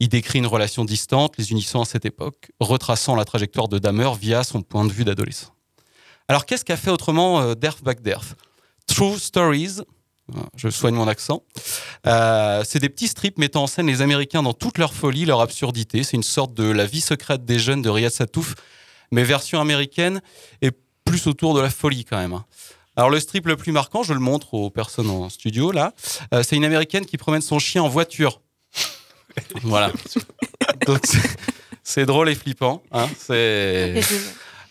Il 0.00 0.08
décrit 0.08 0.38
une 0.38 0.46
relation 0.46 0.84
distante, 0.84 1.34
les 1.38 1.50
unissant 1.50 1.82
à 1.82 1.84
cette 1.84 2.04
époque, 2.04 2.50
retraçant 2.60 3.16
la 3.16 3.24
trajectoire 3.24 3.68
de 3.68 3.78
Dahmer 3.78 4.10
via 4.20 4.44
son 4.44 4.62
point 4.62 4.84
de 4.84 4.92
vue 4.92 5.04
d'adolescent. 5.04 5.52
Alors 6.28 6.46
qu'est-ce 6.46 6.64
qu'a 6.64 6.76
fait 6.76 6.90
autrement 6.90 7.40
euh, 7.40 7.54
Derf 7.54 7.82
Bagderf 7.82 8.34
True 8.86 9.18
Stories, 9.18 9.80
euh, 10.36 10.40
je 10.56 10.68
soigne 10.68 10.94
mon 10.94 11.08
accent, 11.08 11.42
euh, 12.06 12.62
c'est 12.64 12.78
des 12.78 12.88
petits 12.88 13.08
strips 13.08 13.38
mettant 13.38 13.64
en 13.64 13.66
scène 13.66 13.86
les 13.86 14.02
Américains 14.02 14.42
dans 14.42 14.52
toute 14.52 14.78
leur 14.78 14.94
folie, 14.94 15.24
leur 15.24 15.40
absurdité. 15.40 16.02
C'est 16.04 16.16
une 16.16 16.22
sorte 16.22 16.54
de 16.54 16.64
la 16.70 16.86
vie 16.86 17.00
secrète 17.00 17.44
des 17.44 17.58
jeunes 17.58 17.82
de 17.82 17.90
Riyad 17.90 18.12
Satouf, 18.12 18.54
mais 19.10 19.24
version 19.24 19.60
américaine 19.60 20.20
et 20.62 20.70
plus 21.04 21.26
autour 21.26 21.54
de 21.54 21.60
la 21.60 21.70
folie 21.70 22.04
quand 22.04 22.18
même. 22.18 22.34
hein. 22.34 22.44
Alors 22.94 23.10
le 23.10 23.20
strip 23.20 23.46
le 23.46 23.56
plus 23.56 23.72
marquant, 23.72 24.02
je 24.02 24.12
le 24.12 24.20
montre 24.20 24.54
aux 24.54 24.70
personnes 24.70 25.08
en 25.08 25.28
studio 25.28 25.70
là, 25.70 25.94
c'est 26.42 26.56
une 26.56 26.64
américaine 26.64 27.06
qui 27.06 27.16
promène 27.16 27.42
son 27.42 27.60
chien 27.60 27.82
en 27.82 27.88
voiture. 27.88 28.40
Voilà. 29.62 29.90
Donc 30.86 31.00
c'est- 31.84 32.06
drôle 32.06 32.28
et 32.28 32.34
flippant. 32.34 32.82
hein, 32.92 33.06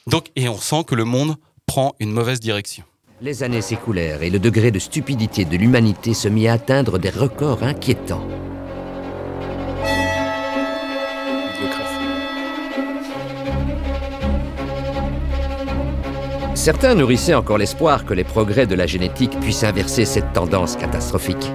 Donc 0.07 0.27
et 0.35 0.47
on 0.49 0.57
sent 0.57 0.83
que 0.85 0.95
le 0.95 1.03
monde 1.03 1.35
prend 1.65 1.95
une 1.99 2.11
mauvaise 2.11 2.39
direction. 2.39 2.83
Les 3.21 3.41
années 3.43 3.61
s'écoulèrent 3.61 4.21
et 4.23 4.29
le 4.29 4.39
degré 4.39 4.69
de 4.71 4.79
stupidité 4.79 5.43
de 5.45 5.57
l'humanité 5.57 6.13
se 6.13 6.27
mit 6.27 6.47
à 6.47 6.53
atteindre 6.53 6.99
des 6.99 7.09
records 7.09 7.63
inquiétants. 7.63 8.25
Certains 16.55 16.95
nourrissaient 16.95 17.35
encore 17.35 17.57
l'espoir 17.57 18.03
que 18.05 18.13
les 18.13 18.23
progrès 18.23 18.65
de 18.67 18.75
la 18.75 18.87
génétique 18.87 19.39
puissent 19.39 19.63
inverser 19.63 20.05
cette 20.05 20.33
tendance 20.33 20.75
catastrophique. 20.75 21.51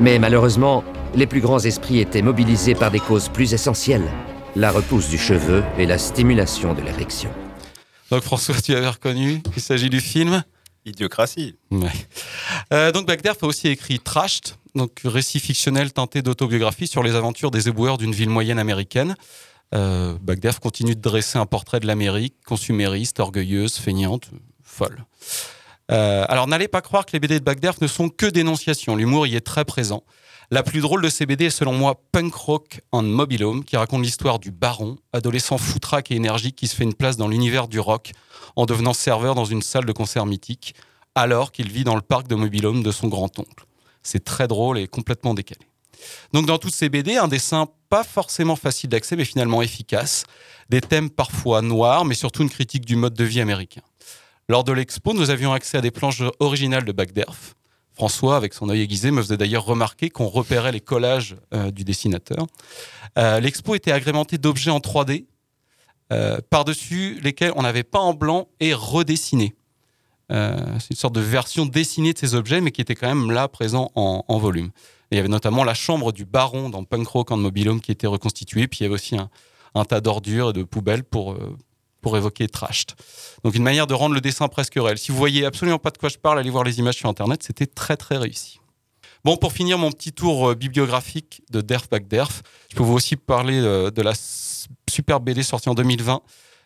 Mais 0.00 0.18
malheureusement, 0.18 0.82
les 1.18 1.26
plus 1.26 1.40
grands 1.40 1.58
esprits 1.58 1.98
étaient 1.98 2.22
mobilisés 2.22 2.76
par 2.76 2.92
des 2.92 3.00
causes 3.00 3.28
plus 3.28 3.52
essentielles, 3.52 4.08
la 4.54 4.70
repousse 4.70 5.08
du 5.08 5.18
cheveu 5.18 5.64
et 5.76 5.84
la 5.84 5.98
stimulation 5.98 6.74
de 6.74 6.80
l'érection. 6.80 7.28
Donc 8.12 8.22
François, 8.22 8.54
tu 8.62 8.72
avais 8.72 8.88
reconnu 8.88 9.42
Il 9.56 9.60
s'agit 9.60 9.90
du 9.90 10.00
film 10.00 10.44
Idiocratie. 10.86 11.56
Ouais. 11.72 11.90
Euh, 12.72 12.92
donc 12.92 13.06
Bagderf 13.08 13.42
a 13.42 13.46
aussi 13.46 13.66
écrit 13.66 13.98
Trashed, 13.98 14.54
donc 14.76 15.00
récit 15.04 15.40
fictionnel 15.40 15.92
teinté 15.92 16.22
d'autobiographie 16.22 16.86
sur 16.86 17.02
les 17.02 17.16
aventures 17.16 17.50
des 17.50 17.68
éboueurs 17.68 17.98
d'une 17.98 18.12
ville 18.12 18.30
moyenne 18.30 18.60
américaine. 18.60 19.16
Euh, 19.74 20.14
Bagderf 20.22 20.60
continue 20.60 20.94
de 20.94 21.00
dresser 21.00 21.36
un 21.36 21.46
portrait 21.46 21.80
de 21.80 21.88
l'Amérique, 21.88 22.36
consumériste, 22.46 23.18
orgueilleuse, 23.18 23.76
feignante, 23.76 24.30
folle. 24.62 25.04
Euh, 25.90 26.24
alors 26.28 26.46
n'allez 26.46 26.68
pas 26.68 26.80
croire 26.80 27.04
que 27.06 27.12
les 27.12 27.18
BD 27.18 27.40
de 27.40 27.44
Bagderf 27.44 27.80
ne 27.80 27.88
sont 27.88 28.08
que 28.08 28.26
dénonciations, 28.26 28.94
l'humour 28.94 29.26
y 29.26 29.34
est 29.34 29.40
très 29.40 29.64
présent. 29.64 30.04
La 30.50 30.62
plus 30.62 30.80
drôle 30.80 31.02
de 31.02 31.10
ces 31.10 31.26
BD 31.26 31.44
est 31.44 31.50
selon 31.50 31.74
moi 31.74 32.00
Punk 32.10 32.34
Rock 32.34 32.80
en 32.90 33.02
Mobile 33.02 33.44
Home, 33.44 33.64
qui 33.64 33.76
raconte 33.76 34.02
l'histoire 34.02 34.38
du 34.38 34.50
baron, 34.50 34.96
adolescent 35.12 35.58
foutraque 35.58 36.10
et 36.10 36.14
énergique 36.14 36.56
qui 36.56 36.68
se 36.68 36.74
fait 36.74 36.84
une 36.84 36.94
place 36.94 37.18
dans 37.18 37.28
l'univers 37.28 37.68
du 37.68 37.78
rock 37.78 38.12
en 38.56 38.64
devenant 38.64 38.94
serveur 38.94 39.34
dans 39.34 39.44
une 39.44 39.60
salle 39.60 39.84
de 39.84 39.92
concert 39.92 40.24
mythique, 40.24 40.74
alors 41.14 41.52
qu'il 41.52 41.70
vit 41.70 41.84
dans 41.84 41.96
le 41.96 42.00
parc 42.00 42.28
de 42.28 42.34
Mobile 42.34 42.64
Home 42.64 42.82
de 42.82 42.90
son 42.92 43.08
grand-oncle. 43.08 43.66
C'est 44.02 44.24
très 44.24 44.48
drôle 44.48 44.78
et 44.78 44.88
complètement 44.88 45.34
décalé. 45.34 45.60
Donc 46.32 46.46
dans 46.46 46.56
toutes 46.56 46.74
ces 46.74 46.88
BD, 46.88 47.16
un 47.16 47.28
dessin 47.28 47.68
pas 47.90 48.02
forcément 48.02 48.56
facile 48.56 48.88
d'accès, 48.88 49.16
mais 49.16 49.26
finalement 49.26 49.60
efficace, 49.60 50.24
des 50.70 50.80
thèmes 50.80 51.10
parfois 51.10 51.60
noirs, 51.60 52.06
mais 52.06 52.14
surtout 52.14 52.42
une 52.42 52.48
critique 52.48 52.86
du 52.86 52.96
mode 52.96 53.12
de 53.12 53.24
vie 53.24 53.42
américain. 53.42 53.82
Lors 54.48 54.64
de 54.64 54.72
l'expo, 54.72 55.12
nous 55.12 55.28
avions 55.28 55.52
accès 55.52 55.76
à 55.76 55.82
des 55.82 55.90
planches 55.90 56.22
originales 56.40 56.86
de 56.86 56.92
Bagderf, 56.92 57.54
François, 57.98 58.36
avec 58.36 58.54
son 58.54 58.68
œil 58.68 58.82
aiguisé, 58.82 59.10
me 59.10 59.20
faisait 59.20 59.36
d'ailleurs 59.36 59.64
remarquer 59.64 60.08
qu'on 60.08 60.28
repérait 60.28 60.70
les 60.70 60.80
collages 60.80 61.34
euh, 61.52 61.72
du 61.72 61.82
dessinateur. 61.82 62.46
Euh, 63.18 63.40
L'expo 63.40 63.74
était 63.74 63.90
agrémentée 63.90 64.38
d'objets 64.38 64.70
en 64.70 64.78
3D, 64.78 65.26
euh, 66.12 66.38
par-dessus 66.48 67.18
lesquels 67.24 67.50
on 67.56 67.62
n'avait 67.62 67.82
pas 67.82 67.98
en 67.98 68.14
blanc 68.14 68.46
et 68.60 68.72
redessiné. 68.72 69.56
C'est 70.30 70.90
une 70.90 70.96
sorte 70.96 71.14
de 71.14 71.20
version 71.20 71.66
dessinée 71.66 72.12
de 72.12 72.18
ces 72.18 72.34
objets, 72.34 72.60
mais 72.60 72.70
qui 72.70 72.82
était 72.82 72.94
quand 72.94 73.08
même 73.08 73.32
là, 73.32 73.48
présent 73.48 73.90
en, 73.94 74.38
volume. 74.38 74.70
Il 75.10 75.16
y 75.16 75.18
avait 75.18 75.26
notamment 75.26 75.64
la 75.64 75.72
chambre 75.72 76.12
du 76.12 76.26
baron 76.26 76.68
dans 76.68 76.84
Punk 76.84 77.08
Rock 77.08 77.30
and 77.32 77.38
Mobile 77.38 77.70
Home 77.70 77.80
qui 77.80 77.90
était 77.92 78.06
reconstituée, 78.06 78.68
puis 78.68 78.80
il 78.80 78.82
y 78.82 78.86
avait 78.86 78.94
aussi 78.94 79.16
un 79.16 79.84
tas 79.86 80.02
d'ordures 80.02 80.50
et 80.50 80.52
de 80.52 80.64
poubelles 80.64 81.02
pour, 81.02 81.34
pour 82.08 82.16
évoquer 82.16 82.48
Trashed. 82.48 82.92
Donc 83.44 83.54
une 83.54 83.62
manière 83.62 83.86
de 83.86 83.92
rendre 83.92 84.14
le 84.14 84.22
dessin 84.22 84.48
presque 84.48 84.76
réel. 84.76 84.96
Si 84.96 85.12
vous 85.12 85.18
voyez 85.18 85.44
absolument 85.44 85.78
pas 85.78 85.90
de 85.90 85.98
quoi 85.98 86.08
je 86.08 86.16
parle, 86.16 86.38
allez 86.38 86.48
voir 86.48 86.64
les 86.64 86.78
images 86.78 86.96
sur 86.96 87.06
Internet, 87.06 87.42
c'était 87.42 87.66
très 87.66 87.98
très 87.98 88.16
réussi. 88.16 88.60
Bon, 89.24 89.36
pour 89.36 89.52
finir 89.52 89.76
mon 89.76 89.92
petit 89.92 90.12
tour 90.12 90.48
euh, 90.48 90.54
bibliographique 90.54 91.42
de 91.50 91.60
Derf 91.60 91.90
Back 91.90 92.08
Derf, 92.08 92.42
je 92.70 92.76
peux 92.76 92.82
vous 92.82 92.94
aussi 92.94 93.16
parler 93.16 93.60
euh, 93.60 93.90
de 93.90 94.00
la 94.00 94.14
super 94.88 95.20
BD 95.20 95.42
sortie 95.42 95.68
en 95.68 95.74
2020, 95.74 96.22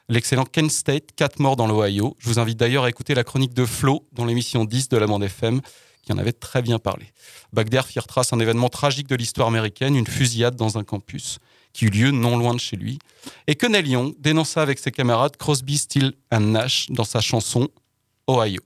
l'excellent 0.09 0.45
Kent 0.45 0.71
State, 0.71 1.09
4 1.17 1.41
morts 1.41 1.57
dans 1.57 1.67
l'Ohio. 1.67 2.17
Je 2.21 2.29
vous 2.29 2.39
invite 2.39 2.59
d'ailleurs 2.59 2.85
à 2.85 2.89
écouter 2.89 3.15
la 3.17 3.25
chronique 3.25 3.53
de 3.53 3.67
Flo 3.67 4.07
dans 4.13 4.25
l'émission 4.25 4.65
10 4.65 4.91
de 4.91 4.97
la 4.97 5.09
bande 5.09 5.25
FM, 5.25 5.61
qui 6.03 6.13
en 6.13 6.19
avait 6.19 6.33
très 6.33 6.63
bien 6.63 6.79
parlé. 6.79 7.07
Bagderf 7.53 7.97
y 7.97 7.99
retrace 7.99 8.33
un 8.33 8.39
événement 8.39 8.69
tragique 8.69 9.09
de 9.09 9.17
l'histoire 9.17 9.49
américaine, 9.49 9.97
une 9.97 10.07
fusillade 10.07 10.55
dans 10.55 10.79
un 10.79 10.85
campus 10.85 11.41
qui 11.73 11.87
eut 11.87 11.91
lieu 11.91 12.11
non 12.11 12.37
loin 12.37 12.55
de 12.55 12.61
chez 12.61 12.77
lui, 12.77 12.99
et 13.47 13.55
que 13.55 13.67
Neil 13.67 13.89
Young 13.89 14.15
dénonça 14.19 14.63
avec 14.63 14.79
ses 14.79 14.91
camarades 14.91 15.37
Crosby, 15.37 15.79
Still 15.79 16.13
and 16.31 16.41
Nash 16.41 16.87
dans 16.91 17.05
sa 17.05 17.21
chanson 17.21 17.69
Ohio. 18.29 18.61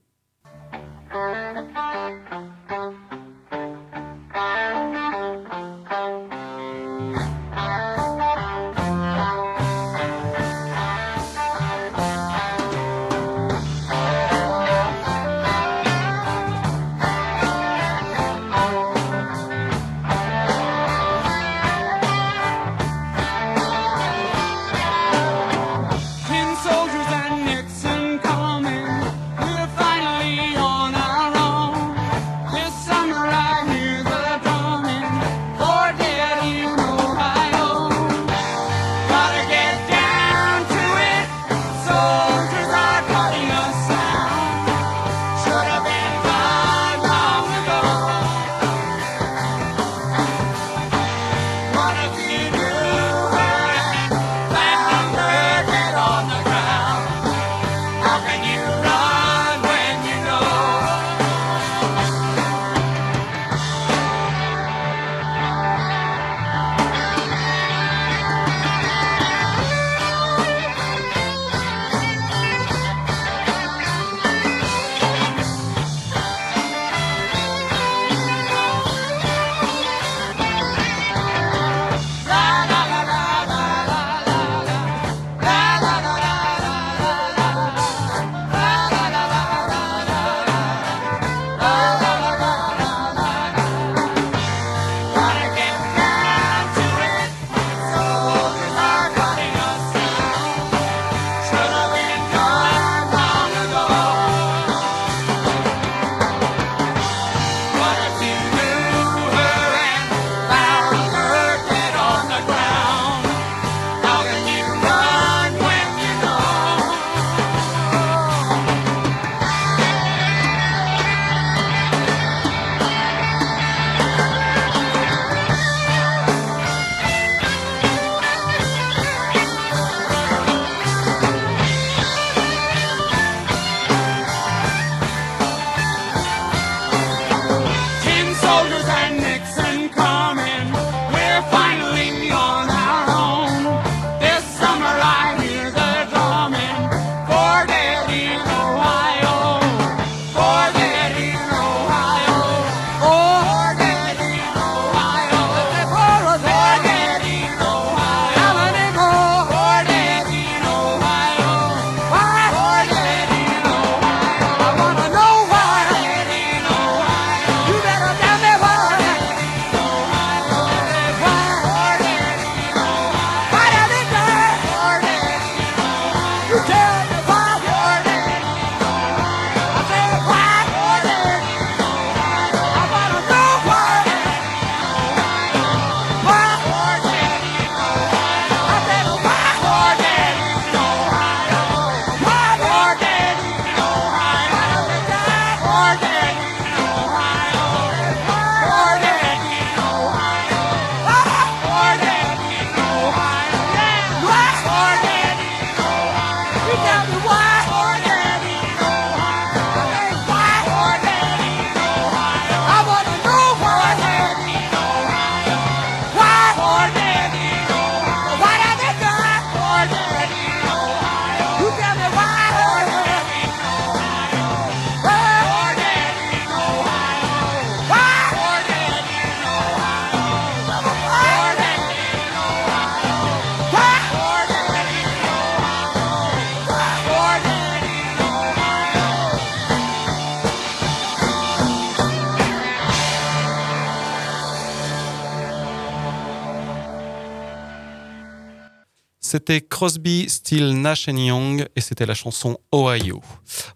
C'était 249.29 249.59
Crosby, 249.59 250.29
Still, 250.29 250.79
Nash 250.79 251.07
Young 251.07 251.67
et 251.75 251.81
c'était 251.81 252.05
la 252.05 252.13
chanson 252.13 252.57
Ohio. 252.73 253.19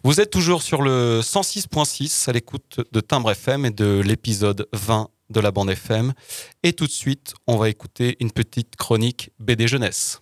Vous 0.02 0.22
êtes 0.22 0.30
toujours 0.30 0.62
sur 0.62 0.82
le 0.82 1.20
106.6 1.22 2.30
à 2.30 2.32
l'écoute 2.32 2.80
de 2.90 3.02
Timbre 3.02 3.32
FM 3.32 3.66
et 3.66 3.72
de 3.72 4.00
l'épisode 4.00 4.70
20 4.72 5.10
de 5.30 5.40
la 5.42 5.52
bande 5.52 5.70
FM. 5.70 6.14
Et 6.64 6.72
tout 6.72 6.86
de 6.86 6.92
suite, 6.92 7.34
on 7.48 7.58
va 7.58 7.68
écouter 7.68 8.16
une 8.22 8.32
petite 8.32 8.78
chronique 8.78 9.32
BD 9.40 9.68
Jeunesse. 9.68 10.22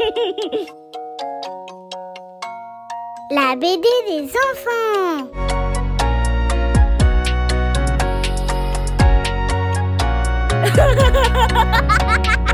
La 3.30 3.54
BD 3.54 3.86
des 4.08 4.24
enfants. 4.24 5.28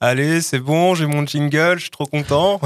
Allez, 0.00 0.42
c'est 0.42 0.60
bon, 0.60 0.94
j'ai 0.94 1.06
mon 1.06 1.26
jingle, 1.26 1.74
je 1.74 1.82
suis 1.82 1.90
trop 1.90 2.06
content. 2.06 2.60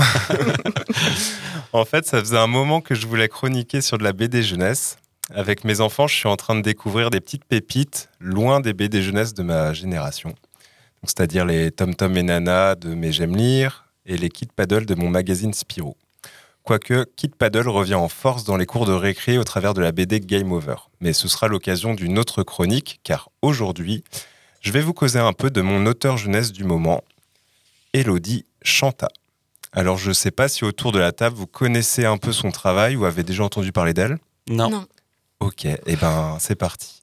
en 1.73 1.87
fait, 1.87 2.05
ça 2.05 2.21
faisait 2.21 2.37
un 2.37 2.47
moment 2.47 2.83
que 2.83 2.95
je 2.95 3.07
voulais 3.07 3.29
chroniquer 3.29 3.81
sur 3.81 3.97
de 3.97 4.05
la 4.05 4.13
BD 4.13 4.43
jeunesse. 4.43 4.99
Avec 5.35 5.65
mes 5.65 5.81
enfants, 5.81 6.07
je 6.07 6.15
suis 6.15 6.29
en 6.29 6.37
train 6.37 6.57
de 6.57 6.61
découvrir 6.61 7.09
des 7.09 7.21
petites 7.21 7.47
pépites 7.47 8.11
loin 8.21 8.61
des 8.61 8.75
BD 8.75 9.01
jeunesse 9.01 9.33
de 9.33 9.43
ma 9.43 9.73
génération. 9.73 10.35
C'est-à-dire 11.05 11.47
les 11.47 11.71
Tom 11.71 11.95
Tom 11.95 12.15
et 12.19 12.23
Nana 12.23 12.75
de 12.75 12.95
mes 12.95 13.13
J'aime 13.13 13.35
lire 13.35 13.87
et 14.05 14.19
les 14.19 14.29
Kid 14.29 14.53
Paddle 14.53 14.85
de 14.85 14.95
mon 14.95 15.09
magazine 15.09 15.55
Spirou. 15.55 15.97
Quoique 16.65 17.07
Kid 17.17 17.35
Paddle 17.35 17.69
revient 17.71 17.95
en 17.95 18.11
force 18.11 18.45
dans 18.45 18.59
les 18.59 18.67
cours 18.67 18.85
de 18.85 18.93
récré 18.93 19.39
au 19.39 19.45
travers 19.45 19.73
de 19.73 19.81
la 19.81 19.91
BD 19.91 20.21
Game 20.21 20.53
Over. 20.53 20.77
Mais 21.01 21.15
ce 21.15 21.29
sera 21.29 21.49
l'occasion 21.49 21.95
d'une 21.95 22.19
autre 22.19 22.43
chronique, 22.43 23.01
car 23.05 23.31
aujourd'hui, 23.41 24.05
je 24.61 24.71
vais 24.71 24.83
vous 24.83 24.93
causer 24.93 25.19
un 25.19 25.33
peu 25.33 25.51
de 25.51 25.63
mon 25.63 25.87
auteur 25.87 26.19
jeunesse 26.19 26.53
du 26.53 26.63
moment, 26.65 27.03
Elodie 27.93 28.47
Chanta. 28.63 29.09
Alors 29.73 29.99
je 29.99 30.09
ne 30.09 30.15
sais 30.15 30.31
pas 30.31 30.49
si 30.49 30.65
autour 30.65 30.93
de 30.93 30.99
la 30.99 31.13
table 31.13 31.37
vous 31.37 31.47
connaissez 31.47 32.05
un 32.05 32.19
peu 32.19 32.33
son 32.33 32.51
travail 32.51 32.97
ou 32.97 33.05
avez 33.05 33.23
déjà 33.23 33.45
entendu 33.45 33.73
parler 33.73 33.95
d'elle? 33.95 34.19
Non. 34.49 34.71
Non. 34.71 34.87
Ok, 35.41 35.65
et 35.65 35.79
eh 35.87 35.97
ben 35.97 36.37
c'est 36.41 36.55
parti. 36.55 37.03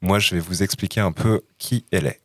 Moi 0.00 0.18
je 0.18 0.34
vais 0.34 0.40
vous 0.40 0.62
expliquer 0.62 1.00
un 1.00 1.12
peu 1.12 1.42
qui 1.58 1.84
elle 1.90 2.06
est. 2.06 2.20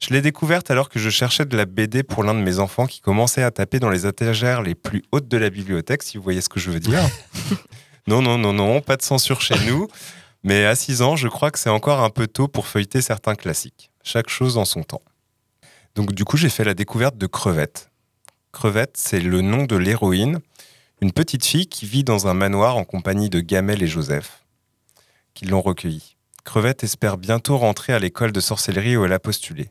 Je 0.00 0.10
l'ai 0.10 0.22
découverte 0.22 0.70
alors 0.70 0.88
que 0.88 0.98
je 0.98 1.10
cherchais 1.10 1.44
de 1.44 1.56
la 1.56 1.64
BD 1.64 2.02
pour 2.02 2.22
l'un 2.22 2.34
de 2.34 2.40
mes 2.40 2.58
enfants 2.58 2.86
qui 2.86 3.00
commençait 3.00 3.42
à 3.42 3.50
taper 3.50 3.80
dans 3.80 3.90
les 3.90 4.06
étagères 4.06 4.62
les 4.62 4.74
plus 4.74 5.02
hautes 5.10 5.26
de 5.26 5.36
la 5.36 5.50
bibliothèque, 5.50 6.04
si 6.04 6.16
vous 6.16 6.22
voyez 6.22 6.40
ce 6.40 6.48
que 6.48 6.60
je 6.60 6.70
veux 6.70 6.78
dire. 6.80 7.00
non, 8.06 8.22
non, 8.22 8.38
non, 8.38 8.52
non, 8.52 8.80
pas 8.80 8.96
de 8.96 9.02
censure 9.02 9.40
chez 9.40 9.58
nous. 9.66 9.88
Mais 10.44 10.64
à 10.66 10.76
6 10.76 11.02
ans, 11.02 11.16
je 11.16 11.26
crois 11.26 11.50
que 11.50 11.58
c'est 11.58 11.68
encore 11.68 12.00
un 12.00 12.10
peu 12.10 12.28
tôt 12.28 12.46
pour 12.46 12.68
feuilleter 12.68 13.02
certains 13.02 13.34
classiques. 13.34 13.90
Chaque 14.04 14.28
chose 14.28 14.56
en 14.56 14.64
son 14.64 14.84
temps. 14.84 15.02
Donc 15.94 16.12
du 16.12 16.24
coup, 16.24 16.36
j'ai 16.36 16.48
fait 16.48 16.64
la 16.64 16.74
découverte 16.74 17.16
de 17.16 17.26
Crevette. 17.26 17.90
Crevette, 18.52 18.96
c'est 18.96 19.20
le 19.20 19.40
nom 19.40 19.64
de 19.64 19.76
l'héroïne, 19.76 20.40
une 21.00 21.12
petite 21.12 21.44
fille 21.44 21.66
qui 21.66 21.86
vit 21.86 22.04
dans 22.04 22.26
un 22.26 22.34
manoir 22.34 22.76
en 22.76 22.84
compagnie 22.84 23.30
de 23.30 23.40
Gamel 23.40 23.82
et 23.82 23.86
Joseph, 23.86 24.44
qui 25.34 25.44
l'ont 25.44 25.60
recueillie. 25.60 26.16
Crevette 26.44 26.82
espère 26.82 27.18
bientôt 27.18 27.58
rentrer 27.58 27.92
à 27.92 27.98
l'école 27.98 28.32
de 28.32 28.40
sorcellerie 28.40 28.96
où 28.96 29.04
elle 29.04 29.12
a 29.12 29.18
postulé. 29.18 29.70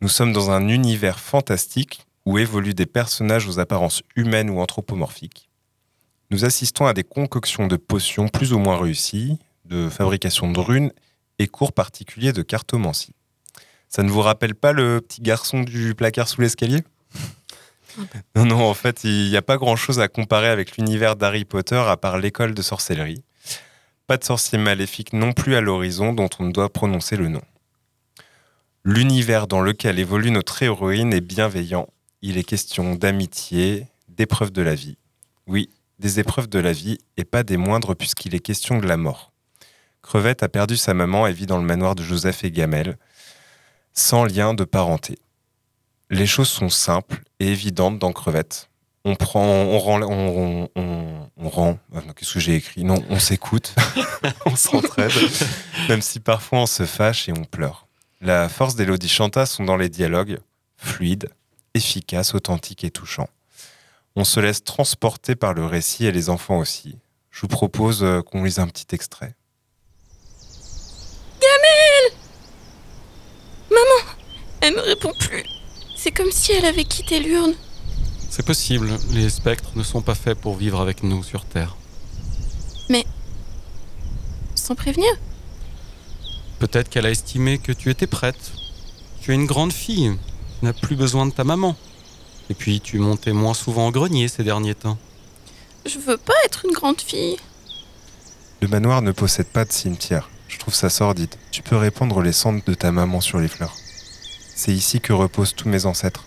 Nous 0.00 0.08
sommes 0.08 0.32
dans 0.32 0.50
un 0.50 0.68
univers 0.68 1.20
fantastique 1.20 2.06
où 2.24 2.38
évoluent 2.38 2.74
des 2.74 2.86
personnages 2.86 3.46
aux 3.46 3.58
apparences 3.58 4.02
humaines 4.16 4.50
ou 4.50 4.60
anthropomorphiques. 4.60 5.48
Nous 6.30 6.44
assistons 6.44 6.86
à 6.86 6.94
des 6.94 7.04
concoctions 7.04 7.66
de 7.66 7.76
potions 7.76 8.28
plus 8.28 8.52
ou 8.52 8.58
moins 8.58 8.78
réussies, 8.78 9.38
de 9.64 9.88
fabrication 9.88 10.50
de 10.50 10.58
runes 10.58 10.92
et 11.38 11.46
cours 11.46 11.72
particuliers 11.72 12.32
de 12.32 12.42
cartomancie. 12.42 13.14
Ça 13.94 14.02
ne 14.02 14.10
vous 14.10 14.22
rappelle 14.22 14.54
pas 14.54 14.72
le 14.72 15.02
petit 15.02 15.20
garçon 15.20 15.60
du 15.60 15.94
placard 15.94 16.26
sous 16.26 16.40
l'escalier? 16.40 16.82
Non, 18.34 18.46
non, 18.46 18.64
en 18.64 18.72
fait, 18.72 19.04
il 19.04 19.28
n'y 19.28 19.36
a 19.36 19.42
pas 19.42 19.58
grand-chose 19.58 20.00
à 20.00 20.08
comparer 20.08 20.48
avec 20.48 20.78
l'univers 20.78 21.14
d'Harry 21.14 21.44
Potter 21.44 21.76
à 21.76 21.98
part 21.98 22.16
l'école 22.16 22.54
de 22.54 22.62
sorcellerie. 22.62 23.22
Pas 24.06 24.16
de 24.16 24.24
sorcier 24.24 24.56
maléfique 24.56 25.12
non 25.12 25.34
plus 25.34 25.56
à 25.56 25.60
l'horizon 25.60 26.14
dont 26.14 26.30
on 26.38 26.44
ne 26.44 26.52
doit 26.52 26.72
prononcer 26.72 27.16
le 27.16 27.28
nom. 27.28 27.42
L'univers 28.82 29.46
dans 29.46 29.60
lequel 29.60 29.98
évolue 29.98 30.30
notre 30.30 30.62
héroïne 30.62 31.12
est 31.12 31.20
bienveillant. 31.20 31.86
Il 32.22 32.38
est 32.38 32.44
question 32.44 32.94
d'amitié, 32.94 33.88
d'épreuves 34.08 34.52
de 34.52 34.62
la 34.62 34.74
vie. 34.74 34.96
Oui, 35.46 35.68
des 35.98 36.18
épreuves 36.18 36.48
de 36.48 36.60
la 36.60 36.72
vie, 36.72 36.96
et 37.18 37.24
pas 37.24 37.42
des 37.42 37.58
moindres 37.58 37.94
puisqu'il 37.94 38.34
est 38.34 38.40
question 38.40 38.78
de 38.78 38.86
la 38.86 38.96
mort. 38.96 39.32
Crevette 40.00 40.42
a 40.42 40.48
perdu 40.48 40.78
sa 40.78 40.94
maman 40.94 41.26
et 41.26 41.32
vit 41.34 41.46
dans 41.46 41.58
le 41.58 41.66
manoir 41.66 41.94
de 41.94 42.02
Joseph 42.02 42.42
et 42.42 42.50
Gamel, 42.50 42.96
sans 43.94 44.24
lien 44.24 44.54
de 44.54 44.64
parenté. 44.64 45.18
Les 46.10 46.26
choses 46.26 46.48
sont 46.48 46.68
simples 46.68 47.22
et 47.40 47.48
évidentes 47.48 47.98
dans 47.98 48.12
Crevette. 48.12 48.68
On 49.04 49.16
prend, 49.16 49.44
on 49.44 49.78
rend, 49.78 50.02
on, 50.02 50.68
on- 50.76 51.28
on 51.36 51.48
rend. 51.48 51.78
ah 51.94 52.00
Qu'est-ce 52.14 52.34
que 52.34 52.40
j'ai 52.40 52.54
écrit? 52.54 52.84
Non, 52.84 53.02
on 53.10 53.18
s'écoute, 53.18 53.74
on 54.46 54.54
s'entraide, 54.54 55.10
même 55.88 56.02
si 56.02 56.20
parfois 56.20 56.60
on 56.60 56.66
se 56.66 56.84
fâche 56.86 57.28
et 57.28 57.32
on 57.32 57.44
pleure. 57.44 57.88
La 58.20 58.48
force 58.48 58.76
d'Elodie 58.76 59.08
Chanta 59.08 59.44
sont 59.46 59.64
dans 59.64 59.76
les 59.76 59.88
dialogues, 59.88 60.38
fluides, 60.76 61.30
efficaces, 61.74 62.34
authentiques 62.34 62.84
et 62.84 62.90
touchants. 62.92 63.28
On 64.14 64.22
se 64.24 64.38
laisse 64.38 64.62
transporter 64.62 65.34
par 65.34 65.52
le 65.54 65.64
récit 65.66 66.04
et 66.06 66.12
les 66.12 66.28
enfants 66.30 66.58
aussi. 66.58 66.96
Je 67.30 67.40
vous 67.40 67.48
propose 67.48 68.04
euh, 68.04 68.20
qu'on 68.22 68.44
lise 68.44 68.58
un 68.60 68.68
petit 68.68 68.94
extrait. 68.94 69.34
Gamel 71.40 72.18
Maman, 73.70 74.12
elle 74.62 74.74
me 74.74 74.80
répond 74.80 75.12
plus. 75.18 75.44
C'est 75.96 76.12
comme 76.12 76.30
si 76.30 76.52
elle 76.52 76.64
avait 76.64 76.84
quitté 76.84 77.20
l'urne. 77.20 77.54
C'est 78.30 78.46
possible, 78.46 78.88
les 79.10 79.28
spectres 79.28 79.72
ne 79.74 79.82
sont 79.82 80.00
pas 80.00 80.14
faits 80.14 80.38
pour 80.38 80.56
vivre 80.56 80.80
avec 80.80 81.02
nous 81.02 81.22
sur 81.22 81.44
Terre. 81.44 81.76
Mais. 82.88 83.04
Sans 84.54 84.74
prévenir 84.74 85.10
Peut-être 86.58 86.88
qu'elle 86.88 87.06
a 87.06 87.10
estimé 87.10 87.58
que 87.58 87.72
tu 87.72 87.90
étais 87.90 88.06
prête. 88.06 88.52
Tu 89.20 89.32
es 89.32 89.34
une 89.34 89.46
grande 89.46 89.72
fille, 89.72 90.16
tu 90.60 90.64
n'as 90.64 90.72
plus 90.72 90.96
besoin 90.96 91.26
de 91.26 91.32
ta 91.32 91.44
maman. 91.44 91.76
Et 92.48 92.54
puis 92.54 92.80
tu 92.80 92.98
montais 92.98 93.32
moins 93.32 93.54
souvent 93.54 93.88
au 93.88 93.90
grenier 93.90 94.28
ces 94.28 94.44
derniers 94.44 94.74
temps. 94.76 94.98
Je 95.84 95.98
veux 95.98 96.16
pas 96.16 96.34
être 96.44 96.64
une 96.64 96.72
grande 96.72 97.00
fille. 97.00 97.36
Le 98.60 98.68
manoir 98.68 99.02
ne 99.02 99.10
possède 99.10 99.48
pas 99.48 99.64
de 99.64 99.72
cimetière. 99.72 100.30
Je 100.46 100.58
trouve 100.58 100.74
ça 100.74 100.88
sordide. 100.88 101.34
Tu 101.50 101.62
peux 101.62 101.76
répandre 101.76 102.20
les 102.22 102.32
cendres 102.32 102.62
de 102.64 102.74
ta 102.74 102.92
maman 102.92 103.20
sur 103.20 103.40
les 103.40 103.48
fleurs. 103.48 103.74
C'est 104.64 104.72
ici 104.72 105.00
que 105.00 105.12
reposent 105.12 105.56
tous 105.56 105.68
mes 105.68 105.86
ancêtres. 105.86 106.24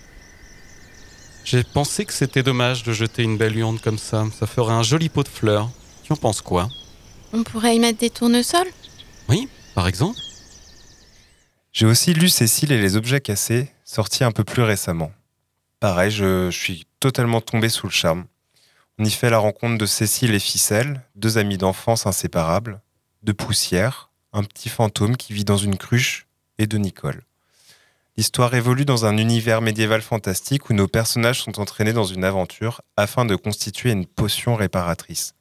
J'ai 1.45 1.63
pensé 1.63 2.03
que 2.03 2.11
c'était 2.11 2.43
dommage 2.43 2.83
de 2.83 2.91
jeter 2.91 3.23
une 3.23 3.37
belle 3.37 3.55
urne 3.55 3.79
comme 3.79 3.97
ça. 3.97 4.25
Ça 4.37 4.45
ferait 4.45 4.73
un 4.73 4.83
joli 4.83 5.07
pot 5.07 5.23
de 5.23 5.29
fleurs. 5.29 5.69
Tu 6.03 6.11
en 6.11 6.17
penses 6.17 6.41
quoi? 6.41 6.67
On 7.31 7.43
pourrait 7.43 7.77
y 7.77 7.79
mettre 7.79 7.99
des 7.99 8.09
tournesols? 8.09 8.67
Oui, 9.29 9.47
par 9.73 9.87
exemple 9.87 10.19
J'ai 11.71 11.85
aussi 11.85 12.13
lu 12.13 12.27
Cécile 12.27 12.73
et 12.73 12.81
les 12.81 12.97
objets 12.97 13.21
cassés, 13.21 13.71
sorti 13.85 14.25
un 14.25 14.33
peu 14.33 14.43
plus 14.43 14.63
récemment. 14.63 15.13
Pareil, 15.79 16.11
je, 16.11 16.51
je 16.51 16.59
suis 16.59 16.85
totalement 16.99 17.39
tombé 17.39 17.69
sous 17.69 17.87
le 17.87 17.93
charme. 17.93 18.25
On 18.99 19.05
y 19.05 19.11
fait 19.11 19.29
la 19.29 19.37
rencontre 19.37 19.77
de 19.77 19.85
Cécile 19.85 20.35
et 20.35 20.39
Ficelle, 20.39 21.01
deux 21.15 21.37
amis 21.37 21.57
d'enfance 21.57 22.05
inséparables, 22.05 22.81
de 23.23 23.31
Poussière, 23.31 24.09
un 24.33 24.43
petit 24.43 24.67
fantôme 24.67 25.15
qui 25.15 25.31
vit 25.31 25.45
dans 25.45 25.55
une 25.55 25.77
cruche, 25.77 26.27
et 26.57 26.67
de 26.67 26.77
Nicole. 26.77 27.21
L'histoire 28.17 28.55
évolue 28.55 28.85
dans 28.85 29.05
un 29.05 29.17
univers 29.17 29.61
médiéval 29.61 30.01
fantastique 30.01 30.69
où 30.69 30.73
nos 30.73 30.87
personnages 30.87 31.41
sont 31.41 31.59
entraînés 31.59 31.91
dans 31.91 32.05
une 32.05 32.23
aventure 32.23 32.81
afin 32.95 33.25
de 33.25 33.35
constituer 33.35 33.91
une 33.91 34.05
potion 34.05 34.55
réparatrice. 34.55 35.33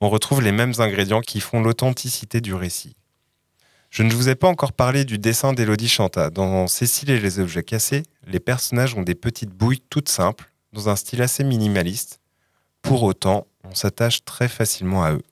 On 0.00 0.10
retrouve 0.10 0.42
les 0.42 0.50
mêmes 0.50 0.74
ingrédients 0.78 1.20
qui 1.20 1.38
font 1.38 1.62
l'authenticité 1.62 2.40
du 2.40 2.54
récit. 2.54 2.96
Je 3.90 4.02
ne 4.02 4.12
vous 4.12 4.28
ai 4.28 4.34
pas 4.34 4.48
encore 4.48 4.72
parlé 4.72 5.04
du 5.04 5.18
dessin 5.18 5.52
d'Élodie 5.52 5.88
Chanta. 5.88 6.30
Dans 6.30 6.66
Cécile 6.66 7.10
et 7.10 7.20
les 7.20 7.38
objets 7.38 7.62
cassés, 7.62 8.02
les 8.26 8.40
personnages 8.40 8.94
ont 8.94 9.02
des 9.02 9.14
petites 9.14 9.50
bouilles 9.50 9.82
toutes 9.90 10.08
simples, 10.08 10.50
dans 10.72 10.88
un 10.88 10.96
style 10.96 11.22
assez 11.22 11.44
minimaliste. 11.44 12.18
Pour 12.80 13.04
autant, 13.04 13.46
on 13.62 13.74
s'attache 13.76 14.24
très 14.24 14.48
facilement 14.48 15.04
à 15.04 15.12
eux. 15.12 15.22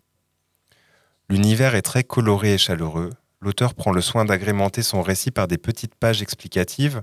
L'univers 1.29 1.75
est 1.75 1.83
très 1.83 2.05
coloré 2.05 2.55
et 2.55 2.59
chaleureux. 2.59 3.11
L'auteur 3.43 3.75
prend 3.75 3.93
le 3.93 4.03
soin 4.03 4.25
d'agrémenter 4.25 4.83
son 4.83 5.01
récit 5.01 5.31
par 5.31 5.49
des 5.49 5.57
petites 5.57 5.95
pages 5.95 6.21
explicatives 6.21 7.03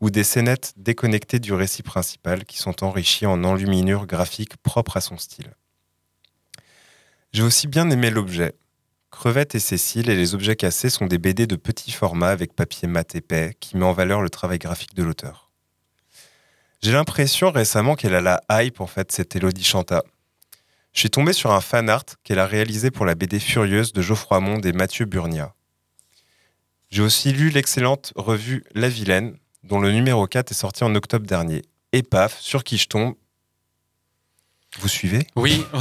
ou 0.00 0.10
des 0.10 0.24
scénettes 0.24 0.74
déconnectées 0.76 1.38
du 1.38 1.52
récit 1.52 1.82
principal 1.82 2.44
qui 2.44 2.58
sont 2.58 2.84
enrichies 2.84 3.26
en 3.26 3.44
enluminures 3.44 4.06
graphiques 4.06 4.56
propres 4.58 4.96
à 4.96 5.00
son 5.00 5.18
style. 5.18 5.54
J'ai 7.32 7.42
aussi 7.42 7.68
bien 7.68 7.90
aimé 7.90 8.10
l'objet. 8.10 8.54
Crevette 9.10 9.54
et 9.54 9.60
Cécile 9.60 10.10
et 10.10 10.16
les 10.16 10.34
objets 10.34 10.56
cassés 10.56 10.90
sont 10.90 11.06
des 11.06 11.18
BD 11.18 11.46
de 11.46 11.56
petit 11.56 11.92
format 11.92 12.28
avec 12.28 12.54
papier 12.54 12.88
mat 12.88 13.14
épais 13.14 13.54
qui 13.60 13.76
met 13.76 13.84
en 13.84 13.92
valeur 13.92 14.20
le 14.20 14.30
travail 14.30 14.58
graphique 14.58 14.94
de 14.94 15.02
l'auteur. 15.02 15.50
J'ai 16.82 16.92
l'impression 16.92 17.50
récemment 17.50 17.96
qu'elle 17.96 18.14
a 18.14 18.20
la 18.20 18.40
hype 18.50 18.80
en 18.80 18.86
fait, 18.86 19.10
cette 19.12 19.34
Elodie 19.34 19.64
Chanta. 19.64 20.02
Je 20.92 21.00
suis 21.00 21.10
tombé 21.10 21.32
sur 21.32 21.52
un 21.52 21.60
fan 21.60 21.88
art 21.88 22.04
qu'elle 22.24 22.38
a 22.38 22.46
réalisé 22.46 22.90
pour 22.90 23.06
la 23.06 23.14
BD 23.14 23.40
Furieuse 23.40 23.92
de 23.92 24.02
Geoffroy 24.02 24.40
Monde 24.40 24.66
et 24.66 24.72
Mathieu 24.72 25.04
Burnia. 25.04 25.54
J'ai 26.90 27.02
aussi 27.02 27.32
lu 27.32 27.50
l'excellente 27.50 28.12
revue 28.16 28.64
La 28.74 28.88
Vilaine, 28.88 29.36
dont 29.64 29.78
le 29.80 29.92
numéro 29.92 30.26
4 30.26 30.50
est 30.52 30.54
sorti 30.54 30.84
en 30.84 30.94
octobre 30.94 31.26
dernier. 31.26 31.62
Et 31.92 32.02
paf, 32.02 32.38
sur 32.40 32.64
qui 32.64 32.78
je 32.78 32.86
tombe 32.88 33.14
Vous 34.80 34.88
suivez? 34.88 35.26
Oui. 35.36 35.64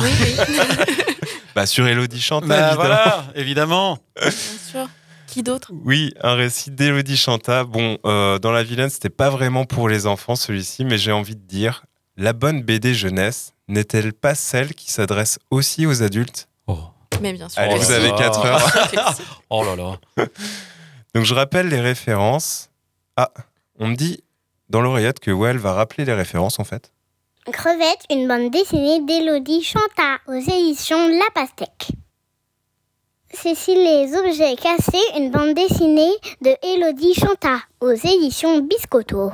Bah 1.55 1.65
sur 1.65 1.87
Elodie 1.87 2.21
Chantal, 2.21 2.47
Bah, 2.49 2.55
évidemment. 2.57 2.75
voilà, 2.75 3.25
évidemment. 3.33 3.99
Bien 4.21 4.31
sûr. 4.31 4.87
Qui 5.25 5.41
d'autre? 5.41 5.71
Oui, 5.83 6.13
un 6.21 6.35
récit 6.35 6.69
d'Elodie 6.69 7.17
Chanta. 7.17 7.63
Bon, 7.63 7.97
euh, 8.05 8.37
dans 8.37 8.51
La 8.51 8.61
Vilaine, 8.61 8.91
c'était 8.91 9.09
pas 9.09 9.31
vraiment 9.31 9.65
pour 9.65 9.89
les 9.89 10.05
enfants 10.05 10.35
celui-ci, 10.35 10.85
mais 10.85 10.99
j'ai 10.99 11.11
envie 11.11 11.35
de 11.35 11.41
dire, 11.47 11.83
la 12.15 12.33
bonne 12.33 12.61
BD 12.61 12.93
jeunesse 12.93 13.53
n'est-elle 13.69 14.13
pas 14.13 14.35
celle 14.35 14.75
qui 14.75 14.91
s'adresse 14.91 15.39
aussi 15.49 15.87
aux 15.87 16.03
adultes? 16.03 16.47
Mais 17.21 17.33
bien 17.33 17.49
sûr. 17.49 17.59
Allez, 17.59 17.73
vous 17.79 17.89
avez 17.89 18.09
4 18.11 18.45
heures. 18.45 19.15
oh 19.49 19.63
là 19.65 19.75
là. 19.75 20.25
Donc 21.15 21.25
je 21.25 21.33
rappelle 21.33 21.67
les 21.69 21.79
références. 21.81 22.69
Ah, 23.15 23.31
on 23.79 23.87
me 23.87 23.95
dit 23.95 24.23
dans 24.69 24.81
l'oreillette 24.81 25.19
que 25.19 25.31
Well 25.31 25.57
va 25.57 25.73
rappeler 25.73 26.05
les 26.05 26.13
références 26.13 26.59
en 26.59 26.63
fait. 26.63 26.91
Crevette, 27.51 28.03
une 28.09 28.27
bande 28.27 28.51
dessinée 28.51 29.01
d'Élodie 29.05 29.63
Chanta 29.63 30.17
aux 30.27 30.33
éditions 30.33 31.07
La 31.07 31.25
Pastèque. 31.33 31.87
Cécile 33.33 33.77
les 33.83 34.13
objets 34.15 34.55
cassés, 34.55 35.01
une 35.17 35.31
bande 35.31 35.53
dessinée 35.53 36.11
de 36.41 36.55
Élodie 36.63 37.13
Chanta 37.13 37.59
aux 37.81 37.91
éditions 37.91 38.59
Biscotto. 38.61 39.31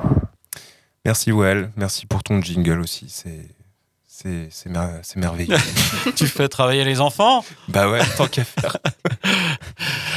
Merci 1.04 1.32
Well, 1.32 1.70
merci 1.76 2.06
pour 2.06 2.22
ton 2.22 2.40
jingle 2.40 2.80
aussi. 2.80 3.06
C'est 3.08 3.48
c'est 4.06 4.48
c'est 4.50 4.68
mer- 4.70 5.00
c'est 5.02 5.16
merveilleux. 5.18 5.56
tu 6.16 6.26
fais 6.28 6.48
travailler 6.48 6.84
les 6.84 7.00
enfants? 7.00 7.44
Bah 7.68 7.88
ouais, 7.90 8.00
tant 8.16 8.26
qu'à 8.28 8.44
faire. 8.44 8.76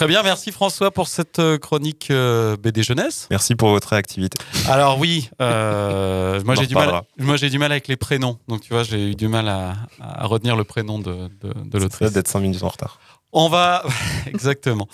Très 0.00 0.08
bien, 0.08 0.22
merci 0.22 0.50
François 0.50 0.90
pour 0.90 1.08
cette 1.08 1.40
euh, 1.40 1.58
chronique 1.58 2.10
euh, 2.10 2.56
BD 2.56 2.82
jeunesse. 2.82 3.26
Merci 3.30 3.54
pour 3.54 3.68
votre 3.68 3.88
réactivité. 3.88 4.38
Alors 4.66 4.98
oui, 4.98 5.28
euh, 5.42 6.40
moi 6.46 6.54
j'ai 6.54 6.66
du 6.66 6.74
mal. 6.74 7.02
Moi 7.18 7.36
du 7.36 7.58
mal 7.58 7.70
avec 7.70 7.86
les 7.86 7.98
prénoms. 7.98 8.38
Donc 8.48 8.62
tu 8.62 8.72
vois, 8.72 8.82
j'ai 8.82 9.10
eu 9.10 9.14
du 9.14 9.28
mal 9.28 9.46
à, 9.46 9.74
à 10.00 10.26
retenir 10.26 10.56
le 10.56 10.64
prénom 10.64 11.00
de, 11.00 11.28
de, 11.42 11.52
de 11.52 11.78
l'autrice. 11.78 12.12
d'être 12.12 12.28
5 12.28 12.40
minutes 12.40 12.62
en 12.62 12.68
retard. 12.68 12.98
On 13.34 13.50
va 13.50 13.84
exactement. 14.26 14.88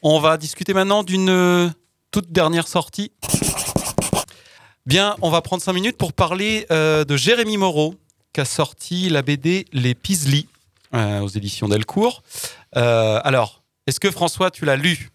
On 0.00 0.18
va 0.18 0.38
discuter 0.38 0.72
maintenant 0.72 1.02
d'une 1.02 1.70
toute 2.10 2.32
dernière 2.32 2.68
sortie. 2.68 3.12
Bien, 4.86 5.14
on 5.20 5.28
va 5.28 5.42
prendre 5.42 5.62
5 5.62 5.74
minutes 5.74 5.98
pour 5.98 6.14
parler 6.14 6.64
euh, 6.70 7.04
de 7.04 7.18
Jérémy 7.18 7.58
Moreau, 7.58 7.96
qui 8.32 8.40
a 8.40 8.46
sorti 8.46 9.10
la 9.10 9.20
BD 9.20 9.66
Les 9.74 9.94
Pisli 9.94 10.48
euh, 10.94 11.20
aux 11.20 11.28
éditions 11.28 11.68
Delcourt. 11.68 12.22
Euh, 12.76 13.20
alors, 13.24 13.57
est-ce 13.88 14.00
que 14.00 14.10
François, 14.10 14.50
tu 14.50 14.66
l'as 14.66 14.76
lu? 14.76 15.08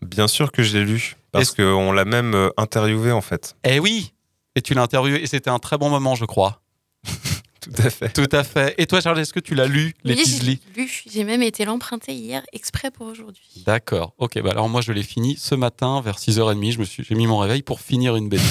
Bien 0.00 0.28
sûr 0.28 0.52
que 0.52 0.62
je 0.62 0.78
l'ai 0.78 0.84
lu, 0.84 1.16
parce 1.32 1.50
qu'on 1.50 1.90
l'a 1.90 2.04
même 2.04 2.34
euh, 2.34 2.48
interviewé 2.56 3.10
en 3.10 3.20
fait. 3.20 3.56
Eh 3.64 3.80
oui 3.80 4.14
Et 4.54 4.62
tu 4.62 4.72
l'as 4.72 4.82
interviewé, 4.82 5.20
et 5.20 5.26
c'était 5.26 5.50
un 5.50 5.58
très 5.58 5.78
bon 5.78 5.90
moment, 5.90 6.14
je 6.14 6.24
crois. 6.24 6.62
Tout 7.60 7.72
à 7.76 7.90
fait. 7.90 8.12
Tout 8.12 8.28
à 8.30 8.44
fait. 8.44 8.74
Et 8.78 8.86
toi, 8.86 9.00
Charles, 9.00 9.18
est-ce 9.18 9.32
que 9.32 9.40
tu 9.40 9.56
l'as 9.56 9.66
lu, 9.66 9.94
Les 10.04 10.14
Oui, 10.14 10.24
j'ai 10.26 10.58
lu. 10.76 10.88
J'ai 11.10 11.24
même 11.24 11.42
été 11.42 11.64
l'emprunter 11.64 12.12
hier 12.12 12.42
exprès 12.52 12.92
pour 12.92 13.08
aujourd'hui. 13.08 13.64
D'accord. 13.66 14.14
Ok, 14.18 14.40
bah 14.40 14.50
alors 14.52 14.68
moi 14.68 14.80
je 14.80 14.92
l'ai 14.92 15.02
fini 15.02 15.36
ce 15.36 15.56
matin 15.56 16.00
vers 16.00 16.18
6h30. 16.18 16.72
Je 16.72 16.78
me 16.78 16.84
suis, 16.84 17.02
j'ai 17.02 17.16
mis 17.16 17.26
mon 17.26 17.38
réveil 17.38 17.62
pour 17.62 17.80
finir 17.80 18.14
une 18.14 18.28
BD. 18.28 18.44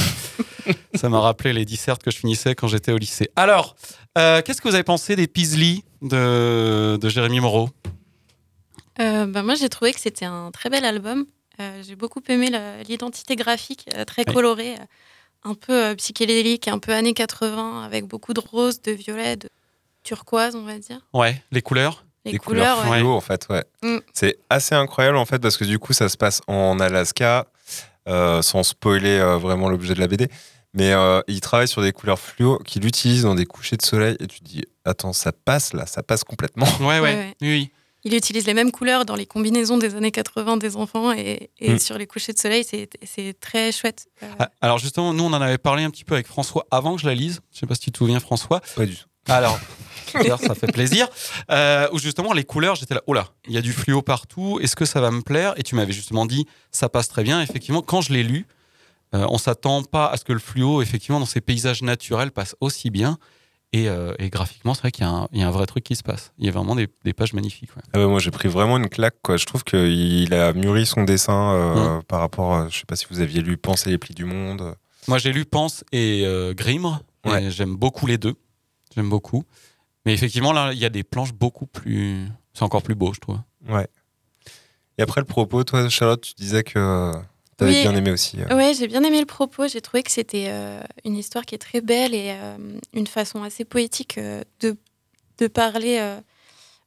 Ça 0.96 1.08
m'a 1.08 1.22
rappelé 1.22 1.54
les 1.54 1.64
dissertes 1.64 2.04
que 2.04 2.12
je 2.12 2.18
finissais 2.18 2.54
quand 2.54 2.68
j'étais 2.68 2.92
au 2.92 2.98
lycée. 2.98 3.30
Alors, 3.38 3.78
euh, 4.18 4.42
qu'est-ce 4.42 4.62
que 4.62 4.68
vous 4.68 4.76
avez 4.76 4.84
pensé 4.84 5.16
des 5.16 5.28
Pisli 5.28 5.86
de, 6.02 6.98
de 6.98 7.10
Jérémy 7.10 7.40
Moreau? 7.40 7.70
Euh, 9.00 9.26
bah, 9.26 9.44
moi, 9.44 9.56
j'ai 9.56 9.70
trouvé 9.70 9.94
que 9.94 10.00
c'était 10.00 10.26
un 10.26 10.52
très 10.52 10.70
bel 10.70 10.86
album. 10.86 11.26
Euh, 11.60 11.82
j'ai 11.86 11.96
beaucoup 11.96 12.22
aimé 12.30 12.50
l'identité 12.88 13.36
graphique 13.36 13.88
euh, 13.96 14.06
très 14.06 14.24
Oui. 14.28 14.34
colorée, 14.34 14.74
euh, 14.74 14.86
un 15.44 15.54
peu 15.54 15.74
euh, 15.74 15.96
psychédélique, 15.96 16.68
un 16.68 16.80
peu 16.80 16.94
années 16.94 17.14
80, 17.14 17.84
avec 17.84 18.06
beaucoup 18.06 18.34
de 18.34 18.40
rose, 18.40 18.82
de 18.82 18.92
violet, 18.92 19.36
de 19.36 19.50
turquoise, 20.04 20.56
on 20.56 20.64
va 20.64 20.80
dire. 20.80 21.00
Ouais, 21.14 21.42
les 21.52 21.62
couleurs 21.62 22.06
Les 22.26 22.38
couleurs, 22.38 22.78
couleurs 22.78 22.92
ouais. 22.92 23.00
fluo 23.00 23.12
en 23.14 23.22
fait, 23.22 23.48
ouais. 23.50 23.64
Mm. 23.84 23.98
C'est 24.14 24.38
assez 24.50 24.74
incroyable 24.76 25.18
en 25.18 25.26
fait 25.26 25.40
parce 25.40 25.58
que 25.58 25.64
du 25.64 25.80
coup 25.80 25.94
ça 25.94 26.10
se 26.10 26.18
passe 26.18 26.42
en 26.48 26.80
Alaska, 26.80 27.46
euh, 28.10 28.42
sans 28.42 28.64
spoiler 28.64 29.20
euh, 29.20 29.38
vraiment 29.38 29.70
l'objet 29.70 29.94
de 29.94 30.00
la 30.00 30.08
BD. 30.08 30.28
Mais 30.74 30.92
euh, 30.92 31.22
il 31.28 31.40
travaille 31.40 31.68
sur 31.68 31.82
des 31.82 31.92
couleurs 31.92 32.20
fluo 32.20 32.58
qu'il 32.66 32.86
utilise 32.86 33.24
dans 33.24 33.36
des 33.36 33.46
couchers 33.46 33.78
de 33.78 33.84
soleil 33.84 34.18
et 34.20 34.28
tu 34.28 34.40
te 34.40 34.46
dis 34.46 34.64
attends 34.86 35.14
ça 35.14 35.32
passe 35.32 35.74
là, 35.74 35.86
ça 35.86 36.02
passe 36.04 36.24
complètement. 36.24 36.66
Ouais, 36.80 37.00
ouais, 37.00 37.02
Ouais, 37.02 37.14
ouais. 37.14 37.36
oui, 37.42 37.50
oui. 37.50 37.72
Il 38.06 38.14
utilise 38.14 38.46
les 38.46 38.54
mêmes 38.54 38.72
couleurs 38.72 39.06
dans 39.06 39.16
les 39.16 39.26
combinaisons 39.26 39.78
des 39.78 39.96
années 39.96 40.12
80 40.12 40.58
des 40.58 40.76
enfants 40.76 41.12
et, 41.14 41.50
et 41.60 41.74
Mm. 41.74 41.80
sur 41.80 41.98
les 41.98 42.06
couchers 42.08 42.34
de 42.34 42.38
soleil, 42.40 42.66
c'est 42.66 43.40
très 43.40 43.72
chouette. 43.72 44.08
Euh, 44.24 44.28
Ah, 44.40 44.50
Alors 44.62 44.78
justement, 44.78 45.14
nous 45.14 45.24
on 45.24 45.34
en 45.34 45.42
avait 45.42 45.58
parlé 45.58 45.84
un 45.84 45.90
petit 45.90 46.04
peu 46.04 46.14
avec 46.16 46.28
François 46.28 46.66
avant 46.72 46.96
que 46.96 47.02
je 47.02 47.08
la 47.08 47.16
lise. 47.16 47.40
Je 47.54 47.60
sais 47.60 47.66
pas 47.66 47.76
si 47.76 47.82
tu 47.82 47.92
te 47.92 47.98
souviens, 48.00 48.20
François. 48.20 48.62
Pas 48.76 48.86
du 48.86 48.96
tout. 48.98 49.06
Alors, 49.30 49.58
d'ailleurs, 50.14 50.40
ça 50.40 50.54
fait 50.54 50.70
plaisir. 50.70 51.08
Euh, 51.50 51.88
où 51.94 51.98
justement 51.98 52.34
les 52.34 52.44
couleurs, 52.44 52.76
j'étais 52.76 52.94
là, 52.94 53.02
oh 53.08 53.14
là, 53.14 53.30
il 53.48 53.54
y 53.54 53.58
a 53.58 53.62
du 53.62 53.72
fluo 53.72 54.02
partout. 54.02 54.60
Est-ce 54.62 54.76
que 54.76 54.84
ça 54.84 55.00
va 55.00 55.12
me 55.12 55.22
plaire? 55.22 55.54
Et 55.56 55.64
tu 55.64 55.76
m'avais 55.76 55.94
justement 55.94 56.26
dit, 56.26 56.46
ça 56.72 56.90
passe 56.90 57.08
très 57.08 57.24
bien. 57.24 57.42
Effectivement, 57.42 57.82
quand 57.82 58.02
je 58.02 58.12
l'ai 58.12 58.24
lu, 58.24 58.46
euh, 59.16 59.26
on 59.30 59.38
s'attend 59.38 59.82
pas 59.84 60.08
à 60.08 60.18
ce 60.18 60.26
que 60.26 60.34
le 60.34 60.40
fluo, 60.40 60.82
effectivement, 60.82 61.22
dans 61.22 61.26
ces 61.26 61.40
paysages 61.40 61.84
naturels, 61.84 62.32
passe 62.32 62.58
aussi 62.60 62.90
bien. 62.90 63.18
Et, 63.74 63.90
euh, 63.90 64.14
et 64.20 64.30
graphiquement, 64.30 64.74
c'est 64.76 64.82
vrai 64.82 64.92
qu'il 64.92 65.04
y, 65.04 65.08
a 65.08 65.12
un- 65.12 65.28
il 65.34 65.40
y 65.40 65.44
a 65.44 65.48
un 65.48 65.52
vrai 65.52 65.66
truc 65.66 65.84
qui 65.84 65.96
se 65.96 66.04
passe. 66.04 66.32
Il 66.38 66.46
y 66.46 66.50
a 66.50 66.52
vraiment 66.52 66.76
des, 66.76 66.88
des 67.04 67.14
pages 67.14 67.34
magnifiques. 67.34 67.76
ouais. 67.76 67.82
Ah 67.94 68.06
moi 68.08 68.20
j'ai 68.20 68.30
pris 68.32 68.48
vraiment 68.48 68.78
une 68.78 68.88
claque 68.88 69.16
quoi. 69.24 69.36
Je 69.38 69.46
trouve 69.48 69.64
qu'il 69.64 70.32
a 70.34 70.54
mûri 70.54 70.86
son 70.86 71.04
dessin 71.04 71.54
euh, 71.54 71.98
Mm. 72.00 72.04
par 72.04 72.20
rapport, 72.20 72.54
à, 72.56 72.70
je 72.70 72.78
sais 72.78 72.86
pas 72.86 72.96
si 72.96 73.08
vous 73.10 73.20
aviez 73.20 73.42
lu 73.42 73.58
Penser 73.58 73.90
les 73.90 73.98
plis 73.98 74.14
du 74.14 74.26
monde. 74.26 74.76
Moi, 75.08 75.18
j'ai 75.18 75.34
lu 75.34 75.44
Pense 75.46 75.84
et 75.92 76.22
euh, 76.26 76.54
Grimre. 76.54 77.02
et 77.26 77.30
Ouais. 77.30 77.52
J'aime 77.52 77.76
beaucoup 77.76 78.06
les 78.08 78.18
deux. 78.18 78.36
J'aime 78.96 79.10
beaucoup. 79.10 79.44
Mais 80.06 80.14
effectivement, 80.14 80.54
là, 80.54 80.72
il 80.74 80.80
y 80.80 80.86
a 80.86 80.90
des 80.90 81.04
planches 81.04 81.34
beaucoup 81.34 81.66
plus. 81.66 82.28
C'est 82.54 82.64
encore 82.64 82.84
plus 82.84 82.96
beau, 82.96 83.12
je 83.14 83.20
trouve. 83.20 83.40
Ouais. 83.68 83.88
Et 84.98 85.02
après 85.02 85.20
le 85.22 85.26
propos, 85.26 85.64
toi 85.64 85.90
Charlotte, 85.90 86.22
tu 86.22 86.34
disais 86.36 86.64
que 86.64 87.12
t'avais 87.58 87.72
Oui. 87.72 87.82
bien 87.82 87.96
aimé 87.96 88.12
aussi. 88.12 88.38
euh. 88.42 88.56
Ouais, 88.56 88.74
j'ai 88.74 88.88
bien 88.88 89.04
aimé 89.04 89.20
le 89.20 89.26
propos. 89.26 89.68
J'ai 89.68 89.82
trouvé 89.82 90.04
que 90.04 90.12
c'était 90.12 90.48
euh, 90.50 90.82
une 91.06 91.16
histoire 91.18 91.46
qui 91.46 91.56
est 91.56 91.60
très 91.60 91.82
belle 91.82 92.14
et 92.14 92.32
euh, 92.32 92.58
une 92.94 93.08
façon 93.08 93.44
assez 93.44 93.66
poétique 93.66 94.18
euh, 94.18 94.42
de, 94.60 94.76
de 95.40 95.48
parler 95.48 95.98
euh, 96.00 96.20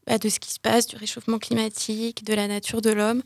bah, 0.07 0.19
de 0.19 0.29
ce 0.29 0.39
qui 0.41 0.53
se 0.53 0.61
passe, 0.61 0.87
du 0.87 0.97
réchauffement 0.97 1.39
climatique, 1.39 2.25
de 2.25 2.35
la 2.35 2.47
nature 2.49 2.81
de 2.83 2.91
l'homme. 2.91 3.23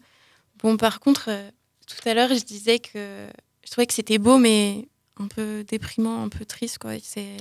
Bon, 0.62 0.76
par 0.76 1.00
contre, 1.00 1.26
euh, 1.28 1.50
tout 1.86 2.08
à 2.08 2.14
l'heure, 2.14 2.28
je 2.34 2.44
disais 2.44 2.78
que 2.78 3.26
je 3.64 3.70
trouvais 3.70 3.86
que 3.86 3.94
c'était 3.94 4.18
beau, 4.18 4.38
mais 4.38 4.86
un 5.18 5.26
peu 5.28 5.64
déprimant, 5.64 6.22
un 6.22 6.28
peu 6.28 6.44
triste, 6.44 6.78
quoi. 6.78 6.92
C'est 7.02 7.36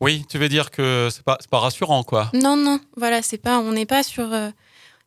Oui, 0.00 0.24
tu 0.28 0.38
veux 0.38 0.48
dire 0.48 0.70
que 0.70 1.08
c'est 1.12 1.22
pas, 1.22 1.36
c'est 1.40 1.50
pas 1.50 1.58
rassurant, 1.60 2.02
quoi. 2.02 2.30
non, 2.34 2.56
non, 2.56 2.80
voilà, 2.96 3.22
c'est 3.22 3.38
pas, 3.38 3.58
on 3.58 3.72
n'est 3.72 3.86
pas 3.86 4.02
sur, 4.02 4.32
euh, 4.32 4.50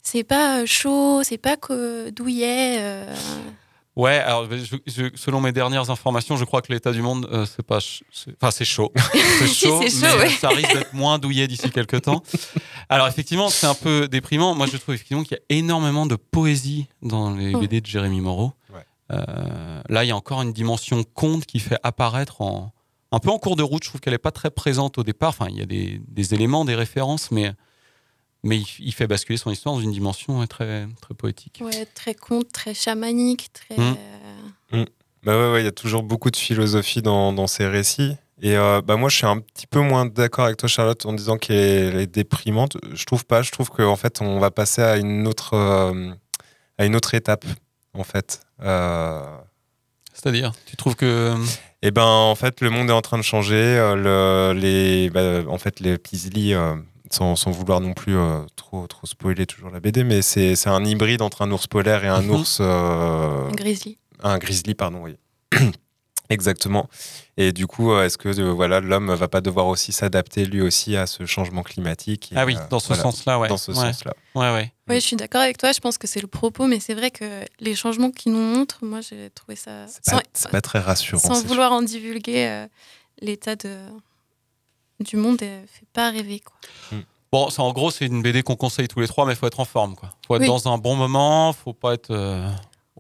c'est 0.06 0.24
pas 0.24 0.60
euh, 0.62 0.66
chaud, 0.66 1.22
c'est 1.24 1.38
pas 1.38 1.58
que 1.58 2.10
douillet. 2.12 2.78
euh, 2.80 3.14
Ouais, 3.97 4.18
alors 4.18 4.45
je- 4.51 4.76
je- 4.86 5.10
selon 5.16 5.39
mes 5.39 5.53
dernières 5.53 5.89
informations, 5.89 6.36
je 6.36 6.43
crois 6.43 6.62
que 6.62 6.70
l'état 6.74 6.91
du 6.91 7.01
monde, 7.01 7.30
euh, 7.32 7.45
c'est 7.45 7.66
pas, 7.66 7.78
enfin 7.78 8.51
c'est 8.51 8.66
chaud, 8.66 8.91
c'est 9.14 9.47
Si, 9.47 9.66
chaud, 9.68 9.80
mais 9.80 9.86
ouais. 10.18 10.30
ça 10.32 10.49
risque 10.49 10.74
d'être 10.74 10.93
moins 10.93 11.18
douillet 11.18 11.47
d'ici 11.47 11.70
quelques 11.72 12.01
temps. 12.01 12.22
Alors 12.89 13.08
effectivement, 13.08 13.47
c'est 13.49 13.68
un 13.68 13.74
peu 13.74 14.10
déprimant. 14.10 14.53
Moi, 14.53 14.68
je 14.70 14.76
trouve 14.76 14.95
effectivement 14.95 15.24
qu'il 15.24 15.38
y 15.38 15.53
a 15.53 15.58
énormément 15.58 16.06
de 16.06 16.16
poésie 16.18 16.88
dans 17.01 17.34
les 17.34 17.56
Ouais. 17.56 17.62
BD 17.62 17.80
de 17.80 17.86
Jérémy 17.86 18.20
Moreau. 18.20 18.51
Ouais. 18.74 18.82
Euh, 19.14 19.82
là, 19.88 20.03
il 20.03 20.08
y 20.08 20.12
a 20.12 20.16
encore 20.18 20.41
une 20.41 20.51
dimension 20.51 21.01
conte 21.14 21.45
qui 21.45 21.60
fait 21.60 21.78
apparaître 21.82 22.41
en 22.41 22.74
un 23.14 23.20
peu 23.20 23.30
en 23.30 23.38
cours 23.39 23.56
de 23.56 23.64
route. 23.64 23.82
Je 23.86 23.89
trouve 23.89 24.01
qu'elle 24.01 24.12
n'est 24.14 24.18
pas 24.18 24.32
très 24.32 24.51
présente 24.51 24.97
au 24.97 25.03
départ. 25.03 25.30
Enfin, 25.30 25.47
il 25.49 25.58
y 25.58 25.62
a 25.62 25.66
des, 25.66 26.01
des 26.06 26.34
éléments, 26.34 26.66
des 26.66 26.76
références, 26.76 27.32
mais 27.32 27.53
mais 28.45 28.57
il, 28.59 28.67
il 28.79 28.93
fait 28.93 29.07
basculer 29.07 29.37
son 29.37 29.51
histoire 29.51 29.75
dans 29.75 29.81
une 29.81 29.91
dimension 29.91 30.39
ouais, 30.39 30.47
très 30.47 30.87
très 31.01 31.13
poétique. 31.13 31.61
ouais, 31.63 31.85
très 31.93 32.13
conte, 32.13 32.51
très 32.53 32.73
chamanique, 32.73 33.49
très. 33.51 33.75
Mm. 33.77 33.95
euh, 34.73 34.85
Bah 35.23 35.37
ouais, 35.37 35.51
ouais, 35.53 35.61
il 35.61 35.65
y 35.65 35.67
a 35.67 35.71
toujours 35.73 36.03
beaucoup 36.03 36.31
de 36.31 36.37
philosophie 36.37 37.01
dans, 37.01 37.33
dans 37.33 37.47
ces 37.47 37.67
récits. 37.67 38.15
Et 38.41 38.55
euh, 38.57 38.81
bah 38.81 38.97
moi, 38.97 39.09
je 39.09 39.15
suis 39.15 39.25
un 39.25 39.39
petit 39.39 39.65
peu 39.65 39.79
moins 39.79 40.05
d'accord 40.05 40.45
avec 40.45 40.57
toi, 40.57 40.67
Charlotte, 40.69 41.05
en 41.05 41.13
disant 41.13 41.37
qu'elle 41.37 41.97
est 41.99 42.07
déprimante. 42.13 42.77
Je 42.93 43.05
trouve 43.05 43.25
pas. 43.25 43.41
Je 43.41 43.51
trouve 43.51 43.69
qu'en 43.69 43.95
fait, 43.95 44.21
on 44.21 44.39
va 44.39 44.51
passer 44.51 44.81
à 44.81 44.97
une 44.97 45.25
autre, 45.27 45.53
euh, 45.53 46.11
à 46.77 46.85
une 46.85 46.95
autre 46.97 47.13
étape, 47.15 47.45
en 47.93 48.03
fait. 48.03 48.41
Euh, 48.61 49.21
C'est-à-dire, 50.13 50.51
tu 50.65 50.75
trouves 50.75 50.95
que 50.97 51.33
Et 51.81 51.91
ben, 51.91 52.03
en 52.03 52.35
fait, 52.35 52.59
le 52.61 52.69
monde 52.69 52.89
est 52.89 52.93
en 52.93 53.01
train 53.01 53.17
de 53.17 53.23
changer. 53.23 53.55
euh, 53.55 53.95
le- 53.95 54.59
les, 54.59 55.09
bah, 55.09 55.49
en 55.49 55.57
fait, 55.57 55.79
les 55.79 55.97
Pisli, 55.97 56.53
euh, 56.53 56.75
sans, 57.16 57.36
sans 57.36 57.51
vouloir 57.51 57.80
non 57.82 57.93
plus 57.93 58.16
euh, 58.18 58.41
trop, 58.55 58.86
trop 58.88 59.07
spoiler 59.07 59.45
toujours 59.45 59.70
la 59.70 59.80
BD, 59.80 60.03
mais 60.03 60.22
c'est 60.22 60.55
c'est 60.55 60.70
un 60.70 60.84
hybride 60.84 61.22
entre 61.22 61.41
un 61.41 61.51
ours 61.51 61.68
polaire 61.68 62.03
et 62.03 62.07
un 62.09 62.22
Mhm. 62.22 62.30
ours. 62.32 62.57
euh, 62.61 63.49
Un 63.49 63.51
grizzly. 63.53 63.97
un 64.24 64.38
grizzly, 64.38 64.74
pardon, 64.76 65.01
oui. 65.03 65.16
Exactement. 66.30 66.89
Et 67.38 67.51
du 67.51 67.68
coup, 67.68 67.91
euh, 67.91 68.03
est-ce 68.03 68.18
que 68.18 68.30
euh, 68.30 68.51
voilà, 68.51 68.80
l'homme 68.80 69.13
va 69.13 69.28
pas 69.28 69.41
devoir 69.41 69.68
aussi 69.68 69.91
s'adapter 69.91 70.45
lui 70.45 70.59
aussi 70.61 70.97
à 70.97 71.05
ce 71.05 71.26
changement 71.28 71.61
climatique 71.61 72.32
et, 72.32 72.36
Ah 72.36 72.45
oui, 72.47 72.55
euh, 72.55 72.68
dans 72.72 72.80
ce 72.80 72.88
voilà, 72.88 73.03
sens-là, 73.03 73.38
ouais. 73.39 73.47
Dans 73.47 73.57
ce 73.57 73.72
Ouais. 73.72 73.78
sens-là. 73.78 74.13
Ouais, 74.34 74.51
ouais. 74.51 74.74
Oui, 74.89 74.95
je 74.95 75.01
suis 75.05 75.16
d'accord 75.16 75.41
avec 75.41 75.59
toi. 75.59 75.72
Je 75.72 75.80
pense 75.80 75.99
que 75.99 76.07
c'est 76.07 76.22
le 76.22 76.28
propos, 76.28 76.66
mais 76.66 76.80
c'est 76.80 76.95
vrai 76.95 77.11
que 77.11 77.26
les 77.59 77.76
changements 77.76 78.09
qu'ils 78.09 78.32
nous 78.32 78.39
montrent, 78.41 78.84
moi, 78.84 79.01
j'ai 79.01 79.30
trouvé 79.36 79.55
ça. 79.55 79.86
pas- 80.07 80.22
c'est 80.34 80.49
pas 80.49 80.61
très 80.61 80.80
rassurant, 80.80 81.20
Sans 81.20 81.43
vouloir 81.45 81.72
en 81.72 81.84
divulguer, 81.84 82.47
euh, 82.47 82.68
l'état 83.22 83.55
de... 83.55 83.70
du 84.99 85.17
monde 85.17 85.41
ne 85.41 85.65
fait 85.67 85.87
pas 85.93 86.09
rêver. 86.11 86.39
Quoi. 86.41 86.99
Bon, 87.31 87.49
c'est- 87.49 87.59
en 87.61 87.71
gros, 87.73 87.91
c'est 87.91 88.05
une 88.05 88.21
BD 88.21 88.43
qu'on 88.43 88.55
conseille 88.55 88.87
tous 88.87 88.99
les 89.01 89.07
trois, 89.07 89.25
mais 89.25 89.33
il 89.33 89.35
faut 89.35 89.47
être 89.47 89.59
en 89.59 89.65
forme. 89.65 89.95
Quoi. 89.95 90.09
faut 90.27 90.35
être 90.35 90.41
Oui. 90.41 90.47
dans 90.47 90.71
un 90.73 90.77
bon 90.77 90.95
moment, 90.95 91.51
faut 91.53 91.73
pas 91.73 91.93
être. 91.93 92.11
euh, 92.11 92.49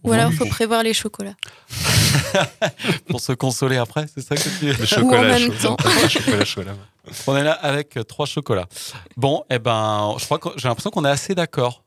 Ou 0.03 0.11
alors, 0.11 0.29
il 0.31 0.37
faut 0.37 0.45
prévoir 0.45 0.83
les 0.83 0.93
chocolats. 0.93 1.35
pour 3.07 3.19
se 3.21 3.31
consoler 3.33 3.77
après, 3.77 4.05
c'est 4.13 4.21
ça 4.21 4.35
que 4.35 4.41
tu 4.59 4.65
Le 4.77 4.85
chocolat 4.85 5.21
Ou 5.21 5.23
en 5.25 5.27
même 5.39 5.53
chaud. 5.61 5.75
temps. 5.75 5.77
Le 6.03 6.07
chocolat 6.09 6.45
chaud, 6.45 6.63
là. 6.63 6.73
On 7.27 7.35
est 7.37 7.43
là 7.43 7.53
avec 7.53 7.97
euh, 7.97 8.03
trois 8.03 8.25
chocolats. 8.25 8.67
Bon, 9.17 9.43
eh 9.49 9.59
ben, 9.59 10.15
je 10.19 10.25
crois 10.25 10.39
que 10.39 10.49
j'ai 10.57 10.67
l'impression 10.67 10.89
qu'on 10.91 11.05
est 11.05 11.09
assez 11.09 11.33
d'accord. 11.35 11.83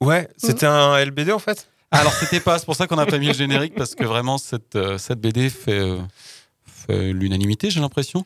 Ouais, 0.00 0.28
c'était 0.36 0.66
un 0.66 0.96
LBD 1.04 1.32
en 1.32 1.38
fait? 1.38 1.68
Alors, 1.90 2.12
c'était 2.12 2.40
pas, 2.40 2.58
c'est 2.58 2.66
pour 2.66 2.76
ça 2.76 2.86
qu'on 2.86 2.96
n'a 2.96 3.06
pas 3.06 3.18
mis 3.18 3.28
le 3.28 3.32
générique, 3.32 3.74
parce 3.74 3.94
que 3.94 4.04
vraiment, 4.04 4.36
cette, 4.36 4.76
euh, 4.76 4.98
cette 4.98 5.20
BD 5.20 5.48
fait, 5.48 5.72
euh, 5.78 5.98
fait 6.66 7.12
l'unanimité, 7.12 7.70
j'ai 7.70 7.80
l'impression. 7.80 8.24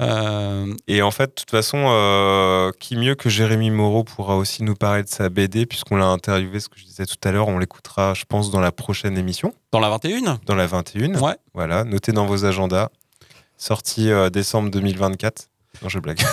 Euh, 0.00 0.74
Et 0.88 1.02
en 1.02 1.10
fait, 1.10 1.26
de 1.26 1.34
toute 1.34 1.50
façon, 1.50 1.78
euh, 1.88 2.70
qui 2.80 2.96
mieux 2.96 3.14
que 3.14 3.28
Jérémy 3.28 3.70
Moreau 3.70 4.04
pourra 4.04 4.36
aussi 4.36 4.62
nous 4.62 4.74
parler 4.74 5.02
de 5.02 5.08
sa 5.08 5.28
BD, 5.28 5.66
puisqu'on 5.66 5.96
l'a 5.96 6.06
interviewé, 6.06 6.60
ce 6.60 6.68
que 6.68 6.78
je 6.78 6.84
disais 6.84 7.06
tout 7.06 7.16
à 7.22 7.32
l'heure, 7.32 7.48
on 7.48 7.58
l'écoutera, 7.58 8.14
je 8.14 8.24
pense, 8.24 8.50
dans 8.50 8.60
la 8.60 8.72
prochaine 8.72 9.18
émission. 9.18 9.54
Dans 9.72 9.80
la 9.80 9.90
21 9.90 10.40
Dans 10.46 10.54
la 10.54 10.66
21. 10.66 11.18
Ouais. 11.20 11.36
Voilà, 11.54 11.84
notez 11.84 12.12
dans 12.12 12.26
vos 12.26 12.44
agendas. 12.44 12.88
Sortie 13.56 14.10
euh, 14.10 14.30
décembre 14.30 14.70
2024. 14.70 15.48
Non, 15.82 15.88
je 15.88 15.98
blague. 15.98 16.20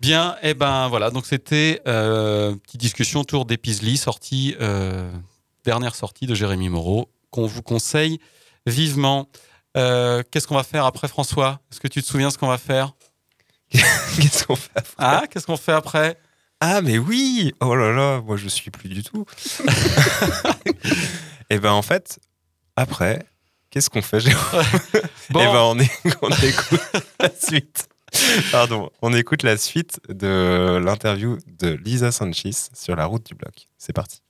Bien, 0.00 0.36
et 0.42 0.54
ben 0.54 0.88
voilà, 0.88 1.10
donc 1.10 1.24
c'était 1.24 1.80
euh, 1.86 2.54
petite 2.56 2.80
discussion 2.80 3.20
autour 3.20 3.46
d'Episly, 3.46 3.96
sortie, 3.96 4.54
euh, 4.60 5.10
dernière 5.64 5.94
sortie 5.94 6.26
de 6.26 6.34
Jérémy 6.34 6.68
Moreau, 6.68 7.08
qu'on 7.30 7.46
vous 7.46 7.62
conseille 7.62 8.18
vivement. 8.66 9.28
Euh, 9.76 10.22
Qu'est-ce 10.30 10.46
qu'on 10.46 10.54
va 10.56 10.62
faire 10.64 10.84
après, 10.86 11.08
François? 11.08 11.60
Est-ce 11.70 11.80
que 11.80 11.88
tu 11.88 12.02
te 12.02 12.06
souviens 12.06 12.30
ce 12.30 12.38
qu'on 12.38 12.48
va 12.48 12.58
faire? 12.58 12.92
Qu'est-ce 13.70 14.44
qu'on 14.44 14.56
fait 14.56 14.70
après? 14.74 14.94
Ah, 14.98 15.24
qu'est-ce 15.28 15.44
qu'on 15.46 15.56
fait 15.56 15.72
après? 15.72 16.18
Ah, 16.60 16.80
mais 16.82 16.98
oui 16.98 17.52
Oh 17.60 17.74
là 17.74 17.92
là, 17.92 18.20
moi 18.22 18.36
je 18.36 18.48
suis 18.48 18.70
plus 18.70 18.88
du 18.88 19.02
tout. 19.02 19.26
Et 21.50 21.58
ben 21.58 21.72
en 21.72 21.82
fait, 21.82 22.18
après, 22.76 23.24
qu'est-ce 23.70 23.90
qu'on 23.90 24.02
fait, 24.02 24.20
Jérôme? 24.20 24.62
Bon. 25.30 25.40
Et 25.40 25.46
ben 25.46 25.58
on, 25.60 25.78
est- 25.78 26.16
on 26.22 26.30
écoute 26.30 26.80
la 27.20 27.30
suite. 27.38 27.88
Pardon, 28.52 28.90
on 29.02 29.12
écoute 29.12 29.42
la 29.42 29.56
suite 29.58 30.00
de 30.08 30.80
l'interview 30.82 31.36
de 31.60 31.70
Lisa 31.84 32.12
Sanchez 32.12 32.52
sur 32.72 32.96
la 32.96 33.04
route 33.06 33.26
du 33.26 33.34
bloc. 33.34 33.66
C'est 33.76 33.92
parti. 33.92 34.22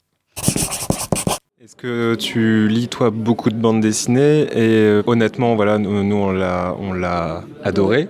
Est-ce 1.66 1.74
que 1.74 2.14
tu 2.14 2.68
lis 2.68 2.86
toi 2.86 3.10
beaucoup 3.10 3.50
de 3.50 3.56
bandes 3.56 3.80
dessinées 3.80 4.42
et 4.42 4.84
euh, 4.84 5.02
honnêtement 5.08 5.56
voilà 5.56 5.78
nous, 5.78 6.04
nous, 6.04 6.14
on 6.14 6.30
l'a 6.30 6.76
on 6.78 6.92
l'a 6.92 7.42
adoré. 7.64 8.08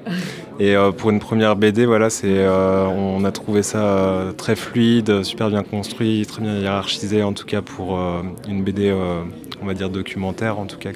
Et 0.61 0.77
euh, 0.77 0.93
pour 0.93 1.09
une 1.09 1.21
première 1.21 1.57
BD 1.57 1.87
voilà 1.87 2.11
c'est 2.11 2.27
euh, 2.27 2.85
on 2.85 3.25
a 3.25 3.33
trouvé 3.33 3.63
ça 3.63 4.35
très 4.37 4.57
fluide 4.57 5.23
super 5.23 5.49
bien 5.49 5.63
construit 5.63 6.27
très 6.27 6.43
bien 6.43 6.59
hiérarchisé 6.59 7.23
en 7.23 7.33
tout 7.33 7.47
cas 7.47 7.63
pour 7.63 7.99
euh, 7.99 8.21
une 8.47 8.63
BD 8.63 8.95
on 9.63 9.65
va 9.65 9.73
dire 9.73 9.89
documentaire 9.89 10.59
en 10.59 10.67
tout 10.67 10.77
cas 10.77 10.91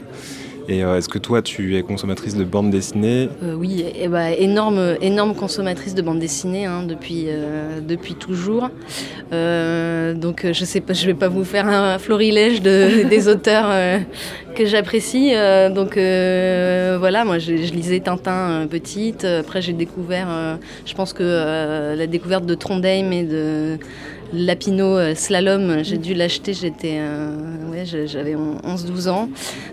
et 0.71 0.85
euh, 0.85 0.97
est-ce 0.97 1.09
que 1.09 1.19
toi 1.19 1.43
tu 1.43 1.77
es 1.77 1.83
consommatrice 1.83 2.37
de 2.37 2.45
bandes 2.45 2.71
dessinées? 2.71 3.29
Euh, 3.43 3.55
oui, 3.55 3.85
et 3.93 4.07
bah, 4.07 4.31
énorme, 4.31 4.97
énorme 5.01 5.35
consommatrice 5.35 5.97
de 5.97 6.03
bande 6.03 6.21
dessinée 6.21 6.65
hein, 6.65 6.85
depuis, 6.85 7.25
euh, 7.27 7.81
depuis 7.81 8.15
toujours. 8.15 8.71
Donc 9.33 10.47
je 10.53 10.65
sais 10.65 10.81
pas, 10.81 10.93
je 10.93 11.07
vais 11.07 11.15
pas 11.15 11.29
vous 11.29 11.45
faire 11.45 11.67
un 11.67 11.99
florilège 11.99 12.63
de, 12.63 13.03
des 13.09 13.29
auteurs 13.29 14.01
que 14.55 14.65
j'apprécie. 14.65 15.33
Donc 15.75 15.95
voilà, 15.95 17.25
moi 17.25 17.39
je, 17.39 17.57
je 17.57 17.73
lisais 17.73 17.99
Tintin 17.99 18.67
petite. 18.71 19.25
Après 19.25 19.61
j'ai 19.61 19.73
découvert, 19.73 20.59
je 20.87 20.95
pense 20.95 21.13
que 21.13 21.97
la 21.97 22.07
découverte 22.07 22.47
de 22.47 22.55
Trondheim 22.55 23.11
et 23.13 23.25
de 23.25 23.79
Lapino 24.33 24.97
euh, 24.97 25.15
Slalom, 25.17 25.83
j'ai 25.83 25.99
dû 25.99 26.15
l'acheter, 26.15 26.55
j'étais, 26.55 26.99
euh, 27.01 27.35
ouais, 27.71 27.85
j'avais 27.85 28.35
11-12 28.35 29.09
ans. 29.09 29.29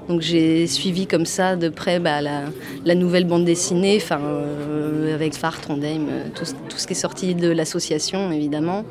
Donc 0.09 0.21
j'ai 0.21 0.65
suivi 0.65 1.05
comme 1.05 1.25
ça 1.25 1.55
de 1.55 1.69
près 1.69 1.99
bah, 1.99 2.21
la, 2.21 2.95
nouvelle 2.95 3.25
bande 3.25 3.45
dessinée, 3.45 3.99
enfin 4.01 4.19
euh, 4.23 5.13
avec 5.13 5.35
Phare, 5.35 5.61
Trondheim, 5.61 6.07
tout, 6.33 6.45
ce- 6.45 6.87
qui 6.87 6.93
est 6.93 6.95
sorti 6.95 7.35
de 7.35 7.49
l'association 7.49 8.31
évidemment. 8.31 8.83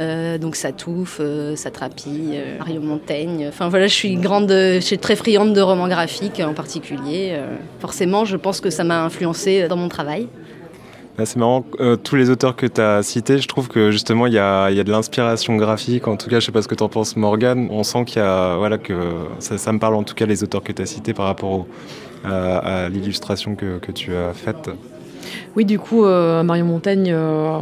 Euh, 0.00 0.38
donc 0.38 0.56
Satouf, 0.56 1.20
Satrapi, 1.56 2.38
Mario 2.58 2.80
Montaigne. 2.80 3.46
Enfin 3.48 3.68
voilà, 3.68 3.88
je 3.88 3.94
suis 3.94 4.14
grande, 4.16 4.48
je 4.50 4.80
suis 4.80 4.98
très 4.98 5.16
friande 5.16 5.52
de 5.52 5.60
romans 5.60 5.88
graphiques 5.88 6.40
en 6.40 6.54
particulier. 6.54 7.36
Forcément, 7.80 8.24
je 8.24 8.36
pense 8.36 8.60
que 8.60 8.70
ça 8.70 8.84
m'a 8.84 9.04
influencé 9.04 9.68
dans 9.68 9.76
mon 9.76 9.88
travail. 9.88 10.28
C'est 11.18 11.36
marrant, 11.36 11.64
euh, 11.78 11.96
tous 11.96 12.16
les 12.16 12.30
auteurs 12.30 12.56
que 12.56 12.66
tu 12.66 12.80
as 12.80 13.02
cités, 13.02 13.38
je 13.38 13.46
trouve 13.46 13.68
que 13.68 13.90
justement 13.90 14.26
il 14.26 14.32
y 14.32 14.38
a, 14.38 14.70
y 14.70 14.80
a 14.80 14.84
de 14.84 14.90
l'inspiration 14.90 15.56
graphique. 15.56 16.08
En 16.08 16.16
tout 16.16 16.28
cas, 16.30 16.40
je 16.40 16.46
sais 16.46 16.52
pas 16.52 16.62
ce 16.62 16.68
que 16.68 16.74
tu 16.74 16.82
en 16.82 16.88
penses, 16.88 17.16
Morgane. 17.16 17.68
On 17.70 17.82
sent 17.84 18.04
qu'il 18.06 18.20
y 18.22 18.24
a, 18.24 18.56
voilà, 18.56 18.78
que 18.78 18.94
ça, 19.38 19.72
me 19.72 19.78
parle 19.78 19.94
en 19.94 20.02
tout 20.04 20.14
cas 20.14 20.26
les 20.26 20.42
auteurs 20.42 20.62
que 20.62 20.72
tu 20.72 20.82
as 20.82 20.86
cités 20.86 21.12
par 21.14 21.26
rapport 21.26 21.50
au- 21.50 21.68
à, 22.24 22.84
à 22.84 22.88
l'illustration 22.88 23.56
que, 23.56 23.78
que 23.78 23.92
tu 23.92 24.14
as 24.16 24.32
faite. 24.32 24.70
Oui, 25.56 25.64
du 25.64 25.78
coup, 25.78 26.04
euh, 26.04 26.42
Marion 26.42 26.64
Montaigne, 26.64 27.12
euh, 27.14 27.58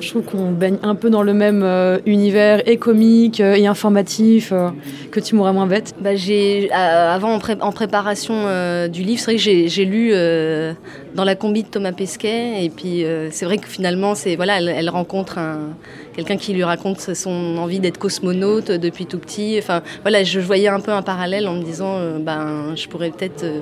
je 0.00 0.08
trouve 0.10 0.22
qu'on 0.22 0.50
baigne 0.50 0.78
un 0.82 0.94
peu 0.94 1.10
dans 1.10 1.22
le 1.22 1.32
même 1.32 1.62
euh, 1.62 1.98
univers 2.06 2.66
et 2.68 2.76
comique 2.76 3.40
et 3.40 3.66
informatif 3.66 4.52
que 5.10 5.20
tu 5.20 5.34
mourras 5.34 5.52
moins 5.52 5.66
bête. 5.66 5.94
Bah, 6.00 6.14
j'ai, 6.14 6.70
avant, 6.72 7.34
en, 7.34 7.38
pré- 7.38 7.58
en 7.60 7.72
préparation 7.72 8.34
du 8.88 9.02
livre, 9.02 9.20
c'est 9.20 9.32
vrai 9.32 9.36
que 9.36 9.68
j'ai, 9.68 9.84
lu 9.84 10.12
dans 11.14 11.24
la 11.24 11.34
combi 11.34 11.62
de 11.62 11.68
Thomas 11.68 11.92
Pesquet. 11.92 12.64
Et 12.64 12.70
puis, 12.70 13.04
c'est 13.30 13.44
vrai 13.44 13.58
que 13.58 13.68
finalement, 13.68 14.14
c'est, 14.14 14.36
voilà, 14.36 14.60
elle 14.60 14.90
rencontre 14.90 15.38
un, 15.38 15.70
quelqu'un 16.14 16.36
qui 16.36 16.52
lui 16.52 16.64
raconte 16.64 17.00
son 17.14 17.56
envie 17.58 17.80
d'être 17.80 17.98
cosmonaute 17.98 18.70
depuis 18.70 19.06
tout 19.06 19.18
petit. 19.18 19.60
Voilà, 20.02 20.24
je 20.24 20.40
voyais 20.40 20.68
un 20.68 20.80
peu 20.80 20.92
un 20.92 21.02
parallèle 21.02 21.46
en 21.48 21.54
me 21.54 21.62
disant, 21.62 21.96
euh, 21.96 22.18
ben, 22.18 22.74
je 22.76 22.86
pourrais 22.88 23.10
peut-être 23.10 23.44
euh, 23.44 23.60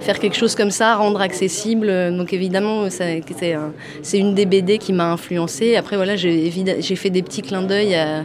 faire 0.00 0.18
quelque 0.18 0.36
chose 0.36 0.54
comme 0.54 0.70
ça, 0.70 0.96
rendre 0.96 1.20
accessible. 1.20 1.86
Donc, 2.16 2.32
évidemment, 2.32 2.88
c'est, 2.90 3.22
un- 3.54 3.72
c'est 4.02 4.18
une 4.18 4.34
des 4.34 4.46
BD 4.46 4.78
qui 4.78 4.92
m'a 4.92 5.10
influencée. 5.12 5.76
Après, 5.76 5.96
voilà, 5.96 6.16
j'ai 6.16 6.50
fait 6.50 7.10
des 7.10 7.22
petits 7.22 7.42
clins 7.42 7.62
d'œil 7.62 7.94
à, 7.94 8.24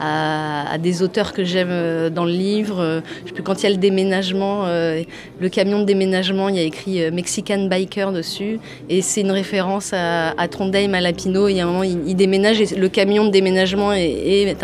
à- 0.00 0.78
des 0.78 1.02
auteurs 1.02 1.32
que 1.32 1.44
j'aime 1.44 1.68
euh, 1.70 2.10
dans 2.10 2.24
le 2.24 2.32
livre. 2.32 2.80
Euh, 2.80 3.00
Je 3.22 3.28
sais 3.28 3.34
plus, 3.34 3.42
quand 3.42 3.60
il 3.62 3.64
y 3.64 3.66
a 3.66 3.70
le 3.70 3.76
déménagement, 3.76 4.62
euh, 4.66 5.02
le 5.40 5.48
camion 5.48 5.80
de 5.80 5.84
déménagement, 5.84 6.48
il 6.48 6.56
y 6.56 6.58
a 6.58 6.62
écrit 6.62 7.10
Mexican 7.10 7.66
Biker 7.68 8.12
dessus. 8.12 8.58
Et 8.88 9.02
c'est 9.02 9.20
une 9.20 9.30
référence 9.30 9.92
à, 9.92 10.34
Trondheim, 10.50 10.94
à 10.94 11.00
Lapino. 11.00 11.48
Il 11.48 11.56
y 11.56 11.60
a 11.60 11.64
un 11.64 11.66
moment, 11.66 11.82
il, 11.82 12.14
déménage 12.16 12.60
et 12.60 12.66
le 12.76 12.88
camion 12.88 13.24
de 13.24 13.30
déménagement 13.30 13.92
est, 13.92 14.56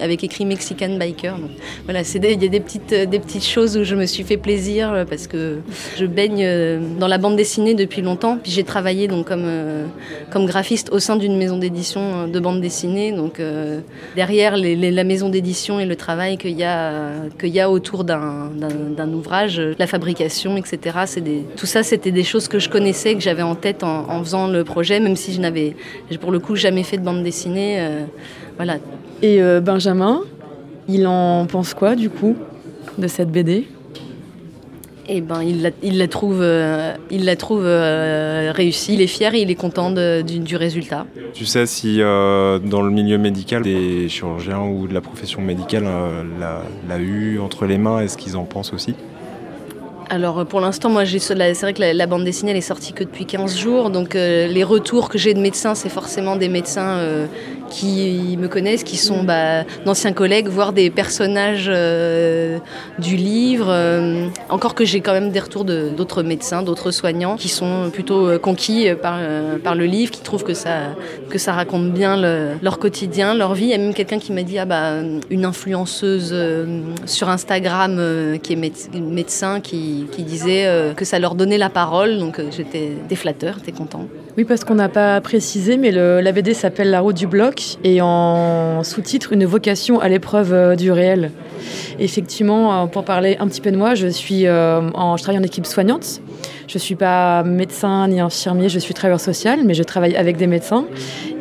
avec 0.00 0.24
écrit 0.24 0.44
Mexican 0.44 0.96
Biker. 0.98 1.34
Voilà, 1.84 2.00
il 2.02 2.42
y 2.42 2.46
a 2.46 2.48
des 2.48 2.60
petites, 2.60 3.44
choses 3.44 3.76
où 3.76 3.84
je 3.84 3.94
me 3.94 4.06
suis 4.06 4.24
fait 4.24 4.36
plaisir 4.36 5.04
parce 5.08 5.26
que 5.26 5.58
je 5.98 6.04
baigne 6.06 6.46
dans 6.98 7.08
la 7.08 7.18
bande 7.18 7.36
dessinée 7.36 7.74
depuis 7.74 8.02
longtemps. 8.02 8.38
Puis 8.42 8.52
j'ai 8.52 8.64
travaillé 8.64 9.08
donc 9.08 9.26
comme, 9.28 10.46
graphiste 10.46 10.90
au 10.92 10.98
sein 10.98 11.16
d'une 11.16 11.36
maison 11.36 11.56
d'édition 11.58 12.26
de 12.28 12.40
bande 12.40 12.60
dessinée. 12.60 13.12
Donc 13.12 13.40
derrière 14.16 14.56
les- 14.56 14.69
la 14.76 15.04
maison 15.04 15.28
d'édition 15.28 15.80
et 15.80 15.86
le 15.86 15.96
travail 15.96 16.38
qu'il 16.38 16.58
y 16.58 16.64
a, 16.64 17.12
y 17.42 17.60
a 17.60 17.70
autour 17.70 18.04
d'un, 18.04 18.50
ouvrage, 19.12 19.60
la 19.78 19.86
fabrication, 19.86 20.56
etc. 20.56 20.98
Tout 21.56 21.66
ça, 21.66 21.82
c'était 21.82 22.10
des 22.10 22.24
choses 22.24 22.48
que 22.48 22.58
je 22.58 22.68
connaissais, 22.68 23.14
que 23.14 23.20
j'avais 23.20 23.42
en 23.42 23.54
tête 23.54 23.82
en, 23.82 24.08
en 24.10 24.22
faisant 24.22 24.48
le 24.48 24.64
projet, 24.64 25.00
même 25.00 25.16
si 25.16 25.32
je 25.32 25.40
n'avais, 25.40 25.76
pour 26.20 26.32
le 26.32 26.38
coup, 26.38 26.56
jamais 26.56 26.82
fait 26.82 26.96
de 26.96 27.04
bande 27.04 27.22
dessinée. 27.22 27.76
euh, 27.80 28.04
voilà. 28.56 28.78
Et 29.22 29.42
euh, 29.42 29.60
Benjamin, 29.60 30.22
il 30.88 31.06
en 31.06 31.46
pense 31.46 31.74
quoi 31.74 31.94
du 31.94 32.10
coup 32.10 32.36
de 32.98 33.06
cette 33.06 33.30
BD 33.30 33.66
Eh 35.12 35.20
ben, 35.20 35.42
il 35.42 35.62
la, 35.62 35.70
il 35.82 35.98
la 35.98 36.06
trouve, 36.06 36.38
euh, 36.40 36.94
il 37.10 37.24
la 37.24 37.34
trouve 37.34 37.64
euh, 37.64 38.52
réussie. 38.54 38.94
Il 38.94 39.00
est 39.00 39.08
fier 39.08 39.34
et 39.34 39.40
il 39.42 39.50
est 39.50 39.56
content 39.56 39.90
de- 39.90 40.22
du, 40.22 40.38
du 40.38 40.54
résultat. 40.54 41.04
Tu 41.34 41.46
sais 41.46 41.66
si 41.66 41.96
euh, 42.00 42.60
dans 42.60 42.80
le 42.80 42.92
milieu 42.92 43.18
médical, 43.18 43.62
des 43.62 44.08
chirurgiens 44.08 44.60
ou 44.60 44.86
de 44.86 44.94
la 44.94 45.00
profession 45.00 45.40
médicale 45.42 45.84
l'a, 46.38 46.98
eu 46.98 47.40
entre 47.40 47.66
les 47.66 47.76
mains, 47.76 47.98
est-ce 48.00 48.16
qu'ils 48.16 48.36
en 48.36 48.44
pensent 48.44 48.72
aussi? 48.72 48.94
Alors 50.10 50.44
pour 50.46 50.60
l'instant, 50.60 50.90
moi, 50.90 51.04
j'ai 51.04 51.18
ce- 51.18 51.32
la- 51.34 51.54
c'est 51.54 51.66
vrai 51.66 51.72
que 51.72 51.80
la, 51.80 51.92
la 51.92 52.06
bande 52.06 52.24
dessinée, 52.24 52.52
elle 52.52 52.56
est 52.56 52.60
sortie 52.60 52.92
que 52.92 53.02
depuis 53.02 53.26
15 53.26 53.56
jours. 53.58 53.90
Donc 53.90 54.14
euh, 54.14 54.46
les 54.46 54.62
retours 54.64 55.08
que 55.08 55.18
j'ai 55.18 55.34
de 55.34 55.40
médecins, 55.40 55.74
c'est 55.74 55.88
forcément 55.88 56.36
des 56.36 56.48
médecins 56.48 56.98
euh, 56.98 57.26
qui 57.70 58.36
me 58.38 58.48
connaissent, 58.48 58.84
qui 58.84 58.96
sont 58.96 59.22
bah, 59.22 59.64
d'anciens 59.86 60.12
collègues, 60.12 60.48
voire 60.48 60.72
des 60.72 60.90
personnages 60.90 61.68
euh, 61.72 62.58
du 62.98 63.16
livre. 63.16 63.68
Euh, 63.70 64.26
encore 64.50 64.74
que 64.74 64.84
j'ai 64.84 65.00
quand 65.00 65.12
même 65.12 65.30
des 65.30 65.40
retours 65.40 65.64
d'autres 65.64 66.22
médecins, 66.22 66.62
d'autres 66.62 66.90
soignants 66.90 67.36
qui 67.36 67.48
sont 67.48 67.90
plutôt 67.92 68.26
euh, 68.28 68.38
conquis 68.38 68.88
par, 69.00 69.18
par 69.64 69.74
le 69.74 69.84
livre, 69.86 70.10
qui 70.10 70.20
trouvent 70.20 70.44
que 70.44 70.54
ça, 70.54 70.94
que 71.30 71.38
ça 71.38 71.52
raconte 71.52 71.92
bien 71.92 72.16
le- 72.20 72.48
leur 72.62 72.78
quotidien, 72.78 73.34
leur 73.34 73.54
vie. 73.54 73.64
Il 73.66 73.70
y 73.70 73.74
a 73.74 73.78
même 73.78 73.94
quelqu'un 73.94 74.18
qui 74.18 74.32
m'a 74.32 74.42
dit 74.42 74.58
ah 74.58 74.64
bah 74.66 74.94
une 75.30 75.44
influenceuse 75.44 76.34
sur 77.06 77.28
Instagram 77.28 78.38
qui 78.42 78.52
est 78.52 78.56
méde- 78.56 78.74
médecin 79.00 79.60
qui, 79.60 80.06
disait 80.18 80.92
que 80.96 81.04
ça 81.04 81.18
leur 81.18 81.34
donnait 81.34 81.56
la 81.58 81.70
parole. 81.70 82.18
Donc 82.18 82.40
j'étais 82.50 82.90
des 83.08 83.16
flatteurs, 83.16 83.56
t'es 83.64 83.72
content. 83.72 84.06
Oui, 84.36 84.44
parce 84.44 84.64
qu'on 84.64 84.74
n'a 84.74 84.88
pas 84.88 85.20
précisé, 85.20 85.76
mais 85.76 85.90
le- 85.92 86.20
la 86.20 86.32
BD 86.32 86.54
s'appelle 86.54 86.90
La 86.90 87.00
route 87.00 87.16
du 87.16 87.26
bloc 87.26 87.59
et 87.84 88.00
en 88.00 88.82
sous-titre 88.84 89.32
Une 89.32 89.44
vocation 89.44 90.00
à 90.00 90.08
l'épreuve 90.08 90.52
euh, 90.52 90.76
du 90.76 90.90
réel. 90.92 91.30
Effectivement, 91.98 92.82
euh, 92.82 92.86
pour 92.86 93.04
parler 93.04 93.36
un 93.40 93.48
petit 93.48 93.60
peu 93.60 93.70
de 93.70 93.76
moi, 93.76 93.94
je, 93.94 94.06
suis, 94.06 94.46
euh, 94.46 94.80
je 94.80 95.22
travaille 95.22 95.40
en 95.40 95.44
équipe 95.44 95.66
soignante. 95.66 96.20
Je 96.66 96.76
ne 96.76 96.78
suis 96.80 96.94
pas 96.94 97.42
médecin 97.42 98.08
ni 98.08 98.20
infirmier, 98.20 98.68
je 98.68 98.78
suis 98.78 98.94
travailleur 98.94 99.20
social, 99.20 99.60
mais 99.64 99.74
je 99.74 99.82
travaille 99.82 100.16
avec 100.16 100.36
des 100.36 100.46
médecins. 100.46 100.86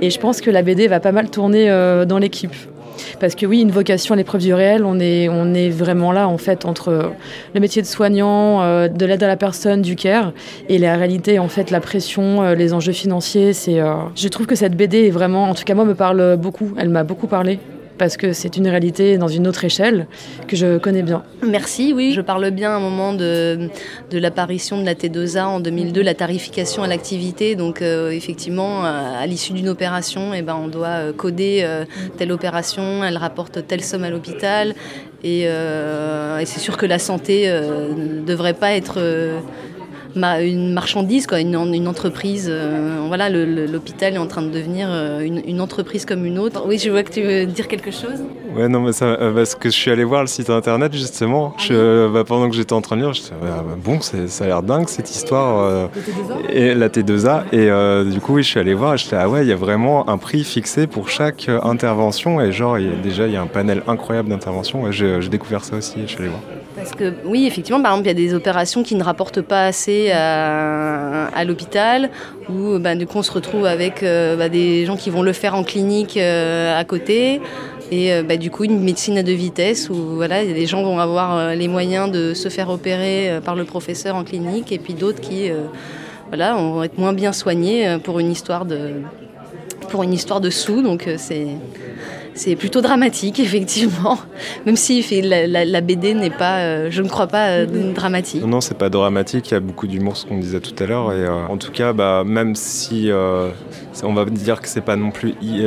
Et 0.01 0.09
je 0.09 0.19
pense 0.19 0.41
que 0.41 0.49
la 0.49 0.63
BD 0.63 0.87
va 0.87 0.99
pas 0.99 1.11
mal 1.11 1.29
tourner 1.29 1.67
dans 2.07 2.17
l'équipe. 2.17 2.55
Parce 3.19 3.35
que 3.35 3.45
oui, 3.45 3.61
une 3.61 3.71
vocation 3.71 4.13
à 4.13 4.17
l'épreuve 4.17 4.41
du 4.41 4.53
réel, 4.53 4.83
on 4.85 4.99
est, 4.99 5.27
on 5.29 5.53
est 5.53 5.69
vraiment 5.69 6.11
là 6.11 6.27
en 6.27 6.37
fait 6.37 6.65
entre 6.65 7.11
le 7.53 7.59
métier 7.59 7.81
de 7.81 7.87
soignant, 7.87 8.61
euh, 8.61 8.87
de 8.87 9.05
l'aide 9.05 9.23
à 9.23 9.27
la 9.27 9.37
personne, 9.37 9.81
du 9.81 9.95
care, 9.95 10.31
et 10.69 10.77
la 10.77 10.95
réalité 10.95 11.39
en 11.39 11.49
fait, 11.49 11.71
la 11.71 11.81
pression, 11.81 12.41
euh, 12.41 12.55
les 12.55 12.73
enjeux 12.73 12.93
financiers. 12.93 13.53
C'est, 13.53 13.79
euh, 13.79 13.95
je 14.15 14.27
trouve 14.27 14.47
que 14.47 14.55
cette 14.55 14.75
BD 14.75 15.07
est 15.07 15.11
vraiment, 15.11 15.49
en 15.49 15.55
tout 15.55 15.63
cas 15.63 15.75
moi, 15.75 15.85
me 15.85 15.95
parle 15.95 16.37
beaucoup. 16.37 16.73
Elle 16.77 16.89
m'a 16.89 17.03
beaucoup 17.03 17.27
parlé 17.27 17.59
parce 17.99 18.17
que 18.17 18.33
c'est 18.33 18.57
une 18.57 18.67
réalité 18.67 19.19
dans 19.19 19.27
une 19.27 19.47
autre 19.47 19.63
échelle 19.65 20.07
que 20.47 20.55
je 20.55 20.79
connais 20.79 21.03
bien. 21.03 21.21
Merci, 21.45 21.93
oui. 21.93 22.13
Je 22.15 22.21
parle 22.21 22.49
bien 22.49 22.71
à 22.71 22.77
un 22.77 22.79
moment 22.79 23.13
de, 23.13 23.69
de 24.09 24.17
l'apparition 24.17 24.79
de 24.79 24.85
la 24.85 24.95
T2A 24.95 25.43
en 25.43 25.59
2002, 25.59 26.01
la 26.01 26.15
tarification 26.15 26.81
à 26.81 26.87
l'activité. 26.87 27.55
Donc 27.55 27.81
euh, 27.81 28.09
effectivement, 28.09 28.83
à, 28.83 29.19
à 29.19 29.25
l'issue 29.27 29.53
d'une 29.53 29.69
opération, 29.69 30.33
eh 30.33 30.41
ben, 30.41 30.55
on 30.59 30.69
doit 30.69 30.87
euh, 30.87 31.13
coder 31.13 31.59
euh, 31.63 31.85
telle 32.17 32.31
opération, 32.31 33.03
elle 33.03 33.17
rapporte 33.17 33.67
telle 33.67 33.83
somme 33.83 34.05
à 34.05 34.09
l'hôpital. 34.09 34.73
Et, 35.23 35.43
euh, 35.47 36.39
et 36.39 36.45
c'est 36.45 36.61
sûr 36.61 36.77
que 36.77 36.85
la 36.85 36.97
santé 36.97 37.43
euh, 37.49 37.93
ne 37.93 38.21
devrait 38.25 38.53
pas 38.53 38.71
être... 38.71 38.99
ma- 40.15 40.41
une 40.41 40.73
marchandise, 40.73 41.27
quoi, 41.27 41.39
une, 41.39 41.55
une 41.73 41.87
entreprise. 41.87 42.47
euh, 42.49 42.97
voilà, 43.07 43.29
l'hôpital 43.29 44.13
est 44.13 44.17
en 44.17 44.27
train 44.27 44.41
de 44.41 44.49
devenir 44.49 44.87
euh, 44.89 45.19
une, 45.21 45.41
une 45.47 45.61
entreprise 45.61 46.05
comme 46.05 46.25
une 46.25 46.37
autre. 46.39 46.63
Oui, 46.67 46.77
je 46.77 46.89
vois 46.89 47.03
que 47.03 47.11
tu 47.11 47.21
veux 47.21 47.45
dire 47.45 47.67
quelque 47.67 47.91
chose. 47.91 48.23
Ouais, 48.55 48.67
non, 48.67 48.81
mais 48.81 48.91
ça, 48.93 49.05
euh, 49.05 49.33
parce 49.33 49.55
que 49.55 49.69
je 49.69 49.75
suis 49.75 49.91
allé 49.91 50.03
voir 50.03 50.21
le 50.21 50.27
site 50.27 50.49
internet 50.49 50.91
justement. 50.93 51.53
Je, 51.57 51.73
euh, 51.73 52.09
bah, 52.09 52.23
pendant 52.23 52.49
que 52.49 52.55
j'étais 52.55 52.73
en 52.73 52.81
train 52.81 52.95
de 52.97 53.01
lire, 53.01 53.13
j'étais 53.13 53.33
ah, 53.43 53.63
bah, 53.67 53.75
bon, 53.83 53.99
ça 54.01 54.43
a 54.43 54.47
l'air 54.47 54.63
dingue 54.63 54.87
cette 54.87 55.09
histoire. 55.11 55.89
et 56.49 56.73
la 56.75 56.89
T2A. 56.89 57.43
Et 57.51 58.11
du 58.11 58.19
coup, 58.19 58.35
oui, 58.35 58.43
je 58.43 58.49
suis 58.49 58.59
allé 58.59 58.73
voir. 58.73 58.95
et 58.95 58.97
J'étais 58.97 59.15
ah 59.15 59.29
ouais, 59.29 59.43
il 59.43 59.47
y 59.49 59.53
a 59.53 59.55
vraiment 59.55 60.09
un 60.09 60.17
prix 60.17 60.43
fixé 60.43 60.87
pour 60.87 61.09
chaque 61.09 61.49
intervention. 61.63 62.41
Et 62.41 62.51
genre, 62.51 62.77
il 62.79 62.85
y 62.87 62.89
a- 62.89 62.95
déjà, 63.01 63.27
il 63.27 63.33
y 63.33 63.37
a 63.37 63.41
un 63.41 63.47
panel 63.47 63.83
incroyable 63.87 64.29
d'interventions. 64.29 64.87
Et 64.87 64.91
j'ai 64.91 65.19
découvert 65.29 65.63
ça 65.63 65.75
aussi. 65.77 65.95
Je 66.03 66.07
suis 66.07 66.19
allé 66.19 66.29
voir. 66.29 66.41
Parce 66.79 66.95
que 66.95 67.13
oui, 67.25 67.45
effectivement, 67.45 67.81
par 67.81 67.91
exemple, 67.91 68.07
il 68.07 68.17
y 68.17 68.23
a 68.23 68.27
des 68.27 68.33
opérations 68.33 68.83
qui 68.83 68.95
ne 68.95 69.03
rapportent 69.03 69.41
pas 69.41 69.65
assez 69.65 70.11
à, 70.11 71.43
l'hôpital, 71.45 72.09
où 72.49 72.79
bah, 72.79 72.95
du 72.95 73.05
coup 73.05 73.17
on 73.17 73.23
se 73.23 73.31
retrouve 73.31 73.65
avec 73.65 74.01
euh, 74.01 74.37
bah, 74.37 74.49
des 74.49 74.85
gens 74.85 74.95
qui 74.95 75.09
vont 75.09 75.21
le 75.21 75.33
faire 75.33 75.55
en 75.55 75.63
clinique 75.63 76.15
euh, 76.15 76.79
à 76.79 76.83
côté. 76.85 77.41
Et 77.91 78.13
euh, 78.13 78.23
bah, 78.23 78.37
du 78.37 78.49
coup, 78.49 78.63
une 78.63 78.79
médecine 78.79 79.17
à 79.17 79.23
deux 79.23 79.33
vitesses 79.33 79.89
où 79.89 79.95
voilà, 80.15 80.43
les 80.43 80.65
gens 80.67 80.81
vont 80.83 80.99
avoir 80.99 81.53
les 81.53 81.67
moyens 81.67 82.09
de 82.11 82.33
se 82.33 82.47
faire 82.47 82.69
opérer 82.69 83.39
par 83.43 83.55
le 83.55 83.65
professeur 83.65 84.15
en 84.15 84.23
clinique, 84.23 84.71
et 84.71 84.79
puis 84.79 84.93
d'autres 84.93 85.19
qui 85.19 85.51
voilà, 86.29 86.53
vont 86.53 86.83
être 86.83 86.97
moins 86.97 87.13
bien 87.13 87.33
soignés 87.33 87.97
pour 88.03 88.19
une 88.19 88.31
histoire 88.31 88.65
de, 88.65 88.91
pour 89.89 90.03
une 90.03 90.13
histoire 90.13 90.39
de 90.39 90.49
sous. 90.49 90.81
Donc 90.81 91.09
c'est 91.17 91.47
c'est 92.39 92.55
plutôt 92.55 92.81
dramatique, 92.81 93.39
effectivement. 93.47 94.17
Même 94.65 94.75
si 94.77 95.01
la, 95.21 95.45
la- 95.45 95.65
la 95.65 95.81
BD 95.81 96.13
n'est 96.13 96.29
pas, 96.29 96.59
euh, 96.59 96.87
je 96.89 97.01
ne 97.01 97.09
crois 97.09 97.27
pas, 97.27 97.47
euh, 97.49 97.65
dramatique. 97.93 98.41
Non, 98.41 98.47
non, 98.47 98.61
c'est 98.61 98.77
pas 98.77 98.89
dramatique. 98.89 99.51
Il 99.51 99.53
y 99.53 99.57
a 99.57 99.59
beaucoup 99.59 99.87
d'humour, 99.87 100.15
ce 100.15 100.25
qu'on 100.25 100.37
disait 100.37 100.61
tout 100.61 100.81
à 100.81 100.85
l'heure. 100.87 101.11
Et 101.11 101.17
euh, 101.25 101.47
en 101.47 101.57
tout 101.57 101.71
cas, 101.71 101.91
bah, 101.93 102.23
même 102.25 102.55
si 102.55 103.11
euh, 103.11 103.49
on 104.03 104.13
va 104.13 104.23
dire 104.25 104.61
que 104.61 104.67
c'est 104.67 104.81
pas 104.81 104.95
non 104.95 105.11
plus 105.11 105.33
i- 105.41 105.63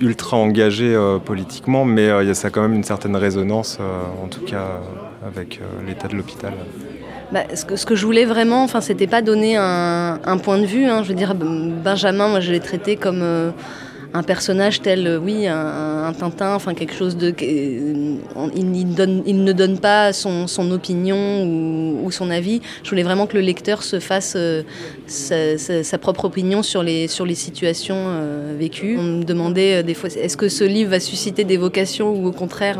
ultra 0.00 0.36
engagé 0.36 0.92
euh, 0.94 1.18
politiquement, 1.18 1.84
mais 1.84 2.08
euh, 2.08 2.22
il 2.22 2.28
y 2.28 2.30
a 2.30 2.34
ça 2.34 2.50
quand 2.50 2.62
même 2.62 2.74
une 2.74 2.84
certaine 2.84 3.16
résonance, 3.16 3.78
euh, 3.80 4.24
en 4.24 4.28
tout 4.28 4.42
cas 4.44 4.56
euh, 4.62 5.26
avec 5.28 5.60
euh, 5.60 5.86
l'état 5.86 6.08
de 6.08 6.14
l'hôpital. 6.16 6.52
Bah, 7.32 7.40
ce, 7.54 7.64
que, 7.64 7.76
ce 7.76 7.84
que 7.84 7.94
je 7.94 8.06
voulais 8.06 8.24
vraiment, 8.24 8.62
enfin, 8.64 8.80
c'était 8.80 9.06
pas 9.06 9.22
donner 9.22 9.56
un, 9.56 10.18
un 10.24 10.38
point 10.38 10.58
de 10.58 10.64
vue. 10.66 10.86
hein. 10.86 11.02
Je 11.02 11.08
veux 11.10 11.14
dire, 11.14 11.34
Benjamin, 11.34 12.28
moi, 12.28 12.40
je 12.40 12.50
l'ai 12.52 12.60
traité 12.60 12.96
comme 12.96 13.20
euh, 13.22 13.50
un 14.14 14.22
personnage 14.22 14.80
tel, 14.80 15.06
euh, 15.06 15.18
oui, 15.18 15.46
un, 15.46 16.12
Tintin, 16.18 16.54
enfin 16.54 16.74
quelque 16.74 16.94
chose 16.94 17.16
de. 17.16 17.28
euh, 17.42 18.16
il, 18.56 19.44
ne 19.44 19.52
donne 19.52 19.78
pas 19.78 20.12
son, 20.12 20.46
opinion 20.70 21.44
ou, 21.44 22.10
son 22.10 22.30
avis. 22.30 22.62
Je 22.82 22.88
voulais 22.88 23.02
vraiment 23.02 23.26
que 23.26 23.36
le 23.36 23.42
lecteur 23.42 23.82
se 23.82 24.00
fasse 24.00 24.34
euh, 24.36 24.62
sa, 25.06 25.98
propre 25.98 26.24
opinion 26.24 26.62
sur 26.62 26.82
les, 26.82 27.06
situations 27.08 28.22
vécues. 28.58 28.96
On 28.98 29.02
me 29.02 29.24
demandait 29.24 29.82
des 29.82 29.94
fois, 29.94 30.08
est-ce 30.08 30.36
que 30.36 30.48
ce 30.48 30.64
livre 30.64 30.90
va 30.90 31.00
susciter 31.00 31.44
des 31.44 31.58
vocations 31.58 32.10
ou 32.10 32.26
au 32.26 32.32
contraire 32.32 32.78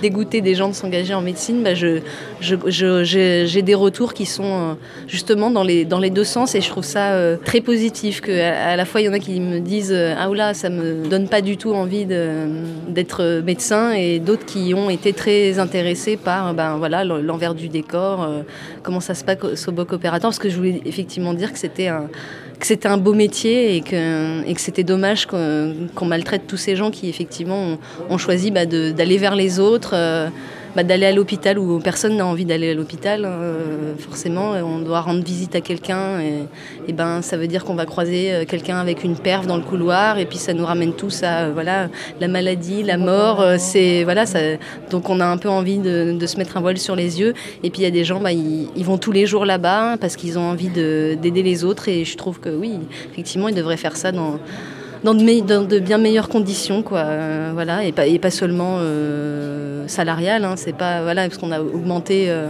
dégoûter 0.00 0.40
des 0.40 0.54
gens 0.54 0.68
de 0.68 0.74
s'engager 0.74 1.12
en 1.12 1.20
médecine? 1.20 1.62
Bah, 1.62 1.74
J'ai 1.74 3.62
des 3.62 3.74
retours 3.74 4.14
qui 4.14 4.24
sont 4.24 4.76
justement 5.06 5.50
dans 5.50 5.62
les, 5.62 5.84
deux 5.84 6.24
sens 6.24 6.54
et 6.54 6.60
je 6.62 6.68
trouve 6.70 6.84
ça 6.84 7.36
très 7.44 7.60
positif. 7.60 8.22
Que 8.22 8.32
à, 8.32 8.70
à 8.70 8.76
la 8.76 8.86
fois, 8.86 9.02
il 9.02 9.04
y 9.04 9.08
en 9.08 9.12
a 9.12 9.18
qui 9.18 9.38
me 9.40 9.60
disent 9.60 9.92
Ah 9.92 10.30
oula, 10.30 10.53
ça 10.54 10.70
me 10.70 11.06
donne 11.08 11.28
pas 11.28 11.40
du 11.40 11.56
tout 11.56 11.72
envie 11.72 12.06
d'être 12.06 13.42
médecin 13.44 13.92
et 13.92 14.18
d'autres 14.18 14.46
qui 14.46 14.72
ont 14.74 14.90
été 14.90 15.12
très 15.12 15.58
intéressés 15.58 16.16
par 16.16 16.54
ben, 16.54 16.76
voilà, 16.76 17.04
l'envers 17.04 17.54
du 17.54 17.68
décor, 17.68 18.22
euh, 18.22 18.42
comment 18.82 19.00
ça 19.00 19.14
se 19.14 19.24
passe 19.24 19.68
au 19.68 19.72
bloc 19.72 19.92
opératoire. 19.92 20.30
Parce 20.30 20.38
que 20.38 20.48
je 20.48 20.56
voulais 20.56 20.80
effectivement 20.84 21.34
dire 21.34 21.52
que 21.52 21.58
c'était 21.58 21.88
un, 21.88 22.08
que 22.58 22.66
c'était 22.66 22.88
un 22.88 22.96
beau 22.96 23.14
métier 23.14 23.76
et 23.76 23.80
que, 23.80 24.46
et 24.46 24.54
que 24.54 24.60
c'était 24.60 24.84
dommage 24.84 25.26
qu'on 25.26 26.04
maltraite 26.06 26.42
tous 26.46 26.56
ces 26.56 26.76
gens 26.76 26.90
qui 26.90 27.08
effectivement 27.08 27.78
ont, 28.08 28.18
choisi 28.18 28.50
bah, 28.50 28.66
d'aller 28.66 29.18
vers 29.18 29.34
les 29.34 29.60
autres, 29.60 29.92
euh, 29.94 30.28
bah, 30.74 30.82
d'aller 30.82 31.06
à 31.06 31.12
l'hôpital 31.12 31.58
où 31.58 31.78
personne 31.78 32.16
n'a 32.16 32.26
envie 32.26 32.44
d'aller 32.44 32.70
à 32.70 32.74
l'hôpital. 32.74 33.24
euh, 33.24 33.94
forcément, 33.98 34.52
on 34.52 34.78
doit 34.80 35.00
rendre 35.00 35.22
visite 35.24 35.54
à 35.54 35.60
quelqu'un 35.60 36.20
et, 36.20 36.92
ben 36.92 37.22
ça 37.22 37.36
veut 37.36 37.46
dire 37.46 37.64
qu'on 37.64 37.74
va 37.74 37.86
croiser 37.86 38.32
euh, 38.32 38.44
quelqu'un 38.44 38.78
avec 38.78 39.04
une 39.04 39.16
perve 39.16 39.46
dans 39.46 39.56
le 39.56 39.62
couloir 39.62 40.18
et 40.18 40.26
puis 40.26 40.38
ça 40.38 40.52
nous 40.52 40.64
ramène 40.64 40.92
tous 40.92 41.22
à 41.22 41.44
euh, 41.44 41.50
voilà 41.52 41.88
la 42.20 42.28
maladie, 42.28 42.82
la 42.82 42.96
mort. 42.96 43.40
euh, 43.40 43.56
c'est 43.58 44.04
voilà 44.04 44.26
ça, 44.26 44.38
donc 44.90 45.08
on 45.10 45.20
a 45.20 45.26
un 45.26 45.36
peu 45.36 45.48
envie 45.48 45.78
de, 45.78 46.16
se 46.26 46.36
mettre 46.38 46.56
un 46.56 46.60
voile 46.60 46.78
sur 46.78 46.96
les 46.96 47.20
yeux 47.20 47.34
et 47.62 47.70
puis 47.70 47.82
il 47.82 47.84
y 47.84 47.88
a 47.88 47.90
des 47.90 48.04
gens 48.04 48.20
bah, 48.20 48.32
ils, 48.32 48.68
ils 48.76 48.84
vont 48.84 48.98
tous 48.98 49.12
les 49.12 49.26
jours 49.26 49.44
là-bas 49.44 49.96
parce 50.00 50.16
qu'ils 50.16 50.38
ont 50.38 50.48
envie 50.48 50.68
de- 50.68 51.16
d'aider 51.20 51.42
les 51.42 51.64
autres 51.64 51.88
et 51.88 52.04
je 52.04 52.16
trouve 52.16 52.40
que 52.40 52.48
oui 52.48 52.78
effectivement 53.12 53.48
ils 53.48 53.54
devraient 53.54 53.76
faire 53.76 53.96
ça 53.96 54.12
dans 54.12 54.38
dans 55.04 55.12
de, 55.14 55.78
bien 55.80 55.98
meilleures 55.98 56.30
conditions, 56.30 56.82
quoi. 56.82 57.00
euh, 57.00 57.50
voilà, 57.52 57.84
et 57.84 57.92
pas, 57.92 58.30
seulement 58.30 58.78
euh, 58.78 59.86
salarial. 59.86 60.44
Hein, 60.44 60.54
c'est 60.56 60.72
pas 60.72 61.02
voilà 61.02 61.28
parce 61.28 61.36
qu'on 61.36 61.52
a 61.52 61.60
augmenté 61.60 62.30
euh, 62.30 62.48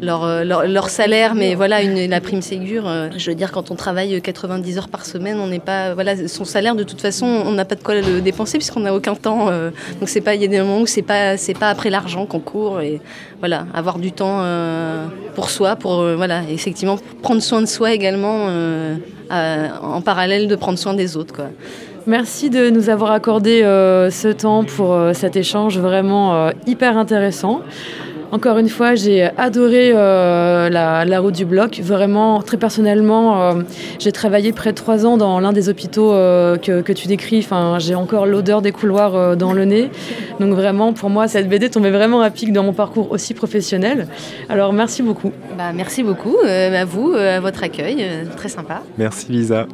leur, 0.00 0.22
euh, 0.22 0.44
leur, 0.44 0.68
leur 0.68 0.88
salaire, 0.88 1.34
mais 1.34 1.56
voilà 1.56 1.82
une, 1.82 2.08
la 2.08 2.20
prime 2.20 2.42
Ségur. 2.42 2.88
je 3.16 3.30
veux 3.30 3.34
dire, 3.34 3.50
quand 3.50 3.72
on 3.72 3.74
travaille 3.74 4.22
90 4.22 4.78
heures 4.78 4.88
par 4.88 5.04
semaine, 5.04 5.40
on 5.40 5.48
n'est 5.48 5.58
pas 5.58 5.94
voilà 5.94 6.28
son 6.28 6.44
salaire 6.44 6.76
de 6.76 6.84
toute 6.84 7.00
façon, 7.00 7.26
on 7.26 7.50
n'a 7.50 7.64
pas 7.64 7.74
de 7.74 7.82
quoi 7.82 7.96
le 7.96 8.20
dépenser 8.20 8.58
puisqu'on 8.58 8.80
n'a 8.80 8.94
aucun 8.94 9.16
temps. 9.16 9.46
donc 9.46 10.08
c'est 10.08 10.20
pas 10.20 10.36
il 10.36 10.42
y 10.42 10.44
a 10.44 10.48
des 10.48 10.60
moments 10.60 10.80
où 10.80 10.86
c'est 10.86 11.02
pas 11.02 11.36
c'est 11.36 11.54
pas 11.58 11.70
après 11.70 11.90
l'argent 11.90 12.24
qu'on 12.26 12.38
court 12.38 12.80
et 12.80 13.00
voilà 13.40 13.66
avoir 13.74 13.98
du 13.98 14.12
temps 14.12 14.44
pour 15.34 15.50
soi, 15.50 15.74
pour 15.74 16.04
voilà 16.16 16.42
effectivement 16.48 16.98
prendre 17.22 17.42
soin 17.42 17.60
de 17.60 17.66
soi 17.66 17.92
également 17.92 18.48
en 19.30 20.00
parallèle 20.02 20.46
de 20.46 20.56
prendre 20.56 20.78
soin 20.78 20.94
des 20.94 21.16
autres, 21.16 21.34
quoi. 21.34 21.46
Merci 22.06 22.50
de 22.50 22.70
nous 22.70 22.88
avoir 22.88 23.10
accordé 23.10 23.62
euh, 23.62 24.10
ce 24.10 24.28
temps 24.28 24.62
pour 24.62 24.92
euh, 24.92 25.12
cet 25.12 25.34
échange 25.34 25.78
vraiment 25.78 26.34
euh, 26.36 26.50
hyper 26.66 26.96
intéressant. 26.96 27.62
Encore 28.32 28.58
une 28.58 28.68
fois, 28.68 28.94
j'ai 28.94 29.24
adoré 29.38 29.92
euh, 29.92 30.68
la, 30.68 31.04
la 31.04 31.20
route 31.20 31.34
du 31.34 31.44
bloc. 31.44 31.80
Vraiment, 31.82 32.42
très 32.42 32.56
personnellement, 32.56 33.40
euh, 33.40 33.62
j'ai 33.98 34.12
travaillé 34.12 34.52
près 34.52 34.70
de 34.70 34.76
trois 34.76 35.06
ans 35.06 35.16
dans 35.16 35.40
l'un 35.40 35.52
des 35.52 35.68
hôpitaux 35.68 36.12
euh, 36.12 36.56
que, 36.56 36.80
que 36.80 36.92
tu 36.92 37.06
décris. 37.06 37.38
Enfin, 37.38 37.78
j'ai 37.78 37.94
encore 37.94 38.26
l'odeur 38.26 38.62
des 38.62 38.72
couloirs 38.72 39.14
euh, 39.14 39.36
dans 39.36 39.52
le 39.52 39.64
nez. 39.64 39.90
Donc 40.40 40.54
vraiment, 40.54 40.92
pour 40.92 41.08
moi, 41.08 41.28
cette 41.28 41.48
BD 41.48 41.70
tombait 41.70 41.90
vraiment 41.92 42.20
à 42.20 42.30
pic 42.30 42.52
dans 42.52 42.62
mon 42.64 42.72
parcours 42.72 43.10
aussi 43.12 43.32
professionnel. 43.32 44.08
Alors, 44.48 44.72
merci 44.72 45.02
beaucoup. 45.02 45.32
Bah, 45.56 45.72
merci 45.74 46.02
beaucoup 46.02 46.36
euh, 46.44 46.82
à 46.82 46.84
vous, 46.84 47.12
euh, 47.12 47.38
à 47.38 47.40
votre 47.40 47.62
accueil, 47.62 47.96
euh, 48.00 48.24
très 48.36 48.48
sympa. 48.48 48.82
Merci 48.98 49.26
Lisa. 49.30 49.66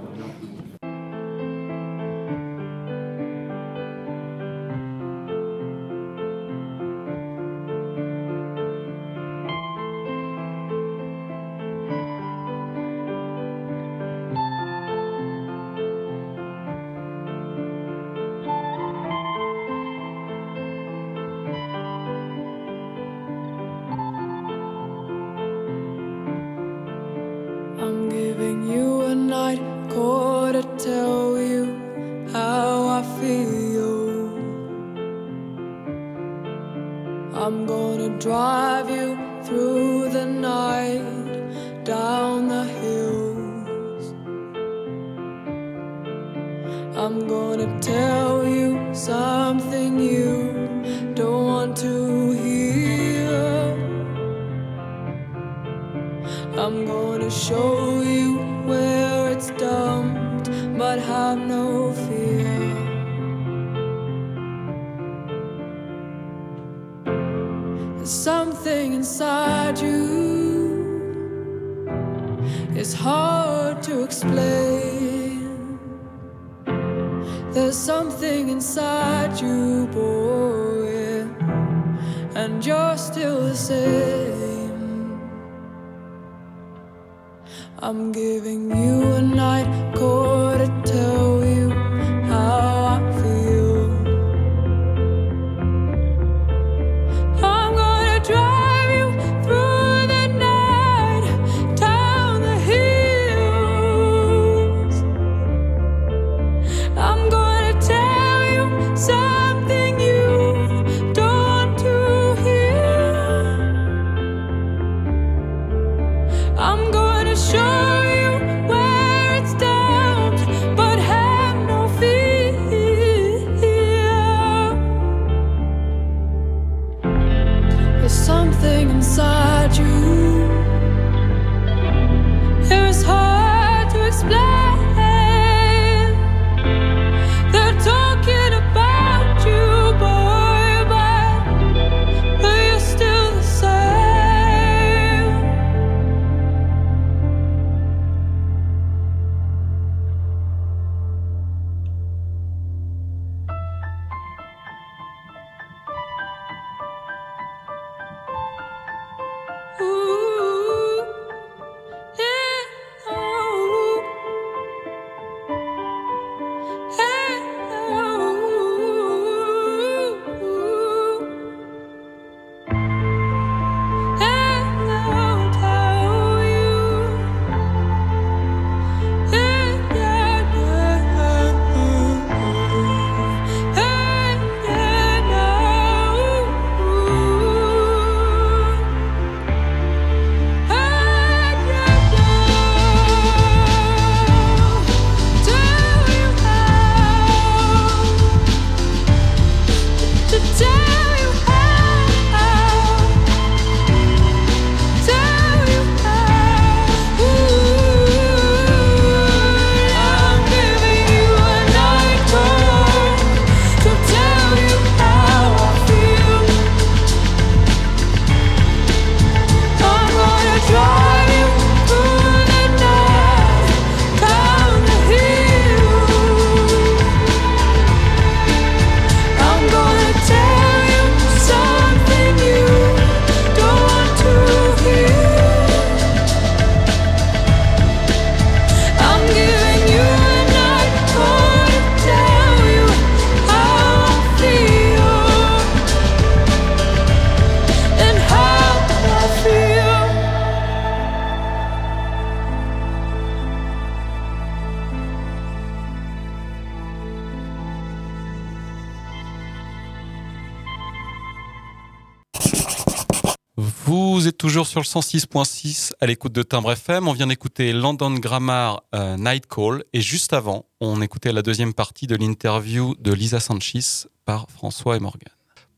Sur 264.73 264.81
le 264.81 264.87
106.6 264.87 265.93
à 266.01 266.07
l'écoute 266.07 266.33
de 266.33 266.43
Timbre 266.43 266.73
FM. 266.73 267.07
On 267.07 267.13
vient 267.13 267.27
d'écouter 267.27 267.75
London 267.75 268.15
Grammar 268.15 268.83
euh, 268.95 269.19
Night 269.19 269.45
Call 269.47 269.85
et 269.93 270.01
juste 270.01 270.33
avant, 270.33 270.65
on 270.81 271.03
écoutait 271.03 271.31
la 271.31 271.43
deuxième 271.43 271.75
partie 271.75 272.07
de 272.07 272.17
l'interview 272.17 272.95
de 272.99 273.13
Lisa 273.13 273.39
Sanchez 273.39 274.09
par 274.25 274.47
François 274.49 274.97
et 274.97 274.99
Morgan. 274.99 275.29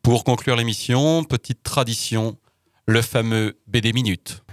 Pour 0.03 0.23
conclure 0.23 0.55
l'émission, 0.55 1.25
petite 1.25 1.65
tradition, 1.65 2.37
le 2.87 3.03
fameux 3.03 3.59
BD 3.67 3.93
Minute. 3.93 4.45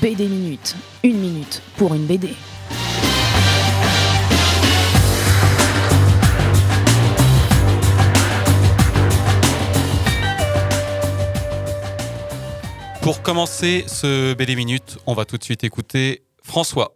BD 0.00 0.28
Minute. 0.28 0.76
Une 1.02 1.18
minute 1.18 1.60
pour 1.76 1.92
une 1.92 2.06
BD. 2.06 2.30
Pour 13.04 13.20
commencer 13.20 13.84
ce 13.86 14.32
BD 14.32 14.56
Minute, 14.56 14.96
on 15.06 15.12
va 15.12 15.26
tout 15.26 15.36
de 15.36 15.44
suite 15.44 15.62
écouter 15.62 16.22
François. 16.42 16.94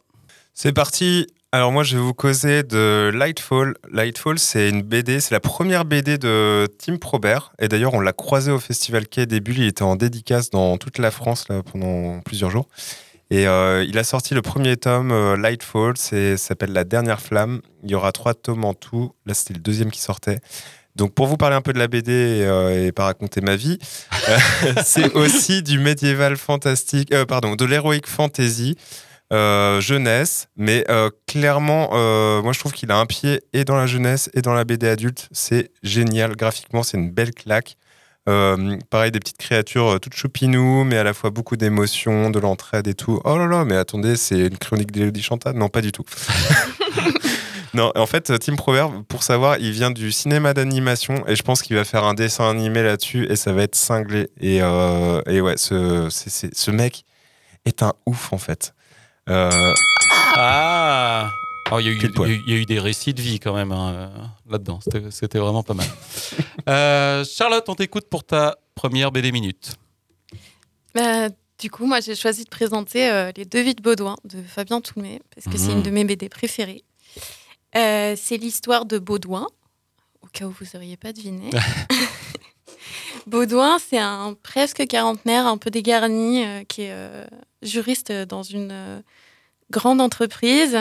C'est 0.54 0.72
parti. 0.72 1.26
Alors 1.52 1.70
moi, 1.70 1.82
je 1.82 1.98
vais 1.98 2.02
vous 2.02 2.14
causer 2.14 2.62
de 2.62 3.10
Lightfall. 3.12 3.74
Lightfall, 3.92 4.38
c'est 4.38 4.70
une 4.70 4.80
BD, 4.80 5.20
c'est 5.20 5.34
la 5.34 5.40
première 5.40 5.84
BD 5.84 6.16
de 6.16 6.66
Tim 6.78 6.96
Probert. 6.96 7.52
Et 7.58 7.68
d'ailleurs, 7.68 7.92
on 7.92 8.00
l'a 8.00 8.14
croisé 8.14 8.50
au 8.50 8.58
Festival 8.58 9.06
Quai 9.06 9.26
Bulles. 9.26 9.58
Il 9.58 9.66
était 9.66 9.82
en 9.82 9.96
dédicace 9.96 10.48
dans 10.48 10.78
toute 10.78 10.96
la 10.96 11.10
France 11.10 11.44
pendant 11.70 12.20
plusieurs 12.20 12.48
jours. 12.48 12.68
Et 13.28 13.46
euh, 13.46 13.84
il 13.86 13.98
a 13.98 14.04
sorti 14.04 14.32
le 14.32 14.40
premier 14.40 14.78
tome, 14.78 15.12
euh, 15.12 15.36
Lightfall, 15.36 15.98
ça 15.98 16.38
s'appelle 16.38 16.72
La 16.72 16.84
Dernière 16.84 17.20
Flamme. 17.20 17.60
Il 17.84 17.90
y 17.90 17.94
aura 17.94 18.12
trois 18.12 18.32
tomes 18.32 18.64
en 18.64 18.72
tout. 18.72 19.12
Là, 19.26 19.34
c'était 19.34 19.52
le 19.52 19.60
deuxième 19.60 19.90
qui 19.90 20.00
sortait. 20.00 20.38
Donc, 20.98 21.14
pour 21.14 21.28
vous 21.28 21.36
parler 21.36 21.54
un 21.54 21.60
peu 21.62 21.72
de 21.72 21.78
la 21.78 21.86
BD 21.86 22.10
et, 22.10 22.44
euh, 22.44 22.86
et 22.86 22.92
pas 22.92 23.04
raconter 23.04 23.40
ma 23.40 23.54
vie, 23.54 23.78
euh, 24.28 24.36
c'est 24.84 25.14
aussi 25.14 25.62
du 25.62 25.78
médiéval 25.78 26.36
fantastique, 26.36 27.14
euh, 27.14 27.24
pardon, 27.24 27.54
de 27.54 27.64
l'heroic 27.64 28.06
fantasy. 28.06 28.76
Jeunesse, 29.30 30.48
mais 30.56 30.86
clairement, 31.26 31.90
moi 32.40 32.52
je 32.54 32.58
trouve 32.58 32.72
qu'il 32.72 32.90
a 32.90 32.96
un 32.96 33.04
pied 33.04 33.42
et 33.52 33.66
dans 33.66 33.76
la 33.76 33.86
jeunesse 33.86 34.30
et 34.32 34.40
dans 34.40 34.54
la 34.54 34.64
BD 34.64 34.88
adulte. 34.88 35.28
C'est 35.32 35.70
génial, 35.82 36.34
graphiquement, 36.34 36.82
c'est 36.82 36.96
une 36.96 37.10
belle 37.10 37.32
claque. 37.32 37.76
Pareil, 38.24 39.10
des 39.12 39.20
petites 39.20 39.36
créatures 39.36 40.00
toutes 40.00 40.14
choupinou, 40.14 40.82
mais 40.84 40.96
à 40.96 41.04
la 41.04 41.12
fois 41.12 41.28
beaucoup 41.28 41.58
d'émotions, 41.58 42.30
de 42.30 42.38
l'entraide 42.38 42.88
et 42.88 42.94
tout. 42.94 43.20
Oh 43.26 43.36
là 43.36 43.46
là, 43.46 43.66
mais 43.66 43.76
attendez, 43.76 44.16
c'est 44.16 44.46
une 44.46 44.56
chronique 44.56 44.92
d'Élodie 44.92 45.22
Chantal? 45.22 45.54
Non, 45.56 45.68
pas 45.68 45.82
du 45.82 45.92
tout. 45.92 46.04
non, 47.74 47.92
en 47.94 48.06
fait, 48.06 48.38
Tim 48.38 48.56
Proverb, 48.56 49.02
pour 49.04 49.22
savoir, 49.22 49.58
il 49.58 49.72
vient 49.72 49.90
du 49.90 50.10
cinéma 50.12 50.54
d'animation 50.54 51.26
et 51.26 51.36
je 51.36 51.42
pense 51.42 51.62
qu'il 51.62 51.76
va 51.76 51.84
faire 51.84 52.04
un 52.04 52.14
dessin 52.14 52.48
animé 52.50 52.82
là-dessus 52.82 53.26
et 53.30 53.36
ça 53.36 53.52
va 53.52 53.62
être 53.62 53.74
cinglé. 53.74 54.28
Et, 54.40 54.62
euh, 54.62 55.20
et 55.26 55.40
ouais, 55.40 55.56
ce, 55.56 56.08
c'est- 56.10 56.30
c'est- 56.30 56.54
ce 56.56 56.70
mec 56.70 57.04
est 57.64 57.82
un 57.82 57.92
ouf 58.06 58.32
en 58.32 58.38
fait. 58.38 58.74
Euh, 59.28 59.72
Ah 60.34 61.30
Oh, 61.70 61.78
Il 61.80 61.84
y, 61.86 61.88
a 61.90 61.92
eu- 61.92 62.42
y 62.46 62.62
a 62.62 62.64
des 62.64 62.80
récits 62.80 63.12
de 63.12 63.20
vie 63.20 63.38
quand 63.40 63.52
même 63.54 63.72
hein, 63.72 64.10
là-dedans. 64.48 64.78
C'était- 64.82 65.10
C'était 65.10 65.38
vraiment 65.38 65.62
pas 65.62 65.74
mal. 65.74 65.86
Euh, 66.68 67.24
Charlotte, 67.24 67.64
on 67.68 67.74
t'écoute 67.74 68.06
pour 68.10 68.24
ta 68.24 68.56
première 68.74 69.10
BD 69.12 69.32
Minute. 69.32 69.76
Bah, 70.94 71.28
du 71.58 71.70
coup, 71.70 71.86
moi, 71.86 72.00
j'ai 72.00 72.14
choisi 72.14 72.44
de 72.44 72.48
présenter 72.50 73.10
euh, 73.10 73.32
Les 73.36 73.44
Deux 73.46 73.62
vies 73.62 73.74
de 73.74 73.80
Baudouin 73.82 74.16
de 74.24 74.42
Fabien 74.42 74.80
Toulmé, 74.82 75.20
parce 75.34 75.46
que 75.46 75.58
c'est 75.58 75.70
Mhm. 75.70 75.76
une 75.78 75.82
de 75.82 75.90
mes 75.90 76.04
BD 76.04 76.28
préférées. 76.28 76.82
Euh, 77.76 78.14
c'est 78.16 78.36
l'histoire 78.36 78.86
de 78.86 78.98
Baudouin, 78.98 79.46
au 80.22 80.26
cas 80.28 80.46
où 80.46 80.50
vous 80.50 80.66
n'auriez 80.74 80.96
pas 80.96 81.12
deviné. 81.12 81.50
Baudouin, 83.26 83.78
c'est 83.78 83.98
un 83.98 84.34
presque 84.42 84.86
quarantenaire, 84.86 85.46
un 85.46 85.58
peu 85.58 85.70
dégarni, 85.70 86.44
euh, 86.44 86.64
qui 86.64 86.82
est 86.82 86.92
euh, 86.92 87.26
juriste 87.62 88.10
dans 88.10 88.42
une 88.42 89.02
grande 89.70 90.00
entreprise. 90.00 90.78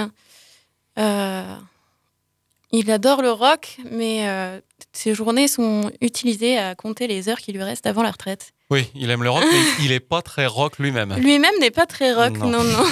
Il 2.74 2.92
adore 2.92 3.22
le 3.22 3.32
rock, 3.32 3.78
mais 3.92 4.62
ses 4.92 5.14
journées 5.14 5.48
sont 5.48 5.90
utilisées 6.02 6.58
à 6.58 6.76
compter 6.76 7.08
les 7.08 7.30
heures 7.30 7.38
qui 7.38 7.54
lui 7.54 7.64
restent 7.64 7.88
avant 7.88 8.04
la 8.04 8.12
retraite. 8.12 8.52
Oui, 8.70 8.90
il 8.96 9.10
aime 9.10 9.24
le 9.24 9.30
rock, 9.30 9.46
mais 9.50 9.62
il 9.86 9.92
est 9.92 10.00
pas 10.02 10.22
très 10.22 10.46
rock 10.46 10.78
lui-même. 10.78 11.16
Lui-même 11.16 11.54
n'est 11.60 11.72
pas 11.72 11.86
très 11.86 12.14
rock, 12.14 12.38
Non. 12.38 12.50
non, 12.50 12.64
non. 12.64 12.86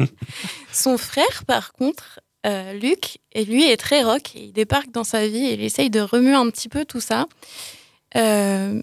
Son 0.72 0.98
frère, 0.98 1.44
par 1.46 1.72
contre, 1.72 2.20
euh, 2.44 2.72
Luc, 2.72 3.18
et 3.32 3.44
lui 3.44 3.70
est 3.70 3.76
très 3.76 4.02
rock. 4.02 4.34
Il 4.34 4.52
débarque 4.52 4.90
dans 4.90 5.04
sa 5.04 5.26
vie 5.26 5.46
et 5.46 5.54
il 5.54 5.62
essaye 5.62 5.90
de 5.90 6.00
remuer 6.00 6.34
un 6.34 6.50
petit 6.50 6.68
peu 6.68 6.84
tout 6.84 7.00
ça. 7.00 7.26
Euh, 8.16 8.82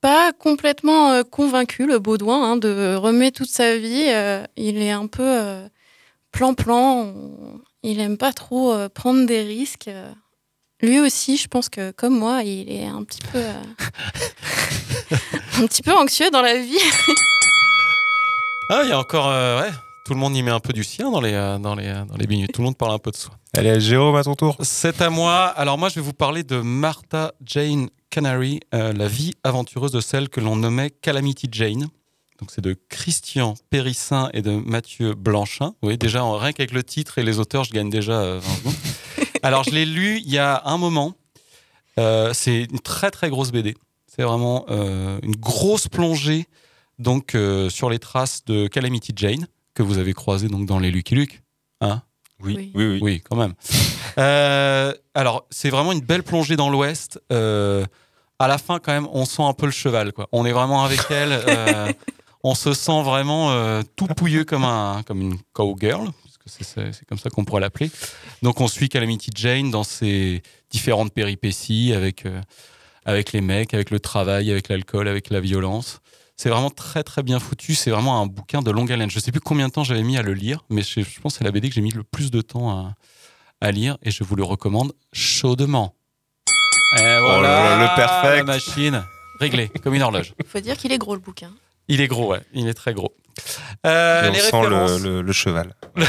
pas 0.00 0.32
complètement 0.32 1.12
euh, 1.12 1.22
convaincu, 1.22 1.86
le 1.86 1.98
Baudouin, 1.98 2.52
hein, 2.52 2.56
de 2.56 2.94
remuer 2.94 3.32
toute 3.32 3.48
sa 3.48 3.76
vie. 3.78 4.12
Il 4.56 4.78
est 4.78 4.90
un 4.90 5.06
peu 5.06 5.62
plan-plan. 6.32 7.14
Il 7.82 8.00
aime 8.00 8.18
pas 8.18 8.32
trop 8.32 8.74
prendre 8.90 9.26
des 9.26 9.42
risques. 9.42 9.90
Lui 10.82 11.00
aussi, 11.00 11.36
je 11.36 11.48
pense 11.48 11.68
que, 11.68 11.92
comme 11.92 12.18
moi, 12.18 12.42
il 12.42 12.70
est 12.70 12.84
un 12.84 13.04
petit 13.04 13.22
peu, 13.32 13.38
un 15.62 15.66
petit 15.66 15.82
peu 15.82 15.92
anxieux 15.92 16.30
dans 16.30 16.42
la 16.42 16.58
vie. 16.58 16.76
Ah, 18.68 18.82
il 18.84 18.90
y 18.90 18.92
a 18.92 18.98
encore. 18.98 19.28
ouais, 19.28 19.70
tout 20.04 20.14
le 20.14 20.18
monde 20.20 20.36
y 20.36 20.42
met 20.42 20.50
un 20.50 20.60
peu 20.60 20.72
du 20.72 20.84
sien 20.84 21.10
dans 21.10 21.20
les, 21.20 21.32
euh, 21.32 21.58
dans 21.58 21.74
les, 21.74 21.86
euh, 21.86 22.04
dans 22.04 22.16
les 22.16 22.26
minutes. 22.26 22.52
Tout 22.52 22.60
le 22.60 22.66
monde 22.66 22.76
parle 22.76 22.92
un 22.92 22.98
peu 22.98 23.10
de 23.10 23.16
soi. 23.16 23.34
Allez, 23.56 23.80
Jérôme, 23.80 24.16
à 24.16 24.24
ton 24.24 24.34
tour. 24.34 24.56
C'est 24.60 25.00
à 25.00 25.10
moi. 25.10 25.44
Alors, 25.46 25.78
moi, 25.78 25.88
je 25.88 25.96
vais 25.96 26.00
vous 26.00 26.12
parler 26.12 26.42
de 26.42 26.60
Martha 26.60 27.32
Jane 27.44 27.88
Canary, 28.10 28.60
euh, 28.74 28.92
la 28.92 29.08
vie 29.08 29.32
aventureuse 29.44 29.92
de 29.92 30.00
celle 30.00 30.28
que 30.28 30.40
l'on 30.40 30.56
nommait 30.56 30.90
Calamity 30.90 31.48
Jane. 31.50 31.88
Donc, 32.40 32.50
c'est 32.50 32.60
de 32.60 32.76
Christian 32.88 33.54
Périssin 33.70 34.28
et 34.34 34.42
de 34.42 34.50
Mathieu 34.50 35.14
Blanchin. 35.14 35.74
Oui, 35.82 35.96
déjà, 35.96 36.24
en- 36.24 36.36
rien 36.36 36.52
qu'avec 36.52 36.72
le 36.72 36.82
titre 36.82 37.18
et 37.18 37.22
les 37.22 37.38
auteurs, 37.38 37.62
je 37.64 37.70
gagne 37.72 37.88
déjà 37.90 38.12
euh, 38.20 38.40
20 38.42 38.54
secondes. 38.56 38.74
Alors, 39.44 39.62
je 39.64 39.70
l'ai 39.70 39.84
lu 39.86 40.18
il 40.24 40.30
y 40.30 40.38
a 40.38 40.62
un 40.64 40.76
moment. 40.78 41.14
Euh, 42.00 42.32
c'est 42.34 42.62
une 42.64 42.80
très, 42.80 43.10
très 43.10 43.28
grosse 43.30 43.52
BD. 43.52 43.76
C'est 44.06 44.22
vraiment 44.22 44.64
euh, 44.70 45.18
une 45.22 45.36
grosse 45.36 45.88
plongée 45.88 46.46
donc, 46.98 47.34
euh, 47.34 47.70
sur 47.70 47.88
les 47.90 47.98
traces 47.98 48.44
de 48.44 48.66
Calamity 48.66 49.12
Jane, 49.16 49.46
que 49.74 49.82
vous 49.82 49.98
avez 49.98 50.12
croisé 50.14 50.48
donc, 50.48 50.66
dans 50.66 50.78
les 50.78 50.90
Lucky 50.90 51.14
Luke. 51.14 51.42
Hein? 51.80 52.02
Oui. 52.42 52.72
Oui, 52.74 52.86
oui. 52.86 52.98
Oui, 53.02 53.20
quand 53.20 53.36
même. 53.36 53.54
Euh, 54.18 54.92
alors, 55.14 55.46
c'est 55.50 55.70
vraiment 55.70 55.92
une 55.92 56.00
belle 56.00 56.22
plongée 56.22 56.56
dans 56.56 56.70
l'Ouest. 56.70 57.20
Euh, 57.32 57.84
à 58.38 58.48
la 58.48 58.58
fin, 58.58 58.78
quand 58.78 58.92
même, 58.92 59.08
on 59.12 59.24
sent 59.24 59.42
un 59.42 59.52
peu 59.54 59.66
le 59.66 59.72
cheval. 59.72 60.12
Quoi. 60.12 60.28
On 60.32 60.44
est 60.44 60.52
vraiment 60.52 60.84
avec 60.84 61.00
elle. 61.10 61.32
euh, 61.32 61.92
on 62.44 62.54
se 62.54 62.74
sent 62.74 63.02
vraiment 63.02 63.52
euh, 63.52 63.82
tout 63.96 64.06
pouilleux 64.08 64.44
comme, 64.44 64.64
un, 64.64 65.02
comme 65.06 65.22
une 65.22 65.38
cowgirl, 65.52 66.10
parce 66.44 66.56
que 66.58 66.64
c'est- 66.64 67.04
comme 67.06 67.18
ça 67.18 67.30
qu'on 67.30 67.44
pourrait 67.44 67.60
l'appeler. 67.60 67.90
Donc, 68.42 68.60
on 68.60 68.68
suit 68.68 68.88
Calamity 68.88 69.30
Jane 69.34 69.70
dans 69.70 69.84
ses 69.84 70.42
différentes 70.70 71.12
péripéties 71.14 71.92
avec, 71.94 72.26
euh, 72.26 72.40
avec 73.04 73.32
les 73.32 73.40
mecs, 73.40 73.72
avec 73.74 73.90
le 73.90 74.00
travail, 74.00 74.50
avec 74.50 74.68
l'alcool, 74.68 75.06
avec 75.08 75.30
la 75.30 75.40
violence. 75.40 76.00
C'est 76.36 76.48
vraiment 76.48 76.70
très 76.70 77.02
très 77.04 77.22
bien 77.22 77.38
foutu. 77.38 77.74
C'est 77.74 77.90
vraiment 77.90 78.20
un 78.20 78.26
bouquin 78.26 78.62
de 78.62 78.70
longue 78.70 78.90
haleine. 78.90 79.10
Je 79.10 79.18
sais 79.20 79.30
plus 79.30 79.40
combien 79.40 79.68
de 79.68 79.72
temps 79.72 79.84
j'avais 79.84 80.02
mis 80.02 80.16
à 80.18 80.22
le 80.22 80.32
lire, 80.34 80.64
mais 80.70 80.82
je, 80.82 81.00
je 81.00 81.20
pense 81.20 81.34
que 81.34 81.38
c'est 81.38 81.44
la 81.44 81.50
BD 81.52 81.68
que 81.68 81.74
j'ai 81.74 81.80
mis 81.82 81.90
le 81.92 82.02
plus 82.02 82.30
de 82.30 82.40
temps 82.40 82.70
à, 82.70 82.94
à 83.60 83.70
lire 83.70 83.96
et 84.02 84.10
je 84.10 84.24
vous 84.24 84.34
le 84.36 84.42
recommande 84.44 84.92
chaudement. 85.12 85.94
Et 86.96 86.98
Oh 86.98 87.00
là 87.00 87.20
voilà, 87.20 87.76
là, 87.76 87.82
le 87.82 87.96
perfect. 87.96 88.36
La 88.38 88.44
machine 88.44 89.04
réglée 89.40 89.68
comme 89.82 89.94
une 89.94 90.02
horloge. 90.02 90.34
Il 90.40 90.46
faut 90.46 90.60
dire 90.60 90.76
qu'il 90.76 90.90
est 90.92 90.98
gros, 90.98 91.14
le 91.14 91.20
bouquin. 91.20 91.50
Il 91.88 92.00
est 92.00 92.08
gros, 92.08 92.28
ouais. 92.32 92.40
Il 92.52 92.66
est 92.68 92.74
très 92.74 92.94
gros. 92.94 93.14
Euh, 93.86 94.24
Et 94.24 94.28
on 94.28 94.32
les 94.32 94.38
sent 94.40 94.56
références. 94.60 95.00
le, 95.00 95.08
le- 95.08 95.22
le 95.22 95.32
cheval. 95.32 95.74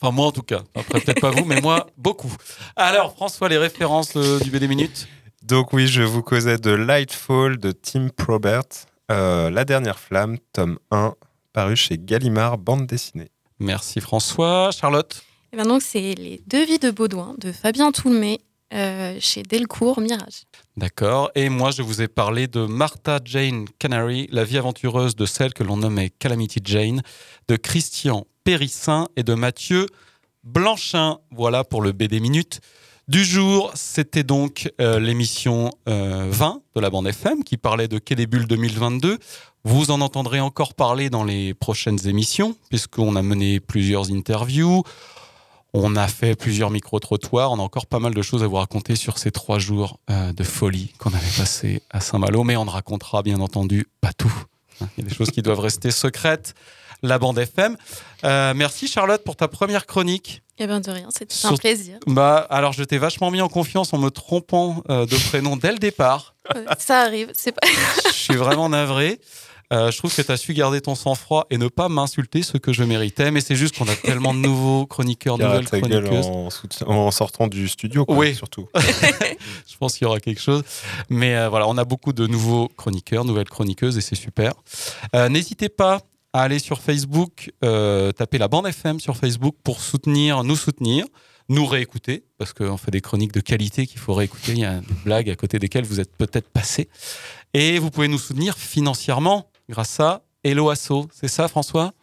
Enfin, 0.00 0.10
moi 0.12 0.26
en 0.26 0.32
tout 0.32 0.42
cas. 0.42 0.60
Après, 0.74 1.00
peut-être 1.00 1.20
pas 1.20 1.30
vous, 1.30 1.44
mais 1.44 1.60
moi, 1.60 1.86
beaucoup. 1.96 2.32
Alors, 2.76 3.12
François, 3.14 3.48
les 3.48 3.58
références 3.58 4.12
euh, 4.16 4.38
du 4.40 4.50
BD 4.50 4.68
Minute? 4.68 5.08
Donc 5.42 5.72
oui, 5.72 5.86
je 5.88 6.02
vous 6.02 6.22
causais 6.22 6.58
de 6.58 6.70
Lightfall 6.70 7.58
de 7.58 7.72
Tim 7.72 8.08
Probert, 8.14 8.62
euh, 9.10 9.50
La 9.50 9.64
dernière 9.64 9.98
flamme, 9.98 10.38
tome 10.52 10.78
1, 10.90 11.14
paru 11.52 11.76
chez 11.76 11.98
Gallimard, 11.98 12.58
bande 12.58 12.86
dessinée. 12.86 13.30
Merci 13.58 14.00
François. 14.00 14.70
Charlotte 14.72 15.22
Et 15.52 15.56
ben 15.56 15.66
donc, 15.66 15.82
c'est 15.82 16.14
Les 16.14 16.42
Deux 16.46 16.64
vies 16.64 16.78
de 16.78 16.90
Baudouin 16.90 17.34
de 17.38 17.52
Fabien 17.52 17.92
Toulmé 17.92 18.40
euh, 18.74 19.16
chez 19.20 19.42
Delcourt 19.42 20.00
Mirage. 20.00 20.42
D'accord. 20.76 21.30
Et 21.34 21.48
moi, 21.48 21.70
je 21.70 21.82
vous 21.82 22.02
ai 22.02 22.08
parlé 22.08 22.48
de 22.48 22.66
Martha 22.66 23.20
Jane 23.24 23.64
Canary, 23.78 24.28
la 24.32 24.44
vie 24.44 24.58
aventureuse 24.58 25.14
de 25.14 25.24
celle 25.24 25.54
que 25.54 25.62
l'on 25.62 25.76
nommait 25.76 26.10
Calamity 26.10 26.60
Jane, 26.64 27.02
de 27.48 27.56
Christian 27.56 28.26
Périssin 28.42 29.06
et 29.16 29.22
de 29.22 29.34
Mathieu 29.34 29.86
Blanchin. 30.42 31.18
Voilà 31.30 31.62
pour 31.64 31.80
le 31.80 31.92
BD 31.92 32.18
Minute 32.18 32.60
du 33.08 33.24
jour. 33.24 33.70
C'était 33.74 34.24
donc 34.24 34.72
euh, 34.80 34.98
l'émission 34.98 35.70
euh, 35.88 36.28
20 36.30 36.62
de 36.74 36.80
la 36.80 36.90
bande 36.90 37.06
FM 37.06 37.44
qui 37.44 37.56
parlait 37.56 37.88
de 37.88 37.98
Quai 37.98 38.14
des 38.14 38.26
Bulles 38.26 38.46
2022. 38.46 39.18
Vous 39.64 39.90
en 39.90 40.00
entendrez 40.00 40.40
encore 40.40 40.74
parler 40.74 41.10
dans 41.10 41.24
les 41.24 41.54
prochaines 41.54 42.06
émissions, 42.06 42.56
puisqu'on 42.68 43.16
a 43.16 43.22
mené 43.22 43.60
plusieurs 43.60 44.10
interviews. 44.10 44.82
On 45.72 45.96
a 45.96 46.08
fait 46.08 46.36
plusieurs 46.36 46.70
micro-trottoirs. 46.70 47.52
On 47.52 47.58
a 47.58 47.62
encore 47.62 47.86
pas 47.86 47.98
mal 47.98 48.14
de 48.14 48.22
choses 48.22 48.42
à 48.42 48.46
vous 48.46 48.56
raconter 48.56 48.96
sur 48.96 49.18
ces 49.18 49.30
trois 49.30 49.58
jours 49.58 50.00
euh, 50.10 50.32
de 50.32 50.44
folie 50.44 50.92
qu'on 50.98 51.12
avait 51.12 51.36
passé 51.36 51.82
à 51.90 52.00
Saint-Malo. 52.00 52.44
Mais 52.44 52.56
on 52.56 52.64
ne 52.64 52.70
racontera 52.70 53.22
bien 53.22 53.40
entendu 53.40 53.86
pas 54.00 54.12
tout. 54.12 54.32
Hein, 54.80 54.88
Il 54.96 55.04
y 55.04 55.06
a 55.06 55.10
des 55.10 55.14
choses 55.14 55.30
qui 55.30 55.42
doivent 55.42 55.60
rester 55.60 55.90
secrètes. 55.90 56.54
La 57.02 57.18
bande 57.18 57.38
FM. 57.38 57.76
Euh, 58.24 58.54
merci 58.54 58.88
Charlotte 58.88 59.22
pour 59.22 59.36
ta 59.36 59.48
première 59.48 59.84
chronique. 59.84 60.42
Et 60.58 60.66
ben 60.66 60.80
de 60.80 60.90
rien, 60.90 61.08
c'était 61.10 61.34
un 61.44 61.48
Sur- 61.50 61.58
plaisir. 61.58 61.98
Bah, 62.06 62.46
alors 62.50 62.72
je 62.72 62.82
t'ai 62.84 62.98
vachement 62.98 63.30
mis 63.30 63.40
en 63.42 63.48
confiance 63.48 63.92
en 63.92 63.98
me 63.98 64.10
trompant 64.10 64.82
euh, 64.88 65.04
de 65.06 65.16
prénom 65.28 65.56
dès 65.56 65.72
le 65.72 65.78
départ. 65.78 66.34
Ça 66.78 67.00
arrive, 67.02 67.30
c'est 67.34 67.52
pas. 67.52 67.66
Je 68.06 68.12
suis 68.12 68.36
vraiment 68.36 68.68
navré. 68.68 69.20
Euh, 69.72 69.90
je 69.90 69.98
trouve 69.98 70.14
que 70.14 70.22
tu 70.22 70.30
as 70.30 70.36
su 70.36 70.54
garder 70.54 70.80
ton 70.80 70.94
sang-froid 70.94 71.46
et 71.50 71.58
ne 71.58 71.66
pas 71.66 71.88
m'insulter 71.88 72.42
ce 72.44 72.56
que 72.56 72.72
je 72.72 72.84
méritais. 72.84 73.32
Mais 73.32 73.40
c'est 73.40 73.56
juste 73.56 73.76
qu'on 73.76 73.88
a 73.88 73.96
tellement 73.96 74.32
de 74.32 74.38
nouveaux 74.38 74.86
chroniqueurs, 74.86 75.38
nouvelles 75.38 75.66
chroniqueuses. 75.66 76.26
en, 76.86 76.94
en 76.94 77.10
sortant 77.10 77.48
du 77.48 77.66
studio, 77.66 78.04
quoi, 78.06 78.16
Oui. 78.16 78.34
surtout. 78.36 78.68
je 78.76 79.76
pense 79.80 79.94
qu'il 79.94 80.04
y 80.04 80.08
aura 80.08 80.20
quelque 80.20 80.40
chose. 80.40 80.62
Mais 81.10 81.34
euh, 81.34 81.48
voilà, 81.48 81.66
on 81.68 81.76
a 81.78 81.84
beaucoup 81.84 82.12
de 82.12 82.28
nouveaux 82.28 82.68
chroniqueurs, 82.76 83.24
nouvelles 83.24 83.48
chroniqueuses 83.50 83.98
et 83.98 84.00
c'est 84.00 84.14
super. 84.14 84.52
Euh, 85.16 85.28
N'hésitez 85.28 85.68
pas 85.68 86.00
à 86.36 86.42
aller 86.42 86.58
sur 86.58 86.80
Facebook, 86.80 87.50
euh, 87.64 88.12
taper 88.12 88.36
la 88.36 88.48
bande 88.48 88.66
FM 88.66 89.00
sur 89.00 89.16
Facebook 89.16 89.56
pour 89.64 89.80
soutenir, 89.80 90.44
nous 90.44 90.56
soutenir, 90.56 91.06
nous 91.48 91.64
réécouter, 91.64 92.24
parce 92.36 92.52
qu'on 92.52 92.76
fait 92.76 92.90
des 92.90 93.00
chroniques 93.00 93.32
de 93.32 93.40
qualité 93.40 93.86
qu'il 93.86 93.98
faut 93.98 94.12
réécouter. 94.12 94.52
Il 94.52 94.58
y 94.58 94.64
a 94.64 94.80
des 94.80 94.94
blagues 95.04 95.30
à 95.30 95.34
côté 95.34 95.58
desquelles 95.58 95.86
vous 95.86 95.98
êtes 95.98 96.14
peut-être 96.14 96.50
passé. 96.50 96.90
Et 97.54 97.78
vous 97.78 97.90
pouvez 97.90 98.08
nous 98.08 98.18
soutenir 98.18 98.58
financièrement 98.58 99.50
grâce 99.70 99.98
à 99.98 100.24
Hello 100.44 100.68
Asso. 100.68 101.08
C'est 101.10 101.28
ça, 101.28 101.48
François? 101.48 101.94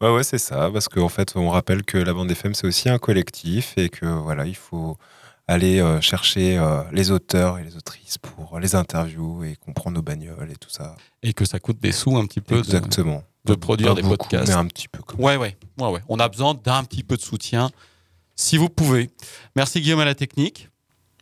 Ouais, 0.00 0.10
ouais, 0.10 0.24
c'est 0.24 0.38
ça, 0.38 0.70
parce 0.72 0.88
qu'en 0.88 1.10
fait, 1.10 1.34
on 1.36 1.50
rappelle 1.50 1.82
que 1.82 1.98
la 1.98 2.14
bande 2.14 2.30
FM, 2.30 2.54
c'est 2.54 2.66
aussi 2.66 2.88
un 2.88 2.98
collectif 2.98 3.74
et 3.76 3.90
que 3.90 4.06
voilà, 4.06 4.46
il 4.46 4.56
faut 4.56 4.96
aller 5.48 5.80
euh, 5.80 6.00
chercher 6.00 6.56
euh, 6.58 6.82
les 6.92 7.10
auteurs 7.10 7.58
et 7.58 7.64
les 7.64 7.76
autrices 7.76 8.18
pour 8.18 8.58
les 8.60 8.74
interviews 8.74 9.44
et 9.44 9.56
comprendre 9.56 9.96
nos 9.96 10.02
bagnoles 10.02 10.50
et 10.50 10.56
tout 10.56 10.70
ça. 10.70 10.96
Et 11.22 11.32
que 11.32 11.44
ça 11.44 11.58
coûte 11.60 11.80
des 11.80 11.92
sous 11.92 12.16
un 12.16 12.26
petit 12.26 12.40
peu. 12.40 12.54
de- 12.56 12.60
Exactement. 12.60 13.22
De, 13.44 13.54
produire 13.56 13.88
pas 13.90 13.94
des 13.96 14.02
beaucoup, 14.02 14.16
podcasts. 14.18 14.46
mais 14.48 14.54
un 14.54 14.66
petit 14.66 14.86
peu 14.86 15.00
Ouais, 15.18 15.36
ouais, 15.36 15.56
ouais, 15.80 15.88
ouais. 15.90 16.00
On 16.08 16.18
a 16.20 16.28
besoin 16.28 16.54
d'un 16.54 16.84
petit 16.84 17.02
peu 17.02 17.16
de 17.16 17.22
soutien, 17.22 17.70
si 18.36 18.56
vous 18.56 18.68
pouvez. 18.68 19.10
Merci 19.56 19.80
Guillaume 19.80 19.98
à 19.98 20.04
la 20.04 20.14
technique. 20.14 20.68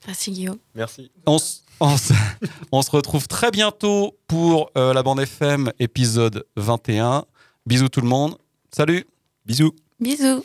Merci 0.06 0.30
Guillaume. 0.30 0.58
Merci. 0.74 1.10
On 1.24 1.38
se 2.82 2.90
retrouve 2.90 3.26
très 3.26 3.50
bientôt 3.50 4.18
pour 4.26 4.70
euh, 4.76 4.92
la 4.92 5.02
bande 5.02 5.20
FM 5.20 5.72
épisode 5.78 6.44
21. 6.56 7.24
Bisous 7.64 7.88
tout 7.88 8.02
le 8.02 8.08
monde. 8.08 8.36
Salut. 8.70 9.06
Bisous. 9.46 9.74
Bisous. 9.98 10.44